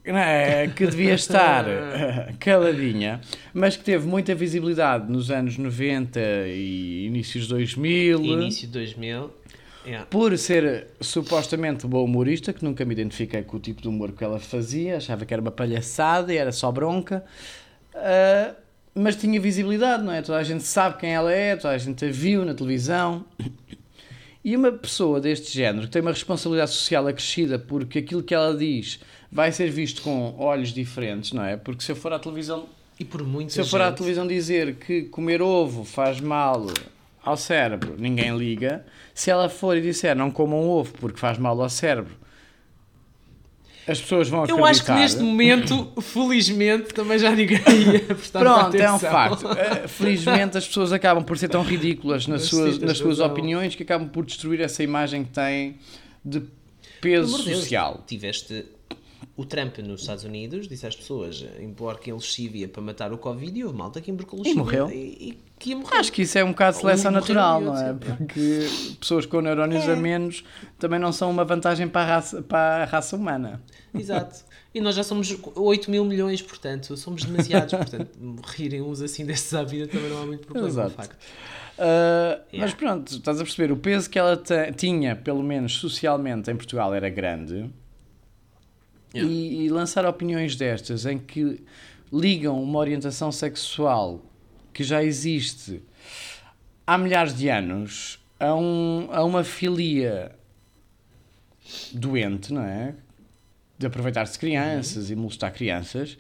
é? 0.06 0.68
que 0.68 0.86
devia 0.88 1.14
estar 1.14 1.66
caladinha, 2.40 3.22
mas 3.54 3.76
que 3.76 3.84
teve 3.84 4.08
muita 4.08 4.34
visibilidade 4.34 5.12
nos 5.12 5.30
anos 5.30 5.58
90 5.58 6.20
e 6.48 7.06
inícios 7.08 7.48
2000. 7.48 8.24
Início 8.24 8.68
de 8.68 8.74
2000. 8.74 9.32
Yeah. 9.86 10.06
Por 10.08 10.38
ser 10.38 10.88
supostamente 11.00 11.88
boa 11.88 12.04
humorista, 12.04 12.52
que 12.52 12.64
nunca 12.64 12.84
me 12.86 12.94
identifiquei 12.94 13.44
com 13.44 13.58
o 13.58 13.60
tipo 13.60 13.82
de 13.82 13.88
humor 13.88 14.12
que 14.12 14.24
ela 14.24 14.40
fazia, 14.40 14.98
achava 14.98 15.26
que 15.26 15.34
era 15.34 15.42
uma 15.42 15.52
palhaçada 15.52 16.34
e 16.34 16.38
era 16.38 16.52
só 16.52 16.72
bronca, 16.72 17.24
uh, 17.96 18.56
mas 18.94 19.16
tinha 19.16 19.40
visibilidade, 19.40 20.04
não 20.04 20.12
é? 20.12 20.22
Toda 20.22 20.38
a 20.38 20.44
gente 20.44 20.64
sabe 20.64 20.98
quem 20.98 21.12
ela 21.12 21.32
é, 21.32 21.56
toda 21.56 21.74
a 21.74 21.78
gente 21.78 22.06
a 22.06 22.12
viu 22.12 22.44
na 22.44 22.54
televisão. 22.54 23.26
E 24.44 24.56
uma 24.56 24.72
pessoa 24.72 25.20
deste 25.20 25.54
género, 25.54 25.88
que 25.88 25.92
tem 25.92 26.02
uma 26.02 26.12
responsabilidade 26.12 26.72
social 26.72 27.08
acrescida 27.08 27.60
porque 27.60 28.00
aquilo 28.00 28.24
que 28.24 28.34
ela 28.34 28.56
diz 28.56 29.00
vai 29.32 29.52
ser 29.52 29.70
visto 29.70 30.02
com 30.02 30.34
olhos 30.38 30.70
diferentes, 30.70 31.34
não 31.34 31.44
é? 31.44 31.58
Porque 31.58 31.84
se 31.84 31.92
eu 31.92 31.96
for 31.96 32.14
à 32.14 32.20
televisão. 32.20 32.66
E 33.00 33.06
por 33.06 33.24
muita 33.24 33.52
Se 33.52 33.60
eu 33.60 33.66
for 33.66 33.82
à 33.82 33.92
televisão 33.92 34.26
dizer 34.28 34.76
que 34.76 35.04
comer 35.04 35.42
ovo 35.42 35.84
faz 35.84 36.20
mal 36.20 36.68
ao 37.24 37.38
cérebro, 37.38 37.96
ninguém 37.98 38.38
liga. 38.38 38.86
Se 39.14 39.30
ela 39.30 39.50
for 39.50 39.76
e 39.78 39.82
disser 39.82 40.16
não 40.16 40.32
comam 40.32 40.68
ovo 40.68 40.94
porque 40.94 41.20
faz 41.20 41.38
mal 41.38 41.62
ao 41.62 41.70
cérebro, 41.70 42.16
as 43.90 44.00
pessoas 44.02 44.30
vão 44.30 44.44
acreditar. 44.44 44.62
Eu 44.62 44.66
acho 44.66 44.86
que 44.86 44.92
neste 44.92 45.22
momento, 45.22 45.92
felizmente, 46.02 46.94
também 46.94 47.18
já 47.18 47.32
ninguém 47.32 47.58
ia 47.94 48.00
prestar 48.16 48.40
Pronto, 48.40 48.68
atenção. 48.68 48.88
é 48.88 48.94
um 48.94 49.00
facto. 49.00 49.48
Eh, 49.52 49.88
Felizmente 49.88 50.58
as 50.58 50.68
pessoas 50.68 50.92
acabam 50.94 51.24
por 51.24 51.38
ser 51.38 51.48
tão 51.50 51.64
ridículas 51.64 52.28
nas 52.28 52.42
Mas 52.42 52.50
suas, 52.50 52.76
sim, 52.76 52.86
nas 52.86 52.98
suas 52.98 53.20
razão. 53.20 53.32
opiniões 53.34 53.76
que 53.76 53.84
acabam 53.84 54.08
por 54.08 54.26
destruir 54.26 54.62
essa 54.62 54.84
imagem 54.84 55.24
que 55.24 55.32
têm 55.32 55.78
de 56.24 56.44
peso 57.02 57.44
Deus, 57.44 57.58
social. 57.60 58.04
Tiveste 58.06 58.66
o 59.36 59.46
Trump 59.46 59.78
nos 59.80 60.02
Estados 60.02 60.24
Unidos, 60.24 60.68
disse 60.68 60.86
às 60.88 60.96
pessoas 60.96 61.46
embarquem 61.60 62.14
lexívia 62.14 62.68
para 62.68 62.82
matar 62.82 63.12
o 63.14 63.18
Covid 63.18 63.58
e 63.58 63.64
houve 63.64 63.78
malta 63.78 64.00
que 64.02 64.12
embarcou 64.12 64.40
lexívia 64.40 64.64
morreu. 64.64 64.90
E, 64.92 64.96
e 65.30 65.40
que 65.58 65.76
morrer. 65.76 65.98
Acho 65.98 66.12
que 66.12 66.22
isso 66.22 66.38
é 66.38 66.44
um 66.44 66.50
bocado 66.52 66.76
de 66.76 66.82
seleção 66.82 67.12
natural, 67.12 67.62
e 67.62 67.66
não 67.66 67.78
é? 67.78 67.94
Porque 67.94 68.68
pessoas 69.00 69.26
com 69.26 69.42
neurónios 69.42 69.86
É. 69.88 69.94
a 69.94 69.96
menos 69.96 70.44
também 70.78 71.00
não 71.00 71.12
são 71.12 71.30
uma 71.30 71.44
vantagem 71.46 71.88
para 71.88 72.02
a 72.02 72.06
raça, 72.16 72.42
para 72.42 72.84
a 72.84 72.86
raça 72.86 73.16
humana. 73.16 73.62
Exato. 73.94 74.44
E 74.74 74.80
nós 74.80 74.96
já 74.96 75.04
somos 75.04 75.36
8 75.56 75.90
mil 75.90 76.06
milhões, 76.06 76.42
portanto, 76.42 76.96
somos 76.96 77.24
demasiados. 77.24 77.74
portanto, 77.74 78.12
rirem 78.56 78.82
uns 78.82 79.02
assim 79.02 79.26
destes 79.26 79.54
à 79.54 79.64
vida 79.64 79.88
também 79.88 80.10
não 80.10 80.22
há 80.22 80.26
muito 80.26 80.46
problema, 80.46 80.68
Exato. 80.70 80.90
de 80.92 80.96
facto. 80.96 81.14
Uh, 81.80 82.40
Mas 82.52 82.72
Yeah. 82.72 82.76
pronto, 82.78 83.12
estás 83.14 83.40
a 83.40 83.44
perceber, 83.44 83.72
o 83.72 83.78
peso 83.78 84.10
que 84.10 84.20
ela 84.20 84.42
tinha, 84.76 85.16
pelo 85.16 85.42
menos 85.42 85.78
socialmente, 85.78 86.52
em 86.52 86.56
Portugal 86.56 86.94
era 86.94 87.10
grande. 87.10 87.70
Yeah. 89.14 89.32
E, 89.32 89.66
e 89.66 89.70
lançar 89.70 90.06
opiniões 90.06 90.56
destas 90.56 91.06
em 91.06 91.18
que 91.18 91.64
ligam 92.12 92.62
uma 92.62 92.80
orientação 92.80 93.32
sexual 93.32 94.24
que 94.74 94.84
já 94.84 95.04
existe 95.04 95.82
há 96.86 96.98
milhares 96.98 97.36
de 97.36 97.50
anos 97.50 98.20
a, 98.40 98.54
um, 98.56 99.08
a 99.12 99.24
uma 99.24 99.44
filia 99.44 100.32
doente, 101.92 102.54
não 102.54 102.64
é? 102.64 102.96
De 103.78 103.86
aproveitar-se 103.86 104.38
crianças 104.38 105.10
e 105.10 105.16
molestar 105.16 105.54
crianças, 105.54 106.18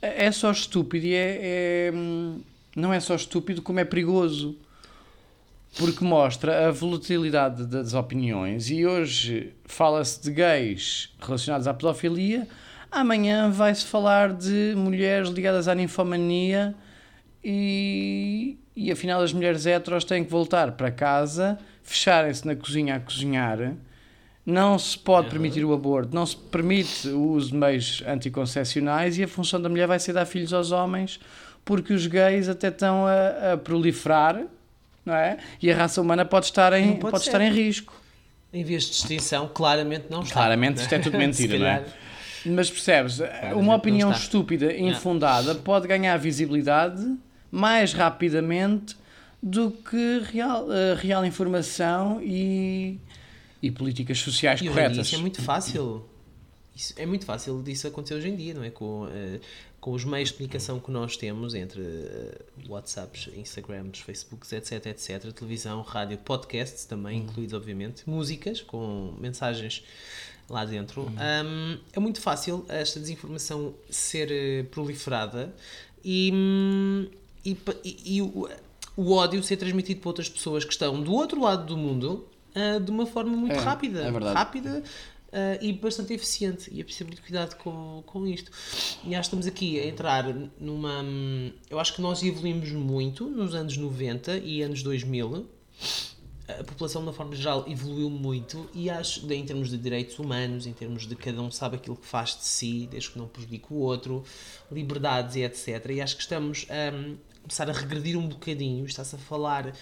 é 0.00 0.26
é 0.26 0.32
só 0.32 0.50
estúpido 0.50 1.06
e 1.06 1.14
é, 1.14 1.38
é- 1.40 1.92
não 2.74 2.92
é 2.92 3.00
só 3.00 3.14
estúpido 3.14 3.62
como 3.62 3.80
é 3.80 3.84
perigoso. 3.84 4.56
Porque 5.78 6.04
mostra 6.04 6.68
a 6.68 6.70
volatilidade 6.70 7.66
das 7.66 7.94
opiniões 7.94 8.70
e 8.70 8.84
hoje 8.86 9.54
fala-se 9.64 10.22
de 10.22 10.30
gays 10.30 11.10
relacionados 11.20 11.66
à 11.66 11.72
pedofilia, 11.72 12.46
amanhã 12.90 13.50
vai-se 13.50 13.86
falar 13.86 14.32
de 14.34 14.74
mulheres 14.76 15.30
ligadas 15.30 15.68
à 15.68 15.74
ninfomania 15.74 16.74
e, 17.42 18.58
e 18.76 18.92
afinal 18.92 19.22
as 19.22 19.32
mulheres 19.32 19.66
heteros 19.66 20.04
têm 20.04 20.24
que 20.24 20.30
voltar 20.30 20.72
para 20.72 20.90
casa, 20.90 21.58
fecharem-se 21.82 22.46
na 22.46 22.54
cozinha 22.54 22.96
a 22.96 23.00
cozinhar. 23.00 23.74
Não 24.44 24.78
se 24.78 24.98
pode 24.98 25.26
Uhum. 25.26 25.30
permitir 25.32 25.64
o 25.64 25.72
aborto, 25.72 26.14
não 26.14 26.26
se 26.26 26.36
permite 26.36 27.08
o 27.08 27.30
uso 27.30 27.50
de 27.52 27.56
meios 27.56 28.02
anticoncepcionais 28.06 29.16
e 29.16 29.22
a 29.22 29.28
função 29.28 29.60
da 29.60 29.68
mulher 29.68 29.86
vai 29.86 29.98
ser 29.98 30.12
dar 30.12 30.26
filhos 30.26 30.52
aos 30.52 30.72
homens 30.72 31.18
porque 31.64 31.92
os 31.92 32.06
gays 32.08 32.48
até 32.48 32.68
estão 32.68 33.06
a, 33.06 33.52
a 33.52 33.56
proliferar, 33.56 34.42
não 35.04 35.14
é? 35.14 35.38
E 35.60 35.70
a 35.70 35.76
raça 35.76 36.00
humana 36.00 36.24
pode 36.24 36.46
estar 36.46 36.72
em, 36.72 36.86
Não 36.86 36.96
pode 36.96 37.12
pode 37.12 37.24
estar 37.24 37.40
em 37.40 37.50
risco. 37.50 38.00
Em 38.52 38.62
vez 38.64 38.84
de 38.84 38.92
extinção, 38.92 39.48
claramente 39.52 40.06
não 40.10 40.22
está. 40.22 40.34
Claramente 40.34 40.80
isto 40.80 40.94
é 40.94 40.98
tudo 40.98 41.16
mentira, 41.18 41.58
não 41.58 41.66
é? 41.66 41.84
Mas 42.44 42.70
percebes, 42.70 43.18
não 43.18 43.60
uma 43.60 43.76
opinião 43.76 44.10
estúpida, 44.10 44.76
infundada, 44.76 45.54
pode 45.54 45.86
ganhar 45.86 46.16
visibilidade 46.16 47.02
mais 47.50 47.92
rapidamente 47.92 48.96
do 49.42 49.70
que 49.70 50.22
real, 50.32 50.66
eh, 50.72 50.94
real 50.94 51.24
informação 51.24 52.20
e, 52.22 52.98
e 53.62 53.70
políticas 53.70 54.18
sociais 54.18 54.60
E 54.60 54.68
corretas. 54.68 55.06
isso 55.06 55.16
é 55.16 55.18
muito 55.18 55.40
fácil. 55.42 56.04
Isso 56.74 56.94
é 56.96 57.04
muito 57.04 57.24
fácil 57.26 57.62
disso 57.62 57.86
acontecer 57.86 58.14
hoje 58.14 58.28
em 58.28 58.36
dia, 58.36 58.54
não 58.54 58.64
é? 58.64 58.70
Com, 58.70 59.06
eh, 59.12 59.38
com 59.82 59.90
os 59.90 60.04
meios 60.04 60.28
de 60.28 60.36
comunicação 60.36 60.78
que 60.78 60.92
nós 60.92 61.16
temos 61.16 61.54
entre 61.56 61.82
eh, 61.82 62.38
WhatsApps, 62.68 63.28
Instagrams, 63.36 63.98
Facebooks, 63.98 64.52
etc, 64.52 64.86
etc, 64.86 65.32
televisão, 65.32 65.82
rádio, 65.82 66.16
podcasts 66.18 66.84
também, 66.84 67.18
incluídos 67.18 67.52
obviamente, 67.52 68.08
músicas 68.08 68.62
com 68.62 69.12
mensagens 69.18 69.82
lá 70.48 70.64
dentro. 70.64 71.02
Um, 71.02 71.78
é 71.92 71.98
muito 71.98 72.20
fácil 72.20 72.64
esta 72.68 73.00
desinformação 73.00 73.74
ser 73.90 74.30
eh, 74.30 74.62
proliferada 74.70 75.52
e, 76.04 76.30
hum, 76.32 77.08
e, 77.44 77.56
e- 77.84 78.16
e 78.18 78.22
o, 78.22 78.48
o 78.96 79.12
ódio 79.12 79.42
ser 79.42 79.56
transmitido 79.56 80.00
para 80.00 80.10
outras 80.10 80.28
pessoas 80.28 80.64
que 80.64 80.72
estão 80.72 81.02
do 81.02 81.12
outro 81.12 81.40
lado 81.40 81.66
do 81.66 81.76
mundo 81.76 82.28
ah, 82.54 82.78
de 82.78 82.90
uma 82.90 83.06
forma 83.06 83.34
muito 83.36 83.54
É, 83.56 83.58
rápida. 83.58 84.00
é 84.04 84.10
verdade. 84.12 84.34
Rápida 84.36 84.82
ah, 85.32 85.58
e 85.60 85.72
bastante 85.72 86.12
eficiente. 86.12 86.70
E 86.72 86.80
é 86.80 86.84
preciso 86.84 87.06
muito 87.06 87.22
cuidado 87.22 87.56
com, 87.56 88.02
com 88.06 88.26
isto. 88.26 88.50
E 89.04 89.14
acho 89.14 89.30
que 89.30 89.36
estamos 89.36 89.46
aqui 89.46 89.80
a 89.80 89.86
entrar 89.86 90.24
numa. 90.60 91.04
Eu 91.70 91.80
acho 91.80 91.94
que 91.94 92.02
nós 92.02 92.22
evoluímos 92.22 92.70
muito 92.70 93.28
nos 93.28 93.54
anos 93.54 93.76
90 93.76 94.38
e 94.38 94.62
anos 94.62 94.82
2000 94.82 95.46
a 96.48 96.64
população 96.64 97.02
de 97.02 97.08
uma 97.08 97.14
forma 97.14 97.34
geral 97.34 97.64
evoluiu 97.68 98.10
muito 98.10 98.68
e 98.74 98.90
acho 98.90 99.30
em 99.32 99.44
termos 99.44 99.70
de 99.70 99.78
direitos 99.78 100.18
humanos, 100.18 100.66
em 100.66 100.72
termos 100.72 101.06
de 101.06 101.14
cada 101.14 101.40
um 101.40 101.50
sabe 101.50 101.76
aquilo 101.76 101.96
que 101.96 102.06
faz 102.06 102.36
de 102.36 102.44
si, 102.44 102.88
desde 102.90 103.10
que 103.10 103.18
não 103.18 103.28
prejudique 103.28 103.66
o 103.70 103.76
outro, 103.76 104.24
liberdades 104.70 105.36
e 105.36 105.42
etc. 105.42 105.90
E 105.90 106.00
acho 106.00 106.16
que 106.16 106.22
estamos 106.22 106.66
a 106.68 106.94
hum, 106.94 107.16
começar 107.42 107.70
a 107.70 107.72
regredir 107.72 108.18
um 108.18 108.26
bocadinho, 108.26 108.84
está-se 108.84 109.14
a 109.14 109.18
falar 109.18 109.72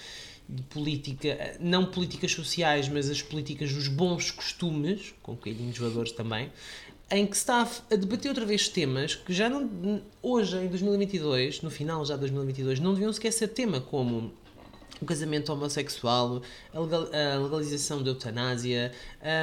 de 0.48 0.62
política, 0.64 1.56
não 1.60 1.86
políticas 1.86 2.32
sociais, 2.32 2.88
mas 2.88 3.08
as 3.08 3.22
políticas 3.22 3.72
dos 3.72 3.86
bons 3.88 4.30
costumes, 4.30 5.14
com 5.22 5.32
um 5.32 5.34
bocadinho 5.36 5.70
de 5.70 5.78
jogadores 5.78 6.12
também, 6.12 6.50
em 7.10 7.26
que 7.26 7.36
se 7.36 7.42
está 7.42 7.68
a 7.90 7.96
debater 7.96 8.28
outra 8.28 8.44
vez 8.46 8.68
temas 8.68 9.14
que 9.14 9.32
já 9.32 9.48
não, 9.48 10.00
hoje, 10.22 10.56
em 10.56 10.68
2022, 10.68 11.62
no 11.62 11.70
final 11.70 12.04
já 12.04 12.14
de 12.14 12.20
2022, 12.20 12.78
não 12.80 12.92
deviam 12.94 13.12
sequer 13.12 13.32
ser 13.32 13.48
tema, 13.48 13.80
como 13.80 14.32
o 15.00 15.04
casamento 15.06 15.52
homossexual, 15.52 16.42
a, 16.74 16.78
legal- 16.80 17.08
a 17.12 17.38
legalização 17.38 18.02
da 18.02 18.10
eutanásia, 18.10 18.92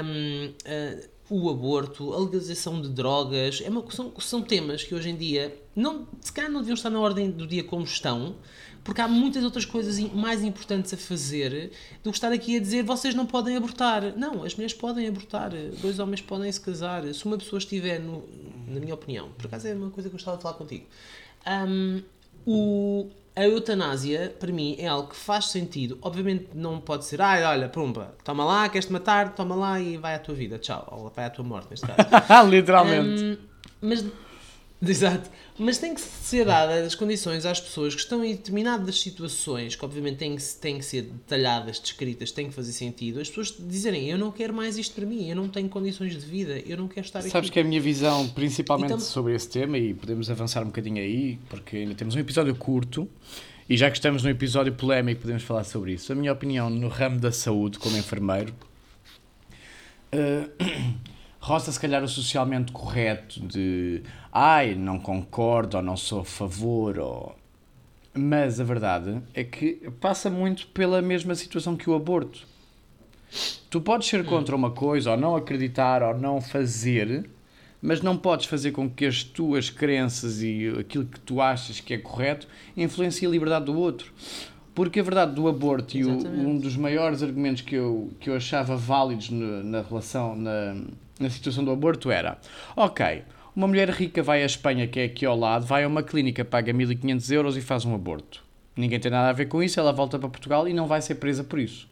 hum, 0.05 0.53
a- 0.65 1.16
o 1.29 1.49
aborto, 1.49 2.13
a 2.13 2.19
legalização 2.19 2.81
de 2.81 2.89
drogas, 2.89 3.61
é 3.63 3.69
uma- 3.69 3.89
são, 3.91 4.13
são 4.19 4.41
temas 4.41 4.83
que 4.83 4.95
hoje 4.95 5.09
em 5.09 5.15
dia 5.15 5.57
não, 5.75 6.07
se 6.21 6.31
calhar 6.31 6.49
não 6.51 6.61
deviam 6.61 6.75
estar 6.75 6.89
na 6.89 6.99
ordem 6.99 7.29
do 7.29 7.45
dia 7.45 7.63
como 7.63 7.83
estão, 7.83 8.35
porque 8.83 9.01
há 9.01 9.07
muitas 9.07 9.43
outras 9.43 9.65
coisas 9.65 9.99
mais 10.13 10.41
importantes 10.43 10.93
a 10.93 10.97
fazer 10.97 11.71
do 12.01 12.09
que 12.11 12.17
estar 12.17 12.31
aqui 12.31 12.55
a 12.55 12.59
dizer 12.59 12.83
vocês 12.83 13.13
não 13.13 13.25
podem 13.25 13.57
abortar. 13.57 14.17
Não, 14.17 14.43
as 14.43 14.55
mulheres 14.55 14.73
podem 14.73 15.05
abortar, 15.07 15.51
dois 15.81 15.99
homens 15.99 16.21
podem 16.21 16.49
se 16.49 16.61
casar. 16.61 17.03
Se 17.13 17.25
uma 17.25 17.37
pessoa 17.37 17.57
estiver, 17.59 17.99
no, 17.99 18.23
na 18.65 18.79
minha 18.79 18.93
opinião, 18.93 19.29
por 19.37 19.47
acaso 19.47 19.67
é 19.67 19.73
uma 19.73 19.89
coisa 19.89 20.07
que 20.09 20.13
eu 20.15 20.17
gostava 20.17 20.37
de 20.37 20.43
falar 20.43 20.55
contigo. 20.55 20.85
Hum, 21.45 22.01
o, 22.45 23.09
a 23.37 23.47
eutanásia, 23.47 24.35
para 24.39 24.51
mim, 24.51 24.75
é 24.79 24.87
algo 24.87 25.09
que 25.09 25.15
faz 25.15 25.45
sentido. 25.45 25.97
Obviamente 26.01 26.49
não 26.55 26.79
pode 26.79 27.05
ser, 27.05 27.21
ai, 27.21 27.43
olha, 27.43 27.69
pumba, 27.69 28.15
toma 28.23 28.43
lá, 28.43 28.67
queres-te 28.67 28.91
matar, 28.91 29.35
toma 29.35 29.55
lá 29.55 29.79
e 29.79 29.95
vai 29.95 30.15
à 30.15 30.19
tua 30.19 30.33
vida, 30.33 30.57
tchau. 30.57 30.87
Ou 30.91 31.11
vai 31.15 31.25
à 31.25 31.29
tua 31.29 31.45
morte, 31.45 31.67
neste 31.69 31.85
caso. 31.85 32.09
Literalmente. 32.49 33.23
Hum, 33.23 33.37
mas, 33.79 34.05
exato. 34.85 35.29
Mas 35.57 35.77
tem 35.79 35.93
que 35.95 36.01
ser 36.01 36.45
dadas 36.45 36.85
as 36.85 36.93
condições 36.95 37.45
às 37.45 37.59
pessoas 37.59 37.95
que 37.95 38.01
estão 38.01 38.23
em 38.23 38.31
determinadas 38.35 38.99
situações, 39.01 39.75
que 39.75 39.83
obviamente 39.83 40.17
têm 40.17 40.35
que, 40.35 40.43
têm 40.43 40.77
que 40.77 40.85
ser 40.85 41.01
detalhadas, 41.03 41.79
descritas, 41.79 42.31
têm 42.31 42.47
que 42.49 42.53
fazer 42.53 42.71
sentido, 42.73 43.19
as 43.19 43.27
pessoas 43.27 43.55
dizerem, 43.59 44.09
eu 44.09 44.17
não 44.17 44.31
quero 44.31 44.53
mais 44.53 44.77
isto 44.77 44.93
para 44.93 45.05
mim, 45.05 45.27
eu 45.29 45.35
não 45.35 45.49
tenho 45.49 45.67
condições 45.67 46.13
de 46.13 46.19
vida, 46.25 46.59
eu 46.65 46.77
não 46.77 46.87
quero 46.87 47.05
estar 47.07 47.21
Sabes 47.21 47.35
aqui. 47.49 47.51
que 47.51 47.59
a 47.59 47.63
minha 47.63 47.81
visão, 47.81 48.27
principalmente 48.29 48.91
Então- 48.91 48.99
sobre 48.99 49.33
esse 49.33 49.49
tema, 49.49 49.77
e 49.79 49.93
podemos 49.95 50.29
avançar 50.29 50.61
um 50.61 50.67
bocadinho 50.67 50.97
aí, 51.01 51.39
porque 51.49 51.77
ainda 51.77 51.95
temos 51.95 52.13
um 52.15 52.19
episódio 52.19 52.53
curto, 52.55 53.09
e 53.69 53.75
já 53.75 53.89
que 53.89 53.97
estamos 53.97 54.23
num 54.23 54.29
episódio 54.29 54.71
polémico, 54.73 55.21
podemos 55.21 55.41
falar 55.43 55.63
sobre 55.63 55.93
isso. 55.93 56.11
A 56.13 56.15
minha 56.15 56.31
opinião 56.31 56.69
no 56.69 56.87
ramo 56.87 57.19
da 57.19 57.31
saúde, 57.31 57.79
como 57.79 57.97
enfermeiro, 57.97 58.53
eh, 60.11 60.47
roça 61.47 61.71
se 61.71 61.79
calhar 61.79 62.03
o 62.03 62.07
socialmente 62.09 62.73
correto 62.73 63.39
de 63.39 64.03
ai, 64.33 64.75
não 64.75 64.99
concordo 64.99 65.77
ou 65.77 65.83
não 65.83 65.95
sou 65.95 66.19
a 66.19 66.25
favor 66.25 66.99
ou... 66.99 67.35
Mas 68.13 68.59
a 68.59 68.65
verdade 68.65 69.21
é 69.33 69.45
que 69.45 69.89
passa 70.01 70.29
muito 70.29 70.67
pela 70.67 71.01
mesma 71.01 71.35
situação 71.35 71.77
que 71.77 71.89
o 71.89 71.95
aborto. 71.95 72.45
Tu 73.69 73.79
podes 73.79 74.09
ser 74.09 74.25
contra 74.25 74.55
uma 74.55 74.71
coisa, 74.71 75.11
ou 75.11 75.17
não 75.17 75.35
acreditar, 75.35 76.03
ou 76.03 76.17
não 76.17 76.41
fazer, 76.41 77.29
mas 77.81 78.01
não 78.01 78.17
podes 78.17 78.47
fazer 78.47 78.71
com 78.71 78.89
que 78.89 79.05
as 79.05 79.23
tuas 79.23 79.69
crenças 79.69 80.41
e 80.41 80.67
aquilo 80.79 81.05
que 81.05 81.19
tu 81.19 81.39
achas 81.39 81.79
que 81.79 81.93
é 81.93 81.97
correto 81.97 82.47
influencie 82.75 83.25
a 83.25 83.31
liberdade 83.31 83.65
do 83.65 83.77
outro. 83.77 84.11
Porque 84.73 84.99
a 84.99 85.03
verdade 85.03 85.33
do 85.33 85.47
aborto 85.47 85.95
e 85.95 86.03
o, 86.03 86.09
um 86.09 86.57
dos 86.57 86.75
maiores 86.75 87.23
argumentos 87.23 87.61
que 87.61 87.75
eu, 87.75 88.11
que 88.19 88.29
eu 88.29 88.35
achava 88.35 88.75
válidos 88.75 89.29
no, 89.29 89.63
na 89.63 89.81
relação, 89.81 90.35
na, 90.35 90.75
na 91.19 91.29
situação 91.29 91.63
do 91.63 91.71
aborto 91.71 92.11
era: 92.11 92.37
ok, 92.75 93.23
uma 93.55 93.67
mulher 93.67 93.89
rica 93.89 94.21
vai 94.21 94.43
à 94.43 94.45
Espanha, 94.45 94.87
que 94.87 94.99
é 94.99 95.05
aqui 95.05 95.25
ao 95.25 95.37
lado, 95.37 95.65
vai 95.65 95.83
a 95.83 95.87
uma 95.87 96.03
clínica, 96.03 96.45
paga 96.45 96.71
1500 96.71 97.31
euros 97.31 97.57
e 97.57 97.61
faz 97.61 97.85
um 97.85 97.95
aborto. 97.95 98.43
Ninguém 98.75 98.99
tem 98.99 99.11
nada 99.11 99.29
a 99.29 99.33
ver 99.33 99.47
com 99.47 99.63
isso, 99.63 99.79
ela 99.79 99.91
volta 99.91 100.19
para 100.19 100.29
Portugal 100.29 100.67
e 100.67 100.73
não 100.73 100.87
vai 100.87 101.01
ser 101.01 101.15
presa 101.15 101.43
por 101.43 101.57
isso. 101.57 101.89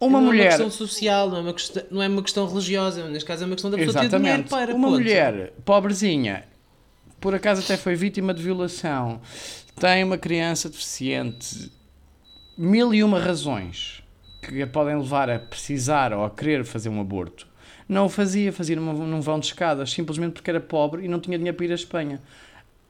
Uma 0.00 0.20
não 0.20 0.26
mulher. 0.26 0.44
Não 0.44 0.44
é 0.44 0.56
uma 0.56 0.64
questão 0.66 0.70
social, 0.70 1.30
não 1.30 1.36
é 1.36 1.40
uma 1.40 1.52
questão, 1.52 1.82
não 1.90 2.02
é 2.02 2.08
uma 2.08 2.22
questão 2.22 2.46
religiosa, 2.46 3.08
neste 3.08 3.26
caso 3.26 3.42
é 3.42 3.46
uma 3.46 3.54
questão 3.54 3.70
da 3.70 3.76
pessoa 3.76 4.04
Exatamente. 4.04 4.10
ter 4.10 4.18
dinheiro 4.18 4.48
para. 4.48 4.74
Uma 4.74 4.88
ponto. 4.88 5.00
mulher 5.00 5.52
pobrezinha, 5.64 6.44
por 7.20 7.34
acaso 7.34 7.62
até 7.62 7.76
foi 7.76 7.94
vítima 7.96 8.32
de 8.32 8.42
violação, 8.42 9.20
tem 9.74 10.04
uma 10.04 10.16
criança 10.16 10.68
deficiente, 10.68 11.70
mil 12.56 12.94
e 12.94 13.02
uma 13.02 13.18
razões 13.18 14.02
que 14.40 14.62
a 14.62 14.66
podem 14.66 14.96
levar 14.96 15.28
a 15.28 15.38
precisar 15.38 16.12
ou 16.12 16.24
a 16.24 16.30
querer 16.30 16.64
fazer 16.64 16.88
um 16.88 17.00
aborto. 17.00 17.47
Não 17.88 18.06
o 18.06 18.08
fazia, 18.08 18.52
fazia 18.52 18.76
num, 18.76 18.92
num 18.92 19.20
vão 19.20 19.40
de 19.40 19.46
escadas, 19.46 19.90
simplesmente 19.90 20.34
porque 20.34 20.50
era 20.50 20.60
pobre 20.60 21.04
e 21.04 21.08
não 21.08 21.18
tinha 21.18 21.38
dinheiro 21.38 21.56
para 21.56 21.66
ir 21.66 21.72
à 21.72 21.74
Espanha. 21.74 22.20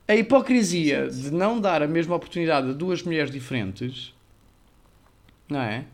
A 0.08 0.16
hipocrisia 0.16 1.08
de 1.08 1.30
não 1.30 1.60
dar 1.60 1.82
a 1.82 1.86
mesma 1.86 2.16
oportunidade 2.16 2.70
a 2.70 2.72
duas 2.72 3.02
mulheres 3.02 3.30
diferentes, 3.30 4.12
não 5.48 5.60
é? 5.60 5.84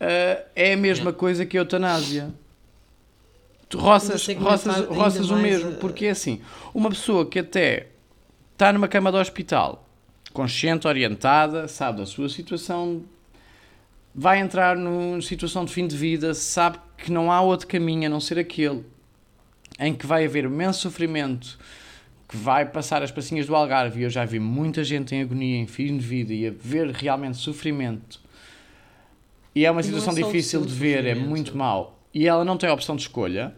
Uh, 0.00 0.46
é 0.54 0.72
a 0.72 0.76
mesma 0.76 1.12
coisa 1.12 1.44
que 1.44 1.58
a 1.58 1.60
eutanásia. 1.60 2.32
Tu 3.68 3.76
roças, 3.76 4.26
roças, 4.28 4.86
roças 4.86 5.28
o 5.28 5.36
mesmo, 5.36 5.74
porque 5.74 6.06
é 6.06 6.10
assim, 6.10 6.40
uma 6.72 6.88
pessoa 6.88 7.26
que 7.26 7.40
até 7.40 7.88
está 8.52 8.72
numa 8.72 8.88
cama 8.88 9.12
de 9.12 9.18
hospital, 9.18 9.86
consciente, 10.32 10.86
orientada, 10.86 11.68
sabe 11.68 11.98
da 11.98 12.06
sua 12.06 12.28
situação, 12.30 13.02
vai 14.14 14.38
entrar 14.38 14.76
numa 14.76 15.20
situação 15.20 15.64
de 15.64 15.72
fim 15.72 15.86
de 15.86 15.96
vida, 15.96 16.32
sabe 16.32 16.78
que 16.98 17.10
não 17.10 17.32
há 17.32 17.40
outro 17.40 17.66
caminho 17.66 18.06
a 18.06 18.10
não 18.10 18.20
ser 18.20 18.38
aquele, 18.38 18.84
em 19.78 19.94
que 19.94 20.06
vai 20.06 20.24
haver 20.24 20.44
imenso 20.44 20.80
sofrimento, 20.80 21.58
que 22.28 22.36
vai 22.36 22.66
passar 22.66 23.02
as 23.02 23.10
passinhas 23.10 23.46
do 23.46 23.56
Algarve, 23.56 24.00
e 24.00 24.02
eu 24.02 24.10
já 24.10 24.24
vi 24.24 24.38
muita 24.38 24.84
gente 24.84 25.14
em 25.14 25.22
agonia, 25.22 25.56
em 25.56 25.66
fim 25.66 25.96
de 25.96 26.04
vida, 26.04 26.34
e 26.34 26.46
a 26.46 26.50
ver 26.50 26.90
realmente 26.90 27.38
sofrimento 27.38 28.20
e 29.58 29.64
é 29.64 29.70
uma 29.72 29.82
situação 29.82 30.12
é 30.12 30.22
difícil 30.22 30.64
de 30.64 30.72
ver, 30.72 31.04
é 31.04 31.16
muito 31.16 31.56
mau. 31.56 31.98
E 32.14 32.28
ela 32.28 32.44
não 32.44 32.56
tem 32.56 32.70
opção 32.70 32.94
de 32.94 33.02
escolha. 33.02 33.52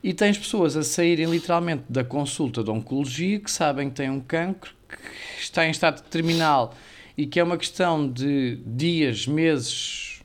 E 0.00 0.14
tens 0.14 0.38
pessoas 0.38 0.76
a 0.76 0.84
saírem 0.84 1.26
literalmente 1.26 1.82
da 1.88 2.04
consulta 2.04 2.62
de 2.62 2.70
oncologia 2.70 3.40
que 3.40 3.50
sabem 3.50 3.88
que 3.90 3.96
têm 3.96 4.10
um 4.10 4.20
cancro, 4.20 4.72
que 4.88 5.42
está 5.42 5.66
em 5.66 5.72
estado 5.72 6.02
terminal 6.02 6.72
e 7.16 7.26
que 7.26 7.40
é 7.40 7.42
uma 7.42 7.56
questão 7.56 8.08
de 8.08 8.60
dias, 8.64 9.26
meses, 9.26 10.22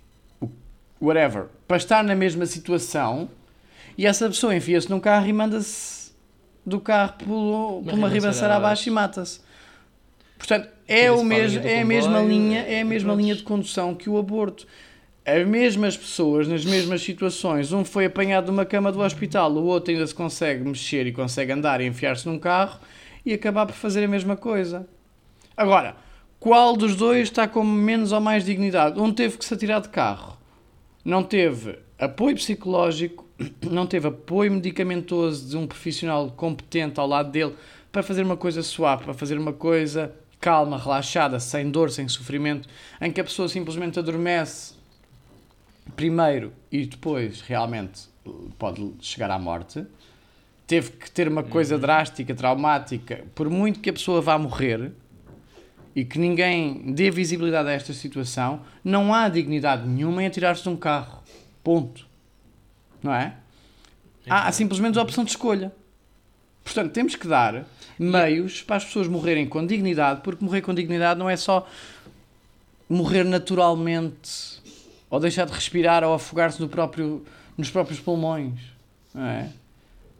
whatever, 1.01 1.47
para 1.73 1.77
estar 1.77 2.03
na 2.03 2.15
mesma 2.15 2.45
situação. 2.45 3.27
E 3.97 4.05
essa 4.05 4.27
pessoa 4.27 4.55
enfia-se 4.55 4.87
num 4.91 4.99
carro 4.99 5.25
e 5.25 5.33
manda-se 5.33 6.11
do 6.63 6.79
carro 6.79 7.13
por, 7.17 7.83
por 7.83 7.93
uma 7.95 8.07
ribanceira 8.07 8.57
abaixo 8.57 8.89
e 8.89 8.91
mata-se. 8.91 9.41
Portanto, 10.37 10.69
é, 10.87 11.11
o 11.11 11.23
mesmo, 11.23 11.65
é 11.65 11.81
a 11.81 11.85
mesma 11.85 12.19
linha, 12.19 12.59
é 12.59 12.81
a 12.81 12.85
mesma 12.85 13.15
linha 13.15 13.33
de 13.33 13.41
condução 13.41 13.95
que 13.95 14.07
o 14.07 14.19
aborto. 14.19 14.67
As 15.25 15.47
mesmas 15.47 15.97
pessoas, 15.97 16.47
nas 16.47 16.63
mesmas 16.63 17.01
situações, 17.01 17.71
um 17.71 17.83
foi 17.83 18.05
apanhado 18.05 18.51
numa 18.51 18.65
cama 18.65 18.91
do 18.91 18.99
hospital, 18.99 19.51
o 19.51 19.65
outro 19.65 19.91
ainda 19.91 20.05
se 20.05 20.13
consegue 20.13 20.63
mexer 20.63 21.07
e 21.07 21.11
consegue 21.11 21.53
andar 21.53 21.81
e 21.81 21.87
enfiar-se 21.87 22.27
num 22.27 22.37
carro 22.37 22.79
e 23.25 23.33
acabar 23.33 23.65
por 23.65 23.73
fazer 23.73 24.03
a 24.03 24.07
mesma 24.07 24.37
coisa. 24.37 24.87
Agora, 25.57 25.95
qual 26.39 26.77
dos 26.77 26.95
dois 26.95 27.23
está 27.23 27.47
com 27.47 27.63
menos 27.63 28.11
ou 28.11 28.21
mais 28.21 28.45
dignidade? 28.45 28.99
Um 28.99 29.11
teve 29.11 29.39
que 29.39 29.45
se 29.45 29.55
atirar 29.55 29.81
de 29.81 29.89
carro, 29.89 30.37
não 31.03 31.23
teve 31.23 31.79
apoio 31.99 32.35
psicológico, 32.35 33.27
não 33.61 33.85
teve 33.85 34.07
apoio 34.07 34.51
medicamentoso 34.51 35.49
de 35.49 35.57
um 35.57 35.67
profissional 35.67 36.31
competente 36.31 36.99
ao 36.99 37.07
lado 37.07 37.31
dele 37.31 37.55
para 37.91 38.03
fazer 38.03 38.23
uma 38.23 38.37
coisa 38.37 38.63
suave, 38.63 39.03
para 39.03 39.13
fazer 39.13 39.37
uma 39.37 39.53
coisa 39.53 40.13
calma, 40.39 40.77
relaxada, 40.77 41.39
sem 41.39 41.69
dor, 41.69 41.89
sem 41.89 42.07
sofrimento, 42.07 42.67
em 42.99 43.11
que 43.11 43.21
a 43.21 43.23
pessoa 43.23 43.47
simplesmente 43.47 43.97
adormece 43.97 44.73
primeiro 45.95 46.51
e 46.71 46.85
depois 46.85 47.39
realmente 47.41 48.09
pode 48.57 48.93
chegar 48.99 49.31
à 49.31 49.39
morte. 49.39 49.85
Teve 50.67 50.91
que 50.91 51.11
ter 51.11 51.27
uma 51.27 51.43
coisa 51.43 51.75
uhum. 51.75 51.81
drástica, 51.81 52.33
traumática, 52.35 53.25
por 53.35 53.49
muito 53.49 53.79
que 53.79 53.89
a 53.89 53.93
pessoa 53.93 54.21
vá 54.21 54.37
morrer 54.37 54.91
e 55.95 56.03
que 56.03 56.17
ninguém 56.17 56.93
dê 56.93 57.11
visibilidade 57.11 57.69
a 57.69 57.71
esta 57.71 57.93
situação, 57.93 58.61
não 58.83 59.13
há 59.13 59.29
dignidade 59.29 59.87
nenhuma 59.87 60.23
em 60.23 60.27
atirar-se 60.27 60.63
de 60.63 60.69
um 60.69 60.75
carro. 60.75 61.21
Ponto. 61.63 62.05
Não 63.01 63.13
é? 63.13 63.35
Há, 64.27 64.47
há 64.47 64.51
simplesmente 64.51 64.97
a 64.97 65.01
opção 65.01 65.23
de 65.23 65.31
escolha. 65.31 65.71
Portanto, 66.63 66.91
temos 66.91 67.15
que 67.15 67.27
dar 67.27 67.65
meios 67.99 68.61
para 68.61 68.77
as 68.77 68.85
pessoas 68.85 69.07
morrerem 69.07 69.45
com 69.47 69.65
dignidade, 69.65 70.21
porque 70.21 70.43
morrer 70.43 70.61
com 70.61 70.73
dignidade 70.73 71.19
não 71.19 71.29
é 71.29 71.35
só 71.35 71.67
morrer 72.89 73.23
naturalmente 73.23 74.61
ou 75.09 75.19
deixar 75.19 75.45
de 75.45 75.53
respirar 75.53 76.03
ou 76.03 76.13
afogar-se 76.13 76.59
no 76.59 76.67
próprio, 76.67 77.23
nos 77.57 77.69
próprios 77.69 77.99
pulmões. 77.99 78.59
Não 79.13 79.25
é? 79.25 79.49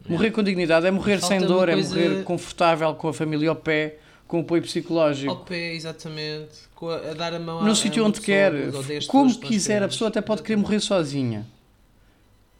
Morrer 0.08 0.30
com 0.30 0.42
dignidade 0.42 0.86
é 0.86 0.90
morrer 0.90 1.18
Falta 1.18 1.38
sem 1.38 1.46
dor, 1.46 1.68
é 1.68 1.72
coisa... 1.72 1.98
é 1.98 2.08
morrer 2.08 2.24
confortável 2.24 2.94
com 2.94 3.08
a 3.08 3.12
família 3.12 3.48
ao 3.48 3.56
pé, 3.56 3.96
com 4.26 4.40
apoio 4.40 4.62
psicológico. 4.62 5.30
Ao 5.30 5.44
pé, 5.44 5.74
exatamente. 5.74 6.64
A, 6.82 7.10
a 7.10 7.14
dar 7.14 7.32
a 7.32 7.38
mão 7.38 7.64
No 7.64 7.74
sítio 7.74 8.04
onde 8.04 8.20
quer, 8.20 8.52
como 9.08 9.38
quiser. 9.38 9.82
A 9.82 9.88
pessoa 9.88 10.08
até 10.08 10.20
pode 10.20 10.42
querer 10.42 10.56
morrer 10.56 10.80
sozinha. 10.80 11.46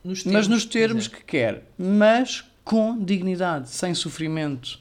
Nos 0.03 0.25
mas 0.25 0.49
nos 0.49 0.65
termos 0.65 1.09
que 1.09 1.23
quer. 1.25 1.62
Mas 1.79 2.45
com 2.65 2.99
dignidade, 2.99 3.69
sem 3.69 3.95
sofrimento. 3.95 4.79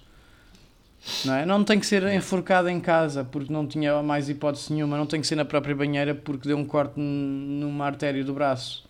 Não, 1.25 1.33
é? 1.33 1.45
não 1.45 1.63
tem 1.63 1.79
que 1.79 1.85
ser 1.85 2.03
enforcado 2.13 2.69
em 2.69 2.79
casa 2.79 3.25
porque 3.25 3.51
não 3.51 3.67
tinha 3.67 4.01
mais 4.01 4.29
hipótese 4.29 4.71
nenhuma, 4.71 4.97
não 4.97 5.05
tem 5.05 5.19
que 5.19 5.27
ser 5.27 5.35
na 5.35 5.43
própria 5.43 5.75
banheira 5.75 6.15
porque 6.15 6.47
deu 6.47 6.57
um 6.57 6.65
corte 6.65 6.97
numa 6.97 7.85
artéria 7.85 8.23
do 8.23 8.33
braço. 8.33 8.85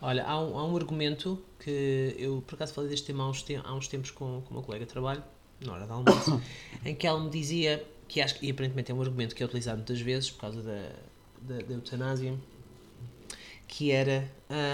Olha, 0.00 0.24
há 0.24 0.38
um, 0.38 0.58
há 0.58 0.66
um 0.66 0.76
argumento 0.76 1.42
que 1.58 2.14
eu 2.18 2.42
por 2.46 2.54
acaso 2.54 2.74
falei 2.74 2.90
deste 2.90 3.06
tema 3.06 3.24
há 3.24 3.30
uns, 3.30 3.42
te 3.42 3.56
há 3.56 3.74
uns 3.74 3.88
tempos 3.88 4.10
com, 4.10 4.42
com 4.42 4.54
uma 4.54 4.62
colega 4.62 4.84
de 4.84 4.92
trabalho, 4.92 5.24
na 5.60 5.72
hora 5.72 5.86
de 5.86 5.92
almoço, 5.92 6.40
em 6.84 6.94
que 6.94 7.06
ela 7.06 7.20
me 7.22 7.30
dizia 7.30 7.84
que 8.06 8.20
acho 8.20 8.36
e 8.42 8.50
aparentemente 8.50 8.90
é 8.90 8.94
um 8.94 9.02
argumento 9.02 9.34
que 9.34 9.42
é 9.42 9.46
utilizado 9.46 9.78
muitas 9.78 10.00
vezes 10.00 10.30
por 10.30 10.40
causa 10.40 10.62
da, 10.62 10.90
da, 11.42 11.62
da 11.62 11.74
eutanásia, 11.74 12.34
que 13.66 13.90
era 13.90 14.30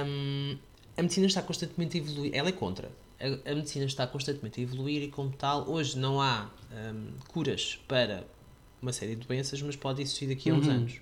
hum, 0.07 0.57
a 0.97 1.03
medicina 1.03 1.27
está 1.27 1.43
constantemente 1.43 1.99
a 1.99 2.01
evoluir. 2.01 2.31
Ela 2.35 2.49
é 2.49 2.53
contra. 2.53 2.91
A, 3.21 3.51
a, 3.51 3.55
medicina 3.55 3.85
está 3.85 4.07
constantemente 4.07 4.61
a 4.61 4.63
evoluir 4.63 5.03
e, 5.03 5.09
como 5.09 5.31
tal, 5.31 5.69
hoje 5.69 5.99
não 5.99 6.21
há 6.21 6.51
um, 6.73 7.09
curas 7.29 7.81
para 7.89 8.25
uma 8.81 8.93
série 8.93 9.17
de 9.17 9.27
doenças, 9.27 9.61
mas 9.63 9.77
pode 9.77 10.03
existir 10.03 10.29
daqui 10.29 10.51
a 10.51 10.55
uns 10.55 10.67
uhum. 10.67 10.75
anos. 10.75 11.01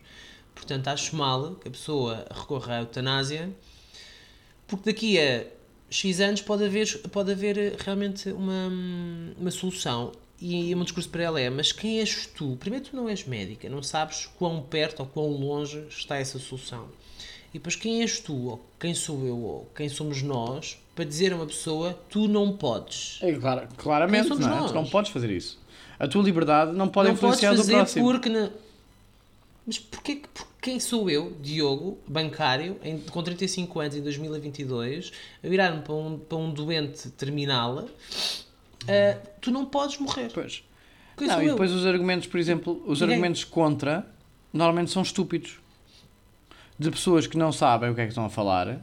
Portanto, 0.54 0.88
acho 0.88 1.16
mal 1.16 1.54
que 1.56 1.68
a 1.68 1.70
pessoa 1.70 2.26
recorra 2.30 2.76
à 2.76 2.80
eutanásia, 2.80 3.50
porque 4.66 4.92
daqui 4.92 5.18
a 5.18 5.46
X 5.92 6.20
anos 6.20 6.40
pode 6.40 6.64
haver, 6.64 6.98
pode 7.10 7.30
haver 7.30 7.58
eh, 7.58 7.76
realmente 7.78 8.30
uma, 8.30 8.72
uma 9.38 9.50
solução. 9.50 10.12
E 10.40 10.72
o 10.72 10.76
meu 10.76 10.84
discurso 10.84 11.08
para 11.08 11.22
ela 11.22 11.40
é: 11.40 11.50
mas 11.50 11.70
quem 11.70 12.00
és 12.00 12.26
tu? 12.26 12.56
Primeiro, 12.58 12.86
tu 12.86 12.96
não 12.96 13.08
és 13.08 13.24
médica, 13.24 13.68
não 13.68 13.82
sabes 13.82 14.26
quão 14.38 14.62
perto 14.62 15.00
ou 15.00 15.06
quão 15.06 15.28
longe 15.28 15.84
está 15.88 16.16
essa 16.16 16.38
solução. 16.38 16.88
E 17.50 17.58
depois, 17.58 17.76
quem 17.76 18.00
és 18.00 18.18
tu, 18.18 18.48
ou 18.48 18.66
quem 18.80 18.94
sou 18.94 19.26
eu, 19.26 19.38
ou 19.38 19.70
quem 19.76 19.88
somos 19.88 20.22
nós, 20.22 20.78
para 20.96 21.04
dizer 21.04 21.34
a 21.34 21.36
uma 21.36 21.46
pessoa, 21.46 21.98
tu 22.08 22.26
não 22.26 22.56
podes. 22.56 23.18
É, 23.20 23.32
claro, 23.34 23.68
claramente, 23.76 24.30
não 24.30 24.64
é? 24.64 24.68
Tu 24.68 24.74
não 24.74 24.86
podes 24.86 25.12
fazer 25.12 25.30
isso. 25.30 25.60
A 25.98 26.08
tua 26.08 26.22
liberdade 26.22 26.72
não 26.72 26.88
pode 26.88 27.08
não 27.08 27.14
influenciar 27.14 27.54
do 27.54 27.64
próximo. 27.64 28.10
Porque 28.10 28.30
na... 28.30 28.50
Mas 29.66 29.78
porquê, 29.78 30.22
porque 30.32 30.51
quem 30.62 30.78
sou 30.78 31.10
eu, 31.10 31.36
Diogo, 31.42 31.98
bancário, 32.06 32.78
em, 32.84 32.96
com 32.98 33.20
35 33.20 33.80
anos, 33.80 33.96
em 33.96 34.00
2022, 34.00 35.12
a 35.42 35.48
virar-me 35.48 35.82
para 35.82 35.92
um, 35.92 36.16
para 36.16 36.38
um 36.38 36.52
doente 36.52 37.10
terminal, 37.10 37.80
uh, 37.80 39.28
tu 39.40 39.50
não 39.50 39.66
podes 39.66 39.98
morrer. 39.98 40.30
Pois. 40.32 40.64
Quem 41.16 41.26
não, 41.26 41.42
e 41.42 41.50
depois 41.50 41.72
eu? 41.72 41.76
os 41.76 41.84
argumentos, 41.84 42.28
por 42.28 42.38
exemplo, 42.38 42.80
os 42.86 43.00
Ninguém. 43.00 43.16
argumentos 43.16 43.42
contra, 43.42 44.06
normalmente 44.52 44.92
são 44.92 45.02
estúpidos 45.02 45.58
de 46.78 46.90
pessoas 46.92 47.26
que 47.26 47.36
não 47.36 47.50
sabem 47.50 47.90
o 47.90 47.94
que 47.94 48.00
é 48.00 48.04
que 48.04 48.10
estão 48.10 48.24
a 48.24 48.30
falar 48.30 48.80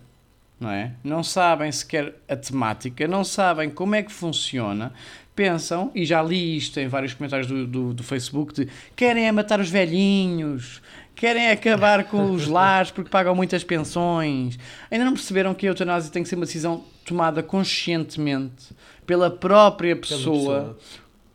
não 0.60 0.70
é? 0.70 0.92
Não 1.04 1.24
sabem 1.24 1.72
sequer 1.72 2.16
a 2.28 2.36
temática, 2.36 3.08
não 3.08 3.24
sabem 3.24 3.70
como 3.70 3.96
é 3.96 4.04
que 4.04 4.12
funciona, 4.12 4.92
pensam, 5.34 5.90
e 5.96 6.06
já 6.06 6.22
li 6.22 6.58
isto 6.58 6.78
em 6.80 6.88
vários 6.88 7.14
comentários 7.14 7.48
do, 7.48 7.66
do, 7.66 7.94
do 7.94 8.04
Facebook, 8.04 8.54
de 8.54 8.70
querem 8.96 9.26
é 9.26 9.32
matar 9.32 9.60
os 9.62 9.70
velhinhos, 9.70 10.82
querem 11.20 11.49
acabar 11.49 12.05
com 12.05 12.32
os 12.32 12.47
lares 12.47 12.91
porque 12.91 13.09
pagam 13.09 13.36
muitas 13.36 13.63
pensões. 13.63 14.57
Ainda 14.89 15.03
não 15.03 15.13
perceberam 15.13 15.53
que 15.53 15.67
a 15.67 15.70
eutanásia 15.70 16.09
tem 16.11 16.24
que 16.24 16.30
ser 16.30 16.36
uma 16.36 16.45
decisão 16.45 16.84
tomada 17.05 17.43
conscientemente 17.43 18.67
pela 19.05 19.30
própria 19.30 19.95
pessoa, 19.95 20.22
pessoa. 20.24 20.80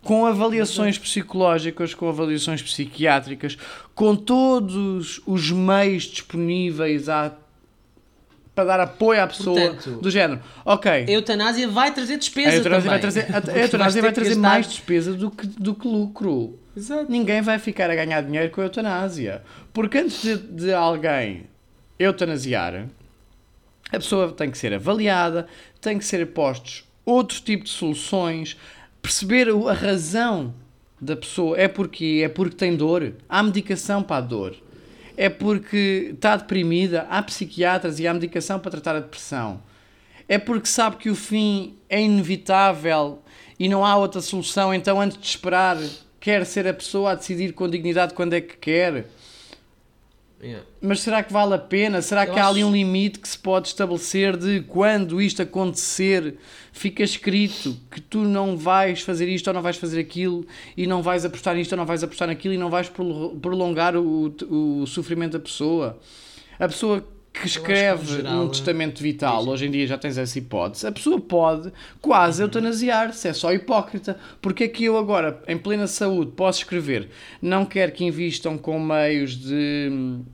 com 0.02 0.24
avaliações 0.24 0.96
psicológicas, 0.96 1.92
com 1.92 2.08
avaliações 2.08 2.62
psiquiátricas, 2.62 3.58
com 3.94 4.16
todos 4.16 5.20
os 5.26 5.50
meios 5.50 6.04
disponíveis 6.04 7.08
à- 7.08 7.32
para 8.54 8.64
dar 8.64 8.80
apoio 8.80 9.20
à 9.22 9.26
pessoa 9.26 9.60
Portanto, 9.60 10.00
do 10.00 10.10
género. 10.10 10.40
Ok. 10.64 10.90
A 10.90 11.10
eutanásia 11.10 11.68
vai 11.68 11.92
trazer 11.92 12.16
despesa 12.18 12.50
A 12.50 12.54
eutanásia 12.54 12.90
vai 12.90 13.00
também. 13.00 13.12
trazer, 13.24 13.50
a- 13.52 13.52
a 13.56 13.58
eutanásia 13.62 14.02
vai 14.02 14.12
trazer 14.12 14.34
mais 14.36 14.66
despesa 14.68 15.12
do 15.14 15.30
que, 15.30 15.46
do 15.46 15.74
que 15.74 15.88
lucro. 15.88 16.58
Exato. 16.76 17.10
Ninguém 17.10 17.40
vai 17.42 17.58
ficar 17.58 17.90
a 17.90 17.94
ganhar 17.94 18.20
dinheiro 18.22 18.50
com 18.50 18.60
a 18.60 18.64
eutanásia. 18.64 19.42
Porque 19.72 19.98
antes 19.98 20.22
de, 20.22 20.36
de 20.36 20.72
alguém 20.72 21.46
eutanasiar, 21.98 22.86
a 23.90 23.96
pessoa 23.96 24.32
tem 24.32 24.50
que 24.50 24.58
ser 24.58 24.72
avaliada, 24.74 25.46
tem 25.80 25.98
que 25.98 26.04
ser 26.04 26.24
postos 26.28 26.84
outro 27.04 27.38
tipo 27.40 27.64
de 27.64 27.70
soluções, 27.70 28.56
perceber 29.02 29.48
a 29.50 29.72
razão 29.72 30.54
da 31.00 31.14
pessoa. 31.16 31.58
É 31.58 31.68
porque 31.68 32.22
é 32.24 32.28
porque 32.28 32.56
tem 32.56 32.74
dor. 32.76 33.12
Há 33.28 33.42
medicação 33.42 34.02
para 34.02 34.16
a 34.16 34.20
dor. 34.20 34.54
É 35.16 35.28
porque 35.28 36.10
está 36.12 36.36
deprimida. 36.36 37.06
Há 37.08 37.22
psiquiatras 37.22 37.98
e 38.00 38.06
há 38.06 38.14
medicação 38.14 38.58
para 38.58 38.70
tratar 38.70 38.96
a 38.96 39.00
depressão. 39.00 39.62
É 40.28 40.38
porque 40.38 40.66
sabe 40.66 40.96
que 40.96 41.10
o 41.10 41.14
fim 41.14 41.76
é 41.88 42.02
inevitável 42.02 43.22
e 43.58 43.68
não 43.68 43.84
há 43.84 43.96
outra 43.96 44.20
solução, 44.20 44.74
então 44.74 45.00
antes 45.00 45.18
de 45.18 45.26
esperar, 45.26 45.76
quer 46.18 46.44
ser 46.46 46.66
a 46.66 46.74
pessoa 46.74 47.12
a 47.12 47.14
decidir 47.14 47.52
com 47.52 47.68
dignidade 47.68 48.14
quando 48.14 48.32
é 48.32 48.40
que 48.40 48.56
quer. 48.56 49.06
Yeah. 50.42 50.62
Mas 50.80 51.00
será 51.00 51.22
que 51.22 51.32
vale 51.32 51.54
a 51.54 51.58
pena? 51.58 52.02
Será 52.02 52.26
Eu 52.26 52.34
que 52.34 52.38
há 52.38 52.46
ali 52.46 52.60
acho- 52.60 52.68
um 52.68 52.72
limite 52.72 53.18
que 53.18 53.26
se 53.28 53.38
pode 53.38 53.68
estabelecer 53.68 54.36
de 54.36 54.60
quando 54.62 55.22
isto 55.22 55.40
acontecer, 55.40 56.36
fica 56.70 57.02
escrito 57.02 57.76
que 57.90 58.00
tu 58.00 58.18
não 58.18 58.56
vais 58.56 59.00
fazer 59.00 59.26
isto 59.28 59.48
ou 59.48 59.54
não 59.54 59.62
vais 59.62 59.76
fazer 59.78 59.98
aquilo 60.00 60.46
e 60.76 60.86
não 60.86 61.02
vais 61.02 61.24
apostar 61.24 61.54
nisto 61.54 61.72
ou 61.72 61.78
não 61.78 61.86
vais 61.86 62.02
apostar 62.04 62.28
naquilo 62.28 62.52
e 62.52 62.58
não 62.58 62.68
vais 62.68 62.88
prolo- 62.90 63.36
prolongar 63.36 63.96
o, 63.96 64.34
o 64.50 64.86
sofrimento 64.86 65.32
da 65.32 65.40
pessoa? 65.40 65.98
A 66.58 66.68
pessoa 66.68 67.02
que 67.34 67.46
escreve 67.48 68.06
geral, 68.06 68.32
num 68.32 68.46
é- 68.46 68.48
testamento 68.48 69.02
vital, 69.02 69.46
hoje 69.48 69.66
em 69.66 69.70
dia 69.70 69.86
já 69.88 69.98
tens 69.98 70.16
essa 70.16 70.38
hipótese, 70.38 70.86
a 70.86 70.92
pessoa 70.92 71.20
pode 71.20 71.72
quase 72.00 72.40
Uhum. 72.40 72.46
eutanasiar-se, 72.46 73.26
é 73.26 73.32
só 73.32 73.52
hipócrita. 73.52 74.16
Porque 74.40 74.64
é 74.64 74.68
que 74.68 74.84
eu 74.84 74.96
agora, 74.96 75.42
em 75.48 75.58
plena 75.58 75.86
saúde, 75.88 76.30
posso 76.32 76.60
escrever 76.60 77.08
não 77.42 77.66
quero 77.66 77.90
que 77.92 78.04
invistam 78.04 78.56
com 78.56 78.78
meios 78.78 79.36
de 79.36 79.88
hum, 79.90 80.24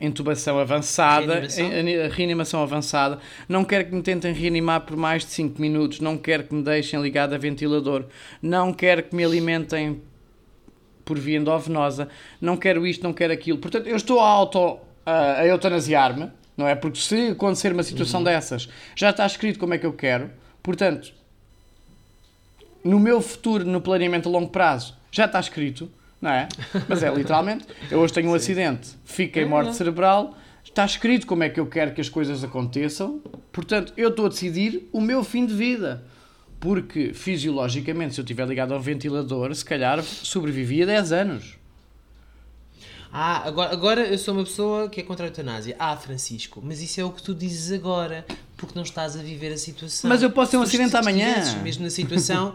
intubação 0.00 0.58
avançada, 0.58 1.40
Reanimação? 1.40 2.10
reanimação 2.16 2.62
avançada, 2.62 3.18
não 3.48 3.64
quero 3.64 3.86
que 3.86 3.94
me 3.94 4.00
tentem 4.02 4.32
reanimar 4.32 4.82
por 4.82 4.96
mais 4.96 5.24
de 5.24 5.32
5 5.32 5.60
minutos, 5.60 5.98
não 6.00 6.16
quero 6.16 6.44
que 6.44 6.54
me 6.54 6.62
deixem 6.62 7.02
ligado 7.02 7.34
a 7.34 7.38
ventilador, 7.38 8.04
não 8.40 8.72
quero 8.72 9.02
que 9.02 9.14
me 9.16 9.24
alimentem 9.24 10.00
por 11.04 11.18
via 11.18 11.38
endovenosa, 11.38 12.08
não 12.40 12.56
quero 12.56 12.86
isto, 12.86 13.02
não 13.02 13.12
quero 13.12 13.32
aquilo. 13.32 13.58
Portanto, 13.58 13.88
eu 13.88 13.96
estou 13.96 14.20
a 14.20 14.28
auto 14.28 14.78
a, 15.04 15.40
a 15.40 15.46
eutanasiar-me, 15.46 16.30
não 16.56 16.66
é? 16.68 16.74
Porque 16.74 16.98
se 17.00 17.28
acontecer 17.28 17.72
uma 17.72 17.82
situação 17.82 18.22
dessas, 18.22 18.68
já 18.94 19.10
está 19.10 19.24
escrito 19.26 19.58
como 19.58 19.74
é 19.74 19.78
que 19.78 19.86
eu 19.86 19.92
quero. 19.92 20.30
Portanto, 20.62 21.12
no 22.84 22.98
meu 22.98 23.20
futuro, 23.20 23.64
no 23.64 23.80
planeamento 23.80 24.28
a 24.28 24.32
longo 24.32 24.48
prazo, 24.50 24.96
já 25.10 25.26
está 25.26 25.40
escrito, 25.40 25.90
não 26.20 26.30
é? 26.30 26.48
Mas 26.88 27.02
é 27.02 27.12
literalmente, 27.12 27.66
eu 27.90 27.98
hoje 28.00 28.12
tenho 28.12 28.30
um 28.30 28.34
acidente, 28.34 28.90
fiquei 29.04 29.42
É 29.42 29.46
morte 29.46 29.64
verdade. 29.66 29.78
cerebral, 29.78 30.34
está 30.64 30.84
escrito 30.84 31.26
como 31.26 31.42
é 31.42 31.48
que 31.48 31.58
eu 31.60 31.66
quero 31.66 31.92
que 31.92 32.00
as 32.00 32.08
coisas 32.08 32.42
aconteçam, 32.44 33.20
portanto, 33.52 33.92
eu 33.96 34.10
estou 34.10 34.26
a 34.26 34.28
decidir 34.28 34.88
o 34.92 35.00
meu 35.00 35.22
fim 35.24 35.46
de 35.46 35.54
vida. 35.54 36.04
Porque, 36.58 37.14
fisiologicamente, 37.14 38.12
se 38.14 38.20
eu 38.20 38.22
estiver 38.22 38.46
ligado 38.46 38.74
ao 38.74 38.80
ventilador, 38.80 39.54
se 39.54 39.64
calhar 39.64 40.02
sobrevivi 40.02 40.82
a 40.82 40.86
10 40.86 41.12
anos. 41.12 41.54
Ah, 43.12 43.42
agora, 43.46 43.72
agora 43.72 44.00
eu 44.06 44.16
sou 44.18 44.34
uma 44.34 44.44
pessoa 44.44 44.88
que 44.88 45.00
é 45.00 45.02
contra 45.02 45.26
a 45.26 45.28
eutanásia. 45.28 45.74
Ah, 45.78 45.96
Francisco, 45.96 46.60
mas 46.62 46.80
isso 46.80 47.00
é 47.00 47.04
o 47.04 47.10
que 47.10 47.22
tu 47.22 47.34
dizes 47.34 47.72
agora, 47.72 48.24
porque 48.56 48.74
não 48.74 48.84
estás 48.84 49.16
a 49.16 49.22
viver 49.22 49.52
a 49.52 49.56
situação. 49.56 50.08
Mas 50.08 50.22
eu 50.22 50.30
posso 50.30 50.52
ter 50.52 50.56
um 50.56 50.62
acidente 50.62 50.96
amanhã. 50.96 51.28
estivesses 51.28 51.62
mesmo 51.62 51.84
na 51.84 51.90
situação, 51.90 52.54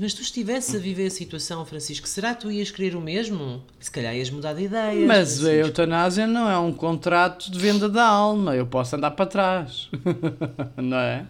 mas 0.00 0.14
tu 0.14 0.22
estivesse 0.22 0.76
a 0.76 0.80
viver 0.80 1.06
a 1.06 1.10
situação, 1.10 1.64
Francisco, 1.66 2.08
será 2.08 2.34
que 2.34 2.40
tu 2.40 2.50
ias 2.50 2.70
querer 2.70 2.96
o 2.96 3.00
mesmo? 3.00 3.62
Se 3.80 3.90
calhar 3.90 4.14
ias 4.16 4.30
mudar 4.30 4.54
de 4.54 4.64
ideia. 4.64 5.06
Mas 5.06 5.44
a 5.44 5.52
eutanásia 5.52 6.26
não 6.26 6.48
é 6.48 6.58
um 6.58 6.72
contrato 6.72 7.50
de 7.50 7.58
venda 7.58 7.88
da 7.88 8.06
alma, 8.06 8.56
eu 8.56 8.66
posso 8.66 8.96
andar 8.96 9.10
para 9.10 9.26
trás. 9.26 9.90
não 10.76 10.96
é? 10.96 11.26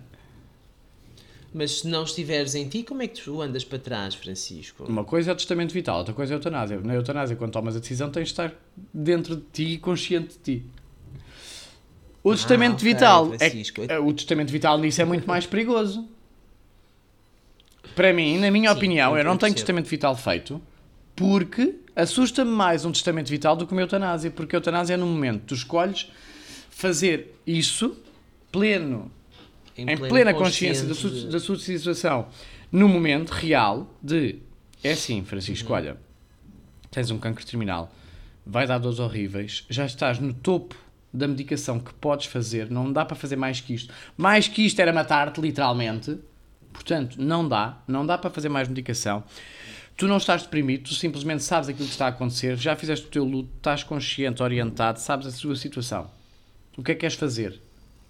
Mas 1.55 1.81
se 1.81 1.89
não 1.89 2.05
estiveres 2.05 2.55
em 2.55 2.67
ti, 2.69 2.83
como 2.83 3.03
é 3.03 3.07
que 3.09 3.21
tu 3.21 3.43
andas 3.43 3.63
para 3.65 3.79
trás, 3.79 4.15
Francisco? 4.15 4.85
Uma 4.85 5.05
coisa 5.05 5.31
é 5.31 5.33
o 5.35 5.37
testamento 5.37 5.73
vital, 5.73 5.99
outra 5.99 6.15
coisa 6.15 6.33
é 6.33 6.35
a 6.35 6.39
eutanásia. 6.39 6.81
Na 6.81 6.95
eutanásia, 6.95 7.37
quando 7.37 7.53
tomas 7.53 7.77
a 7.77 7.79
decisão, 7.79 8.11
tens 8.11 8.25
de 8.29 8.31
estar 8.33 8.55
dentro 8.93 9.37
de 9.37 9.43
ti 9.53 9.65
e 9.75 9.79
consciente 9.79 10.39
de 10.39 10.59
ti. 10.61 10.67
O 12.25 12.33
testamento 12.35 12.75
ok, 12.77 12.85
vital, 12.95 13.35
é, 13.35 13.39
Francisco. 13.51 13.87
que- 13.87 13.95
o 13.99 14.13
testamento 14.15 14.51
vital 14.51 14.79
nisso 14.79 15.03
é 15.03 15.05
muito 15.05 15.27
mais 15.27 15.45
perigoso. 15.45 16.09
Para 17.95 18.13
mim, 18.13 18.39
na 18.39 18.51
minha 18.51 18.71
Sim, 18.71 18.77
opinião, 18.77 19.19
eu 19.19 19.25
não 19.25 19.37
tenho 19.37 19.55
testamento 19.55 19.87
vital 19.89 20.17
feito 20.17 20.63
porque 21.15 21.75
assusta-me 21.95 22.51
mais 22.51 22.85
um 22.87 22.93
testamento 22.93 23.29
vital 23.29 23.55
do 23.57 23.67
que 23.67 23.73
uma 23.73 23.83
eutanásia. 23.83 24.31
Porque 24.31 24.57
a 24.57 24.59
eutanásia 24.59 24.95
é 24.95 24.97
no 24.97 25.07
momento, 25.07 25.43
tu 25.49 25.55
escolhes 25.55 26.11
fazer 26.71 27.35
isso 27.47 27.95
pleno 28.51 29.11
em 29.77 29.97
plena, 29.97 30.35
consciência 30.35 30.87
da 30.87 30.95
sua, 30.95 31.11
da 31.31 31.41
sua 31.41 31.59
situação, 31.59 32.29
no 32.71 32.89
momento 32.89 33.31
real 33.31 33.89
de 34.03 34.41
é 34.85 34.93
assim, 34.93 35.25
Francisco, 35.25 35.73
olha, 35.73 35.97
tens 36.91 37.11
um 37.13 37.19
cancro 37.19 37.47
terminal, 37.47 37.93
vai 38.45 38.67
dar 38.67 38.79
dores 38.79 38.99
horríveis, 38.99 39.65
já 39.71 39.87
estás 39.87 40.19
no 40.19 40.35
topo 40.35 40.75
da 41.13 41.29
medicação 41.29 41.79
que 41.79 41.95
podes 41.95 42.27
fazer, 42.27 42.69
não 42.69 42.93
dá 42.93 43.05
para 43.05 43.15
fazer 43.15 43.37
mais 43.37 43.61
que 43.61 43.75
isto. 43.75 43.95
Mais 44.17 44.49
que 44.49 44.67
isto 44.67 44.81
era 44.81 44.93
matar-te, 44.93 45.41
literalmente. 45.41 46.19
Portanto, 46.73 47.17
não 47.21 47.47
dá, 47.47 47.81
não 47.87 48.05
dá 48.05 48.19
para 48.19 48.31
fazer 48.31 48.49
mais 48.49 48.67
medicação. 48.67 49.23
Tu 49.97 50.09
não 50.09 50.17
estás 50.17 50.43
deprimido, 50.43 50.85
tu 50.85 50.95
simplesmente 50.95 51.45
sabes 51.45 51.69
aquilo 51.69 51.87
que 51.87 51.93
está 51.93 52.07
a 52.07 52.09
acontecer, 52.09 52.57
já 52.57 52.75
fizeste 52.75 53.07
o 53.07 53.11
teu 53.11 53.25
luto, 53.25 53.51
estás 53.59 53.85
consciente, 53.85 54.43
orientado, 54.43 54.99
sabes 54.99 55.27
a 55.27 55.39
tua 55.39 55.55
situação. 55.55 56.11
O 56.77 56.83
que 56.83 56.91
é 56.91 56.95
que 56.95 57.03
queres 57.03 57.15
fazer? 57.15 57.61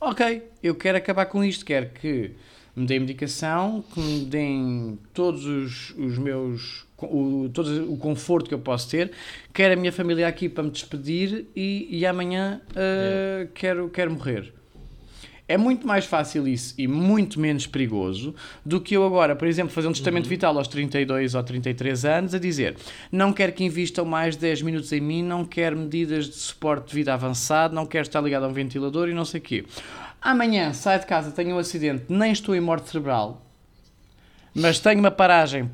Ok, 0.04 0.42
eu 0.60 0.74
quero 0.74 0.98
acabar 0.98 1.26
com 1.26 1.44
isto, 1.44 1.64
quero 1.64 1.90
que 1.90 2.32
me 2.74 2.84
deem 2.86 2.98
medicação, 2.98 3.84
que 3.94 4.00
me 4.00 4.24
deem 4.24 4.98
todos 5.14 5.44
os, 5.46 5.90
os 5.96 6.18
meus. 6.18 6.84
O, 6.98 7.48
todo 7.54 7.92
o 7.92 7.96
conforto 7.96 8.48
que 8.48 8.54
eu 8.54 8.58
posso 8.58 8.90
ter, 8.90 9.12
quero 9.54 9.74
a 9.74 9.76
minha 9.76 9.92
família 9.92 10.26
aqui 10.26 10.48
para 10.48 10.64
me 10.64 10.70
despedir 10.70 11.46
e, 11.54 11.86
e 11.88 12.04
amanhã 12.04 12.60
uh, 12.70 13.48
quero, 13.54 13.88
quero 13.90 14.10
morrer. 14.10 14.52
É 15.52 15.58
muito 15.58 15.86
mais 15.86 16.06
fácil 16.06 16.48
isso 16.48 16.74
e 16.78 16.88
muito 16.88 17.38
menos 17.38 17.66
perigoso 17.66 18.34
do 18.64 18.80
que 18.80 18.96
eu 18.96 19.04
agora, 19.04 19.36
por 19.36 19.46
exemplo, 19.46 19.70
fazer 19.70 19.86
um 19.86 19.92
testamento 19.92 20.26
vital 20.26 20.56
aos 20.56 20.66
32 20.66 21.34
ou 21.34 21.42
33 21.42 22.06
anos 22.06 22.34
a 22.34 22.38
dizer 22.38 22.74
não 23.12 23.34
quero 23.34 23.52
que 23.52 23.62
invistam 23.62 24.02
mais 24.06 24.34
10 24.34 24.62
minutos 24.62 24.90
em 24.94 25.00
mim, 25.02 25.22
não 25.22 25.44
quero 25.44 25.76
medidas 25.76 26.24
de 26.24 26.36
suporte 26.36 26.88
de 26.88 26.94
vida 26.94 27.12
avançado, 27.12 27.74
não 27.74 27.84
quero 27.84 28.06
estar 28.06 28.22
ligado 28.22 28.44
a 28.44 28.48
um 28.48 28.52
ventilador 28.54 29.10
e 29.10 29.12
não 29.12 29.26
sei 29.26 29.40
o 29.40 29.42
quê. 29.42 29.66
Amanhã 30.22 30.72
saio 30.72 31.00
de 31.00 31.04
casa, 31.04 31.30
tenho 31.32 31.54
um 31.54 31.58
acidente, 31.58 32.04
nem 32.08 32.32
estou 32.32 32.56
em 32.56 32.60
morte 32.60 32.88
cerebral, 32.88 33.44
mas 34.54 34.80
tenho 34.80 35.00
uma 35.00 35.10
paragem 35.10 35.70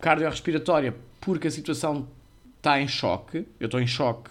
cardiorrespiratória 0.00 0.92
porque 1.20 1.46
a 1.46 1.52
situação 1.52 2.08
está 2.56 2.80
em 2.80 2.88
choque, 2.88 3.46
eu 3.60 3.66
estou 3.66 3.80
em 3.80 3.86
choque 3.86 4.30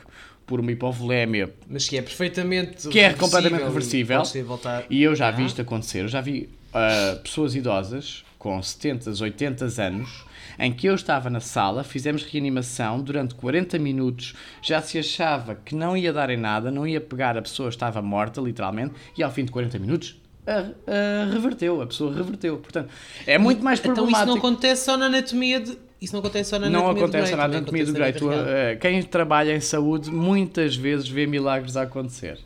por 0.53 0.59
uma 0.59 0.71
hipovolémia 0.71 1.51
Mas 1.67 1.89
que 1.89 1.97
é 1.97 2.01
perfeitamente 2.03 2.87
Que 2.87 2.99
é 2.99 3.11
completamente 3.13 3.61
e 3.61 3.65
reversível. 3.65 4.21
voltar- 4.45 4.83
E 4.87 5.01
eu 5.01 5.15
já 5.15 5.31
vi 5.31 5.41
Ah. 5.41 5.45
isto 5.47 5.61
acontecer. 5.63 6.01
Eu 6.01 6.07
já 6.07 6.21
vi 6.21 6.47
ah, 6.71 7.17
pessoas 7.23 7.55
idosas 7.55 8.23
com 8.37 8.61
70, 8.61 9.09
80 9.19 9.65
anos 9.81 10.25
em 10.59 10.71
que 10.71 10.85
eu 10.87 10.93
estava 10.93 11.27
na 11.31 11.39
sala, 11.39 11.83
fizemos 11.83 12.23
reanimação 12.23 13.01
durante 13.01 13.33
40 13.33 13.79
minutos, 13.79 14.35
já 14.61 14.79
se 14.79 14.99
achava 14.99 15.55
que 15.55 15.73
não 15.73 15.97
ia 15.97 16.13
dar 16.13 16.29
em 16.29 16.37
nada, 16.37 16.69
não 16.69 16.85
ia 16.85 17.01
pegar, 17.01 17.35
a 17.35 17.41
pessoa 17.41 17.69
estava 17.69 17.99
morta, 18.03 18.39
literalmente, 18.39 18.93
e 19.17 19.23
ao 19.23 19.31
fim 19.31 19.45
de 19.45 19.51
40 19.51 19.79
minutos 19.79 20.21
ah, 20.45 20.65
ah, 20.85 21.31
reverteu, 21.33 21.81
a 21.81 21.87
pessoa 21.87 22.13
reverteu. 22.13 22.57
Portanto, 22.57 22.89
é 23.25 23.37
muito 23.39 23.63
mais 23.63 23.79
Então 23.79 23.93
problemático. 23.95 24.29
isso 24.29 24.37
não 24.37 24.37
acontece 24.49 24.85
só 24.85 24.97
na 24.97 25.05
anatomia 25.07 25.59
de... 25.61 25.77
Isso 26.03 26.13
não 26.13 26.19
acontece 26.19 26.49
só 26.49 26.59
na 26.59 26.69
Não 26.69 26.81
anatomia 26.89 27.03
acontece 27.05 27.31
do 27.35 27.41
anatomia 27.41 27.85
do 27.85 27.93
também 27.93 28.01
Grey. 28.01 28.09
acontece 28.11 28.25
na 28.25 28.31
vida 28.43 28.43
real. 28.51 28.57
eh, 28.71 28.75
Quem 28.75 29.03
trabalha 29.03 29.55
em 29.55 29.59
saúde 29.61 30.11
muitas 30.11 30.75
vezes 30.75 31.07
vê 31.07 31.25
milagres 31.25 31.77
a 31.77 31.83
acontecer. 31.83 32.37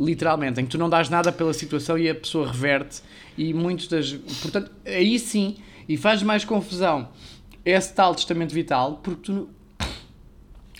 literalmente, 0.00 0.60
em 0.60 0.64
que 0.64 0.70
tu 0.70 0.78
não 0.78 0.90
dás 0.90 1.08
nada 1.08 1.30
pela 1.30 1.52
situação 1.52 1.96
e 1.96 2.08
a 2.10 2.14
pessoa 2.14 2.48
reverte 2.48 3.00
e 3.38 3.54
muitos 3.54 3.86
das... 3.86 4.12
Portanto, 4.40 4.70
aí 4.84 5.16
sim, 5.18 5.56
e 5.88 5.96
faz 5.96 6.22
mais 6.24 6.44
confusão 6.44 7.08
esse 7.64 7.94
tal 7.94 8.12
testamento 8.14 8.52
vital, 8.52 8.98
porque 9.02 9.22
tu 9.22 9.48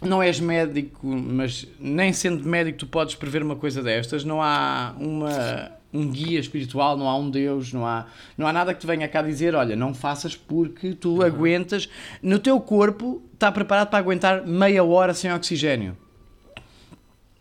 não 0.02 0.20
és 0.20 0.40
médico, 0.40 1.06
mas 1.06 1.68
nem 1.78 2.12
sendo 2.12 2.48
médico 2.48 2.78
tu 2.78 2.86
podes 2.88 3.14
prever 3.14 3.44
uma 3.44 3.54
coisa 3.54 3.80
destas, 3.80 4.24
não 4.24 4.42
há 4.42 4.92
uma, 4.98 5.70
um 5.93 6.09
guia 6.11 6.40
espiritual, 6.40 6.97
não 6.97 7.09
há 7.09 7.16
um 7.16 7.30
Deus, 7.30 7.72
não 7.72 7.86
há, 7.86 8.07
não 8.36 8.47
há 8.47 8.53
nada 8.53 8.72
que 8.72 8.80
te 8.80 8.86
venha 8.86 9.07
cá 9.09 9.20
dizer, 9.20 9.55
olha, 9.55 9.76
não 9.76 9.93
faças 9.93 10.34
porque 10.34 10.95
tu 10.95 11.16
uhum. 11.16 11.22
aguentas, 11.22 11.88
no 12.22 12.38
teu 12.38 12.59
corpo 12.61 13.22
está 13.34 13.53
preparado 13.53 13.88
para 13.88 13.99
aguentar 13.99 14.47
meia 14.47 14.82
hora 14.82 15.12
sem 15.12 15.32
oxigênio. 15.32 15.97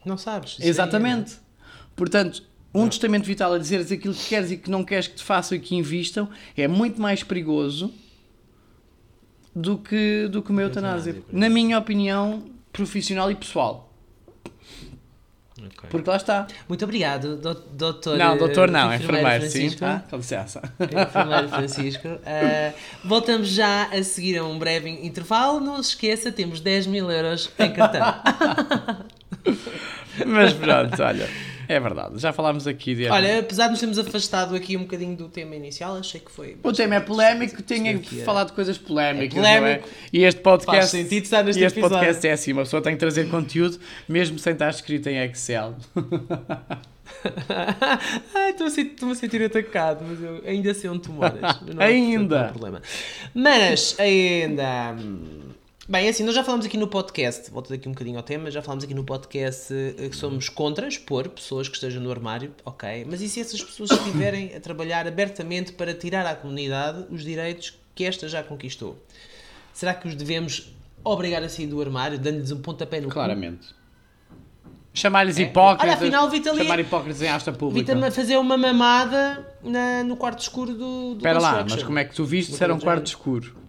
Não 0.06 0.18
sabes. 0.18 0.58
Exatamente. 0.60 1.36
É... 1.36 1.38
Portanto, 1.96 2.44
um 2.74 2.82
não. 2.82 2.90
testamento 2.90 3.26
vital 3.26 3.54
a 3.54 3.58
dizeres 3.58 3.92
aquilo 3.92 4.14
que 4.14 4.30
queres 4.30 4.52
e 4.52 4.58
que 4.58 4.70
não 4.70 4.84
queres 4.84 5.08
que 5.08 5.16
te 5.16 5.24
façam 5.24 5.58
e 5.58 5.62
que 5.62 5.76
invistam 5.76 6.30
é 6.58 6.68
muito 6.68 7.02
mais 7.02 7.24
perigoso 7.24 7.94
do 9.56 9.78
que, 9.78 10.28
do 10.30 10.42
que 10.42 10.52
uma 10.52 10.62
eutanásia. 10.62 11.22
Na 11.32 11.50
minha 11.50 11.78
opinião, 11.78 12.46
profissional 12.72 13.30
e 13.30 13.36
pessoal. 13.36 13.91
Okay. 15.68 15.90
Porque 15.90 16.10
lá 16.10 16.16
está. 16.16 16.48
Muito 16.68 16.84
obrigado, 16.84 17.38
doutor. 17.74 18.18
Não, 18.18 18.38
doutor 18.38 18.70
não, 18.72 18.92
é 18.92 18.98
enfermeiro, 18.98 19.50
sim. 19.50 19.76
Ah, 19.82 20.02
com 20.10 20.18
licença. 20.18 20.62
Enfermeiro 20.80 21.50
Francisco. 21.50 22.08
Uh, 22.08 22.74
voltamos 23.08 23.50
já 23.50 23.86
a 23.86 24.04
seguir 24.04 24.38
a 24.38 24.44
um 24.44 24.58
breve 24.58 24.90
intervalo. 24.90 25.60
Não 25.60 25.82
se 25.84 25.92
esqueça, 25.92 26.32
temos 26.32 26.62
10 26.62 26.88
mil 26.88 27.12
euros 27.12 27.50
em 27.60 27.72
cartão. 27.72 28.02
Mas 30.26 30.54
pronto, 30.54 31.02
olha. 31.02 31.30
É 31.72 31.80
verdade, 31.80 32.20
já 32.20 32.34
falámos 32.34 32.68
aqui 32.68 32.94
de. 32.94 33.08
Olha, 33.08 33.40
apesar 33.40 33.68
de 33.68 33.72
nos 33.72 33.80
termos 33.80 33.98
afastado 33.98 34.54
aqui 34.54 34.76
um 34.76 34.82
bocadinho 34.82 35.16
do 35.16 35.30
tema 35.30 35.56
inicial, 35.56 35.96
achei 35.96 36.20
que 36.20 36.30
foi. 36.30 36.58
O 36.62 36.74
tema 36.74 36.96
é 36.96 37.00
polémico, 37.00 37.62
tinha 37.62 37.98
que 37.98 38.24
falar 38.24 38.44
de 38.44 38.52
coisas 38.52 38.78
polémicas. 38.78 39.38
É 39.38 39.42
polémico. 39.42 39.88
É? 39.88 39.92
E 40.12 40.24
este 40.26 40.42
podcast. 40.42 40.80
Faz 40.80 40.90
sentido 40.90 41.24
estar 41.24 41.44
neste 41.44 41.62
e 41.62 41.66
este 41.66 41.80
episódio. 41.80 41.98
podcast 41.98 42.28
é 42.28 42.32
assim: 42.34 42.52
uma 42.52 42.64
pessoa 42.64 42.82
tem 42.82 42.92
que 42.94 43.00
trazer 43.00 43.30
conteúdo, 43.30 43.80
mesmo 44.06 44.38
sem 44.38 44.52
estar 44.52 44.70
escrito 44.70 45.08
em 45.08 45.18
Excel. 45.24 45.76
Ai, 48.36 48.52
estou-me 48.52 49.14
a 49.14 49.16
sentir 49.16 49.42
atacado, 49.44 50.04
mas 50.06 50.22
eu 50.22 50.42
ainda 50.46 50.74
sei 50.74 50.90
onde 50.90 51.04
tu 51.04 51.14
moras. 51.14 51.40
ainda! 51.80 52.44
Não 52.44 52.50
problema. 52.50 52.82
Mas, 53.34 53.98
ainda. 53.98 54.96
Bem, 55.90 56.08
assim, 56.08 56.24
nós 56.24 56.36
já 56.36 56.44
falamos 56.44 56.66
aqui 56.66 56.78
no 56.78 56.88
podcast, 56.88 57.50
volto 57.50 57.70
daqui 57.70 57.90
um 57.90 57.92
bocadinho 57.92 58.18
ao 58.18 58.24
tema, 58.24 58.52
já 58.52 58.62
falamos 58.62 58.84
aqui 58.84 58.94
no 58.94 59.04
podcast 59.04 59.74
eh, 59.74 60.10
que 60.10 60.16
somos 60.16 60.48
contra 60.48 60.88
expor 60.88 61.28
pessoas 61.30 61.68
que 61.68 61.74
estejam 61.74 62.02
no 62.02 62.12
armário, 62.12 62.54
ok, 62.64 63.06
mas 63.10 63.20
e 63.20 63.28
se 63.28 63.42
essas 63.42 63.64
pessoas 63.64 63.90
estiverem 63.90 64.56
a 64.56 64.60
trabalhar 64.60 65.08
abertamente 65.08 65.74
para 65.74 65.94
tirar 65.96 66.26
à 66.28 66.36
comunidade 66.36 67.08
os 67.10 67.24
direitos 67.24 67.80
que 67.96 68.06
esta 68.06 68.30
já 68.30 68.44
conquistou? 68.44 69.04
Será 69.74 69.96
que 69.96 70.08
os 70.08 70.14
devemos 70.14 70.72
obrigar 71.04 71.44
a 71.44 71.50
sair 71.50 71.66
do 71.66 71.82
armário, 71.82 72.20
dando-lhes 72.20 72.52
um 72.52 72.62
pontapé 72.62 73.02
no 73.02 73.10
Claramente. 73.10 73.68
Chamar-lhes 74.94 75.40
é? 75.40 75.44
hipócritas. 75.44 75.88
Olha, 75.88 75.94
afinal, 75.94 76.30
vi 76.30 76.44
chamar 76.44 76.80
hipócritas 76.80 77.22
em 77.22 77.30
asta 77.30 77.52
pública. 77.52 77.96
Vi-te 77.96 78.12
fazer 78.12 78.38
uma 78.38 78.58
mamada 78.58 79.56
na, 79.64 80.04
no 80.04 80.16
quarto 80.18 80.40
escuro 80.40 80.74
do, 80.74 81.14
do 81.14 81.18
Espera 81.18 81.40
lá, 81.40 81.66
mas 81.68 81.82
como 81.82 81.98
é 81.98 82.06
que 82.06 82.14
tu 82.14 82.26
viste 82.26 82.54
se 82.54 82.64
era 82.64 82.74
um 82.74 82.80
quarto 82.80 83.08
escuro? 83.08 83.61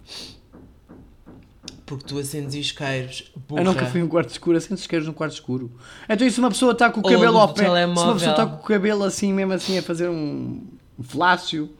Porque 1.84 2.04
tu 2.06 2.18
acendes 2.18 2.54
isqueiros. 2.54 3.30
Burra. 3.48 3.60
Eu 3.60 3.64
nunca 3.64 3.86
fui 3.86 4.02
um 4.02 4.08
quarto 4.08 4.30
escuro, 4.30 4.56
acendes 4.56 4.82
isqueiros 4.82 5.06
num 5.06 5.12
quarto 5.12 5.32
escuro. 5.32 5.70
Então, 6.08 6.26
e 6.26 6.30
se 6.30 6.38
uma 6.38 6.50
pessoa 6.50 6.72
está 6.72 6.90
com 6.90 7.00
o 7.00 7.02
cabelo 7.02 7.38
ao 7.38 7.52
pé, 7.52 7.64
telemóvel. 7.64 7.96
se 7.96 8.08
uma 8.08 8.14
pessoa 8.14 8.30
está 8.30 8.46
com 8.46 8.56
o 8.56 8.66
cabelo 8.66 9.04
assim, 9.04 9.32
mesmo 9.32 9.52
assim, 9.52 9.78
a 9.78 9.82
fazer 9.82 10.08
um, 10.08 10.62
um 10.98 11.02
flácio, 11.02 11.70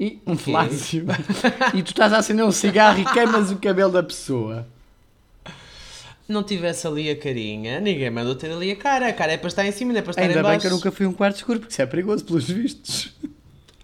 e, 0.00 0.20
um 0.26 0.36
flácio, 0.36 1.06
e 1.74 1.82
tu 1.82 1.90
estás 1.90 2.12
a 2.12 2.18
acender 2.18 2.44
um 2.44 2.50
cigarro 2.50 3.00
e 3.00 3.04
queimas 3.04 3.50
o 3.50 3.56
cabelo 3.56 3.92
da 3.92 4.02
pessoa. 4.02 4.66
Não 6.28 6.42
tivesse 6.42 6.86
ali 6.86 7.10
a 7.10 7.16
carinha, 7.16 7.78
ninguém 7.78 8.10
mandou 8.10 8.34
ter 8.34 8.50
ali 8.50 8.70
a 8.70 8.76
cara. 8.76 9.08
A 9.08 9.12
cara 9.12 9.32
é 9.32 9.36
para 9.36 9.48
estar 9.48 9.66
em 9.66 9.72
cima, 9.72 9.92
não 9.92 9.98
é 9.98 10.02
para 10.02 10.10
estar 10.12 10.22
Ainda 10.22 10.38
em 10.38 10.42
baixo. 10.42 10.50
bem 10.50 10.60
que 10.60 10.66
eu 10.66 10.70
nunca 10.70 10.90
fui 10.90 11.06
um 11.06 11.12
quarto 11.12 11.36
escuro, 11.36 11.60
porque 11.60 11.72
isso 11.72 11.82
é 11.82 11.86
perigoso, 11.86 12.24
pelos 12.24 12.48
vistos. 12.48 13.12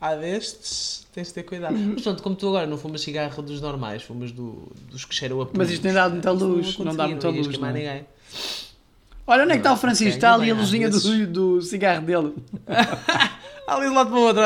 Há 0.01 0.15
destes 0.15 1.07
tens 1.19 1.29
de 1.29 1.35
ter 1.35 1.43
cuidado. 1.43 1.77
Mas 1.77 2.03
pronto, 2.03 2.23
como 2.23 2.37
tu 2.37 2.49
agora 2.49 2.67
não 2.67 2.79
fumas 2.79 3.01
cigarro 3.01 3.43
dos 3.43 3.61
normais, 3.61 4.03
fumas 4.03 4.31
do, 4.31 4.71
dos 4.91 5.05
que 5.05 5.15
cheiram 5.15 5.41
a 5.41 5.47
pulos, 5.47 5.59
Mas 5.59 5.71
isto 5.71 5.83
nem 5.85 5.93
dá 5.93 6.09
muita 6.09 6.31
luz, 6.31 6.79
não, 6.79 6.87
não 6.87 6.97
dá 6.97 7.09
muita 7.09 7.29
luz. 7.29 7.59
Não. 7.59 7.73
Ninguém. 7.73 8.07
Olha, 9.27 9.43
onde 9.43 9.53
é 9.53 9.55
que 9.57 9.61
está 9.61 9.73
o 9.73 9.77
Francisco? 9.77 10.15
Está 10.15 10.35
ali 10.35 10.51
a 10.51 10.55
luzinha 10.55 10.89
do, 10.89 11.27
do 11.27 11.63
cigarro 11.63 12.07
dele. 12.07 12.35
ali 13.67 13.87
do 13.87 13.95
lado 13.95 14.11
para 14.11 14.19
o 14.19 14.23
outro. 14.23 14.43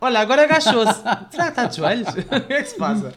Olha, 0.00 0.20
agora 0.20 0.44
agachou-se. 0.44 1.00
Será 1.30 1.44
que 1.44 1.48
está 1.48 1.64
de 1.66 1.76
joelhos? 1.76 2.08
o 2.14 2.40
que 2.46 2.52
é 2.52 2.62
que 2.62 2.68
se 2.68 2.76
passa? 2.76 3.12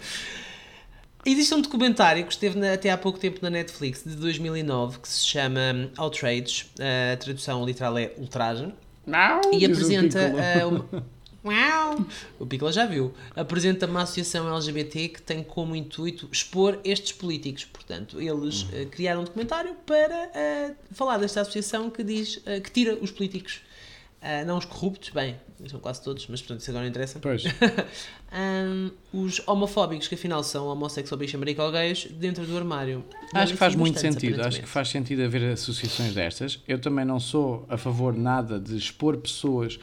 Existe 1.25 1.53
um 1.55 1.61
documentário 1.61 2.25
que 2.25 2.33
esteve 2.33 2.57
na, 2.59 2.73
até 2.73 2.91
há 2.91 2.97
pouco 2.97 3.17
tempo 3.17 3.39
na 3.41 3.49
Netflix, 3.49 4.03
de 4.03 4.15
2009, 4.15 4.99
que 4.99 5.07
se 5.07 5.25
chama 5.25 5.89
Outrage. 5.97 6.65
A 7.13 7.17
tradução 7.17 7.65
literal 7.65 7.97
é 7.97 8.11
ultraje. 8.17 8.71
Não, 9.05 9.41
e 9.53 9.63
apresenta 9.65 10.19
uh, 10.19 10.67
uma, 10.67 11.03
Uau! 11.45 12.03
O 12.39 12.45
Picola 12.45 12.71
já 12.71 12.87
viu. 12.87 13.13
Apresenta 13.35 13.85
uma 13.85 14.01
associação 14.01 14.51
LGBT 14.51 15.09
que 15.09 15.21
tem 15.21 15.43
como 15.43 15.75
intuito 15.75 16.27
expor 16.31 16.79
estes 16.83 17.11
políticos. 17.11 17.65
Portanto, 17.65 18.19
eles 18.19 18.63
uh, 18.63 18.87
criaram 18.89 19.21
um 19.21 19.23
documentário 19.23 19.75
para 19.85 20.29
uh, 20.29 20.75
falar 20.91 21.19
desta 21.19 21.41
associação 21.41 21.91
que 21.91 22.03
diz 22.03 22.37
uh, 22.37 22.59
que 22.63 22.71
tira 22.71 22.95
os 22.95 23.11
políticos. 23.11 23.61
não 24.47 24.57
os 24.57 24.65
corruptos, 24.65 25.11
bem, 25.11 25.35
são 25.67 25.79
quase 25.79 26.01
todos, 26.03 26.25
mas 26.27 26.41
portanto 26.41 26.61
isso 26.61 26.71
agora 26.71 26.83
não 26.83 26.89
interessa. 26.89 27.19
Pois. 27.19 27.43
um, 28.33 28.89
os 29.13 29.39
homofóbicos, 29.45 30.07
que 30.07 30.15
afinal 30.15 30.41
são 30.43 30.65
homossexual, 30.65 31.19
bicho, 31.19 31.37
ou 31.37 31.71
gays, 31.71 32.07
dentro 32.09 32.43
do 32.43 32.57
armário. 32.57 33.05
Acho 33.35 33.53
que 33.53 33.59
faz 33.59 33.75
muito 33.75 33.99
sentido. 33.99 34.41
Acho 34.41 34.61
que 34.61 34.67
faz 34.67 34.89
sentido 34.89 35.21
haver 35.21 35.53
associações 35.53 36.15
destas. 36.15 36.59
Eu 36.67 36.79
também 36.79 37.05
não 37.05 37.19
sou 37.19 37.67
a 37.69 37.77
favor 37.77 38.17
nada 38.17 38.59
de 38.59 38.75
expor 38.75 39.15
pessoas 39.17 39.79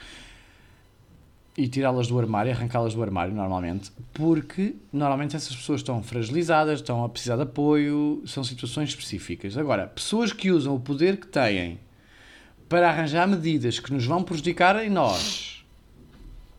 e 1.56 1.68
tirá-las 1.68 2.06
do 2.06 2.18
armário, 2.18 2.50
arrancá-las 2.50 2.94
do 2.94 3.02
armário 3.02 3.34
normalmente, 3.34 3.90
porque 4.14 4.74
normalmente 4.92 5.36
essas 5.36 5.54
pessoas 5.54 5.80
estão 5.80 6.02
fragilizadas, 6.02 6.80
estão 6.80 7.04
a 7.04 7.08
precisar 7.08 7.36
de 7.36 7.42
apoio, 7.42 8.22
são 8.26 8.42
situações 8.42 8.88
específicas. 8.90 9.56
Agora, 9.58 9.86
pessoas 9.86 10.32
que 10.32 10.50
usam 10.50 10.74
o 10.74 10.80
poder 10.80 11.18
que 11.18 11.26
têm 11.26 11.78
para 12.68 12.88
arranjar 12.88 13.28
medidas 13.28 13.78
que 13.78 13.92
nos 13.92 14.06
vão 14.06 14.22
prejudicar 14.22 14.82
em 14.82 14.88
nós, 14.88 15.62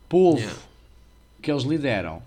povo 0.08 0.38
yeah. 0.38 0.58
que 1.42 1.50
eles 1.50 1.64
lideram, 1.64 2.22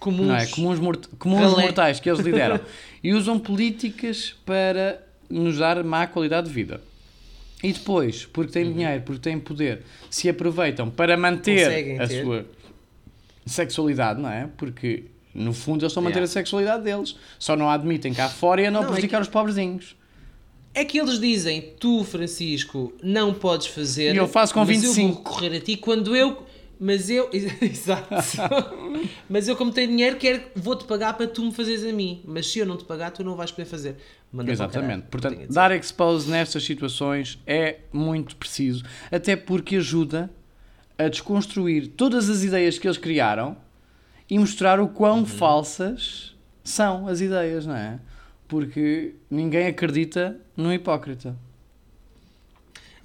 comuns, 0.00 0.26
não 0.26 0.34
é? 0.34 0.46
comuns, 0.46 0.80
mort 0.80 1.06
comuns 1.16 1.52
mortais 1.52 2.00
que 2.00 2.10
eles 2.10 2.20
lideram, 2.20 2.58
e 3.04 3.14
usam 3.14 3.38
políticas 3.38 4.34
para 4.44 5.00
nos 5.30 5.58
dar 5.58 5.84
má 5.84 6.08
qualidade 6.08 6.48
de 6.48 6.52
vida. 6.52 6.80
E 7.64 7.72
depois, 7.72 8.26
porque 8.26 8.52
têm 8.52 8.66
uhum. 8.66 8.72
dinheiro, 8.74 9.02
porque 9.04 9.22
têm 9.22 9.40
poder, 9.40 9.82
se 10.10 10.28
aproveitam 10.28 10.90
para 10.90 11.16
manter 11.16 11.64
Conseguem 11.64 11.98
a 11.98 12.06
ter. 12.06 12.22
sua 12.22 12.46
sexualidade, 13.46 14.20
não 14.20 14.30
é? 14.30 14.48
Porque 14.56 15.04
no 15.34 15.54
fundo 15.54 15.82
eles 15.82 15.90
estão 15.90 16.02
a 16.02 16.04
manter 16.04 16.18
yeah. 16.18 16.30
a 16.30 16.32
sexualidade 16.32 16.84
deles, 16.84 17.16
só 17.38 17.56
não 17.56 17.70
a 17.70 17.74
admitem 17.74 18.12
cá 18.12 18.28
fora 18.28 18.60
e 18.60 18.66
a 18.66 18.70
não, 18.70 18.82
não 18.82 18.88
prejudicar 18.88 19.16
é 19.16 19.20
que... 19.20 19.28
os 19.28 19.32
pobrezinhos. 19.32 19.96
É 20.74 20.84
que 20.84 20.98
eles 20.98 21.18
dizem, 21.18 21.72
tu 21.78 22.04
Francisco, 22.04 22.92
não 23.02 23.32
podes 23.32 23.68
fazer. 23.68 24.14
E 24.14 24.18
eu 24.18 24.28
faço 24.28 24.52
com 24.52 24.60
mas 24.60 24.68
25. 24.68 25.00
eu 25.00 25.06
vou 25.06 25.22
recorrer 25.22 25.56
a 25.56 25.60
ti 25.60 25.76
quando 25.76 26.14
eu 26.14 26.44
mas 26.84 27.08
eu. 27.08 27.30
Exato. 27.32 28.14
mas 29.26 29.48
eu, 29.48 29.56
como 29.56 29.72
tenho 29.72 29.88
dinheiro, 29.88 30.16
quero, 30.16 30.42
vou-te 30.54 30.84
pagar 30.84 31.14
para 31.14 31.26
tu 31.26 31.42
me 31.42 31.50
fazeres 31.50 31.82
a 31.82 31.92
mim. 31.92 32.22
Mas 32.26 32.46
se 32.46 32.58
eu 32.58 32.66
não 32.66 32.76
te 32.76 32.84
pagar, 32.84 33.10
tu 33.10 33.24
não 33.24 33.34
vais 33.34 33.50
poder 33.50 33.64
fazer. 33.64 33.96
Manda 34.30 34.52
Exatamente. 34.52 35.06
Portanto, 35.06 35.50
dar 35.50 35.72
expose 35.72 36.30
nestas 36.30 36.62
situações 36.62 37.40
é 37.46 37.78
muito 37.90 38.36
preciso. 38.36 38.84
Até 39.10 39.34
porque 39.34 39.76
ajuda 39.76 40.30
a 40.98 41.08
desconstruir 41.08 41.88
todas 41.88 42.28
as 42.28 42.44
ideias 42.44 42.78
que 42.78 42.86
eles 42.86 42.98
criaram 42.98 43.56
e 44.28 44.38
mostrar 44.38 44.78
o 44.78 44.86
quão 44.86 45.20
uhum. 45.20 45.26
falsas 45.26 46.36
são 46.62 47.08
as 47.08 47.22
ideias, 47.22 47.64
não 47.64 47.76
é? 47.76 47.98
Porque 48.46 49.14
ninguém 49.30 49.68
acredita 49.68 50.38
no 50.54 50.70
hipócrita. 50.70 51.34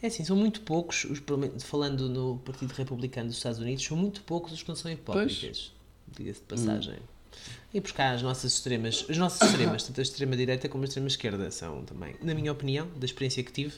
É 0.02 0.08
assim, 0.08 0.24
são 0.24 0.36
muito 0.36 0.62
poucos, 0.62 1.06
os, 1.06 1.22
falando 1.60 2.08
no 2.08 2.40
Partido 2.40 2.72
Republicano 2.72 3.28
dos 3.28 3.38
Estados 3.38 3.60
Unidos, 3.60 3.84
são 3.84 3.98
muito 3.98 4.22
poucos 4.22 4.54
os 4.54 4.64
que 4.64 4.70
não 4.70 4.76
são 4.76 4.92
hipócritas. 4.92 5.74
Diga-se 6.08 6.40
de 6.40 6.46
passagem. 6.46 6.94
Hum. 6.94 7.20
E 7.74 7.80
buscar 7.80 8.16
as 8.16 8.22
nossas 8.22 8.54
extremas, 8.54 9.06
as 9.10 9.18
nossas 9.18 9.50
extremas, 9.50 9.84
tanto 9.84 10.00
a 10.00 10.04
extrema-direita 10.04 10.68
como 10.68 10.84
a 10.84 10.88
extrema-esquerda, 10.88 11.52
são 11.52 11.84
também, 11.84 12.16
na 12.22 12.34
minha 12.34 12.52
opinião, 12.52 12.88
da 12.96 13.06
experiência 13.06 13.44
que 13.44 13.52
tive, 13.52 13.76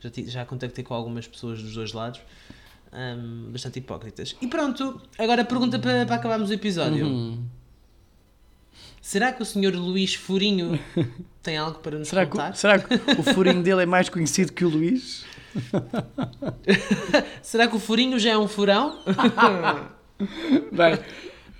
já, 0.00 0.10
já 0.26 0.44
contactei 0.44 0.82
com 0.82 0.94
algumas 0.94 1.26
pessoas 1.26 1.62
dos 1.62 1.74
dois 1.74 1.92
lados, 1.92 2.20
um, 2.92 3.52
bastante 3.52 3.78
hipócritas. 3.78 4.36
E 4.40 4.46
pronto, 4.46 5.00
agora 5.18 5.42
a 5.42 5.44
pergunta 5.44 5.78
para, 5.78 6.06
para 6.06 6.16
acabarmos 6.16 6.50
o 6.50 6.52
episódio. 6.52 7.06
Uhum. 7.06 7.44
Será 9.00 9.32
que 9.32 9.42
o 9.42 9.44
senhor 9.44 9.74
Luís 9.74 10.14
Furinho 10.14 10.78
tem 11.42 11.56
algo 11.56 11.78
para 11.78 11.98
nos 11.98 12.08
será 12.08 12.26
contar? 12.26 12.52
Que, 12.52 12.58
será 12.58 12.78
que 12.78 12.94
o 13.18 13.22
furinho 13.22 13.62
dele 13.62 13.82
é 13.82 13.86
mais 13.86 14.08
conhecido 14.08 14.52
que 14.52 14.64
o 14.64 14.68
Luís? 14.68 15.24
Será 17.42 17.66
que 17.68 17.76
o 17.76 17.78
furinho 17.78 18.18
já 18.18 18.30
é 18.30 18.38
um 18.38 18.48
furão? 18.48 18.98
Bem, 20.72 20.98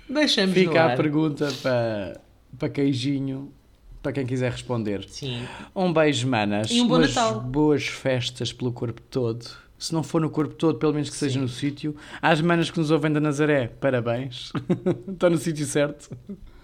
Deixamos 0.09 0.53
fica 0.53 0.93
a 0.93 0.95
pergunta 0.95 1.49
para, 1.61 2.19
para 2.57 2.69
queijinho, 2.69 3.53
para 4.01 4.11
quem 4.11 4.25
quiser 4.25 4.51
responder. 4.51 5.05
Sim. 5.07 5.43
Um 5.75 5.93
beijo, 5.93 6.27
manas. 6.27 6.69
E 6.71 6.81
um 6.81 6.87
bom 6.87 6.95
Umas 6.97 7.13
Natal. 7.13 7.41
boas 7.41 7.87
festas 7.87 8.51
pelo 8.51 8.71
corpo 8.71 9.01
todo. 9.01 9.45
Se 9.77 9.93
não 9.93 10.03
for 10.03 10.19
no 10.19 10.29
corpo 10.29 10.55
todo, 10.55 10.77
pelo 10.77 10.91
menos 10.93 11.09
que 11.09 11.15
seja 11.15 11.39
no 11.39 11.47
sítio. 11.47 11.95
Às 12.21 12.41
manas 12.41 12.69
que 12.69 12.77
nos 12.77 12.91
ouvem 12.91 13.13
da 13.13 13.19
Nazaré, 13.21 13.67
parabéns. 13.79 14.51
Estão 15.07 15.29
no 15.29 15.37
sítio 15.37 15.65
certo. 15.65 16.09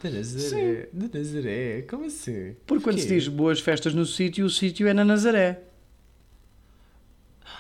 De 0.04 0.10
Nazaré. 0.10 0.90
De 0.92 1.18
Nazaré. 1.18 1.82
Como 1.84 2.06
assim? 2.06 2.56
Porque 2.68 2.84
quando 2.84 3.00
se 3.00 3.08
diz 3.08 3.30
boas 3.30 3.62
festas 3.62 3.94
no 3.94 4.06
sítio, 4.06 4.46
o 4.46 4.50
sítio 4.50 4.86
é 4.88 4.94
na 4.94 5.06
Nazaré. 5.06 5.62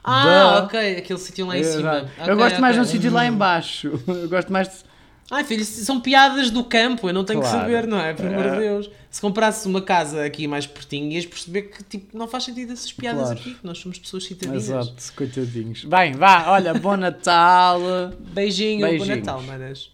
Ah, 0.03 0.59
Duh. 0.59 0.65
ok. 0.65 0.97
Aquele 0.97 1.19
sítio 1.19 1.45
lá 1.47 1.57
em 1.57 1.63
cima. 1.63 2.09
eu 2.19 2.23
Ok, 2.23 2.35
gosto 2.35 2.61
mais 2.61 2.75
ok. 2.75 2.83
de 2.83 2.89
um 2.89 2.91
sítio 2.91 3.11
lá 3.11 3.25
em 3.25 3.31
baixo. 3.33 3.99
Eu 4.07 4.29
gosto 4.29 4.51
mais 4.51 4.67
de... 4.69 4.75
Ai, 5.31 5.43
filho, 5.43 5.65
são 5.65 5.99
piadas 5.99 6.51
do 6.51 6.63
campo, 6.63 7.09
eu 7.09 7.13
não 7.13 7.23
tenho 7.23 7.39
Claro. 7.41 7.55
que 7.57 7.61
saber, 7.63 7.87
não 7.87 7.99
é? 7.99 8.13
Por 8.13 8.27
amor 8.27 8.43
de 8.43 8.49
É. 8.49 8.59
Deus. 8.59 8.91
Se 9.09 9.19
comprasses 9.19 9.65
uma 9.65 9.81
casa 9.81 10.23
aqui 10.23 10.47
mais 10.47 10.67
pertinho, 10.67 11.11
ias 11.11 11.25
perceber 11.25 11.63
que 11.63 11.83
tipo, 11.83 12.15
não 12.15 12.27
faz 12.27 12.43
sentido 12.43 12.71
essas 12.73 12.93
piadas 12.93 13.23
Claro. 13.23 13.39
aqui, 13.39 13.55
que 13.55 13.65
nós 13.65 13.79
somos 13.79 13.97
pessoas 13.97 14.23
citadinas. 14.25 14.65
Exato, 14.65 14.93
coitadinhos. 15.15 15.83
Bem, 15.85 16.11
vá, 16.13 16.51
olha, 16.51 16.75
bom 16.75 16.95
Natal. 16.95 17.79
Beijinho, 18.19 18.81
bom 18.81 18.87
Beijinhos. 18.91 19.17
Natal, 19.25 19.41
manas. 19.41 19.89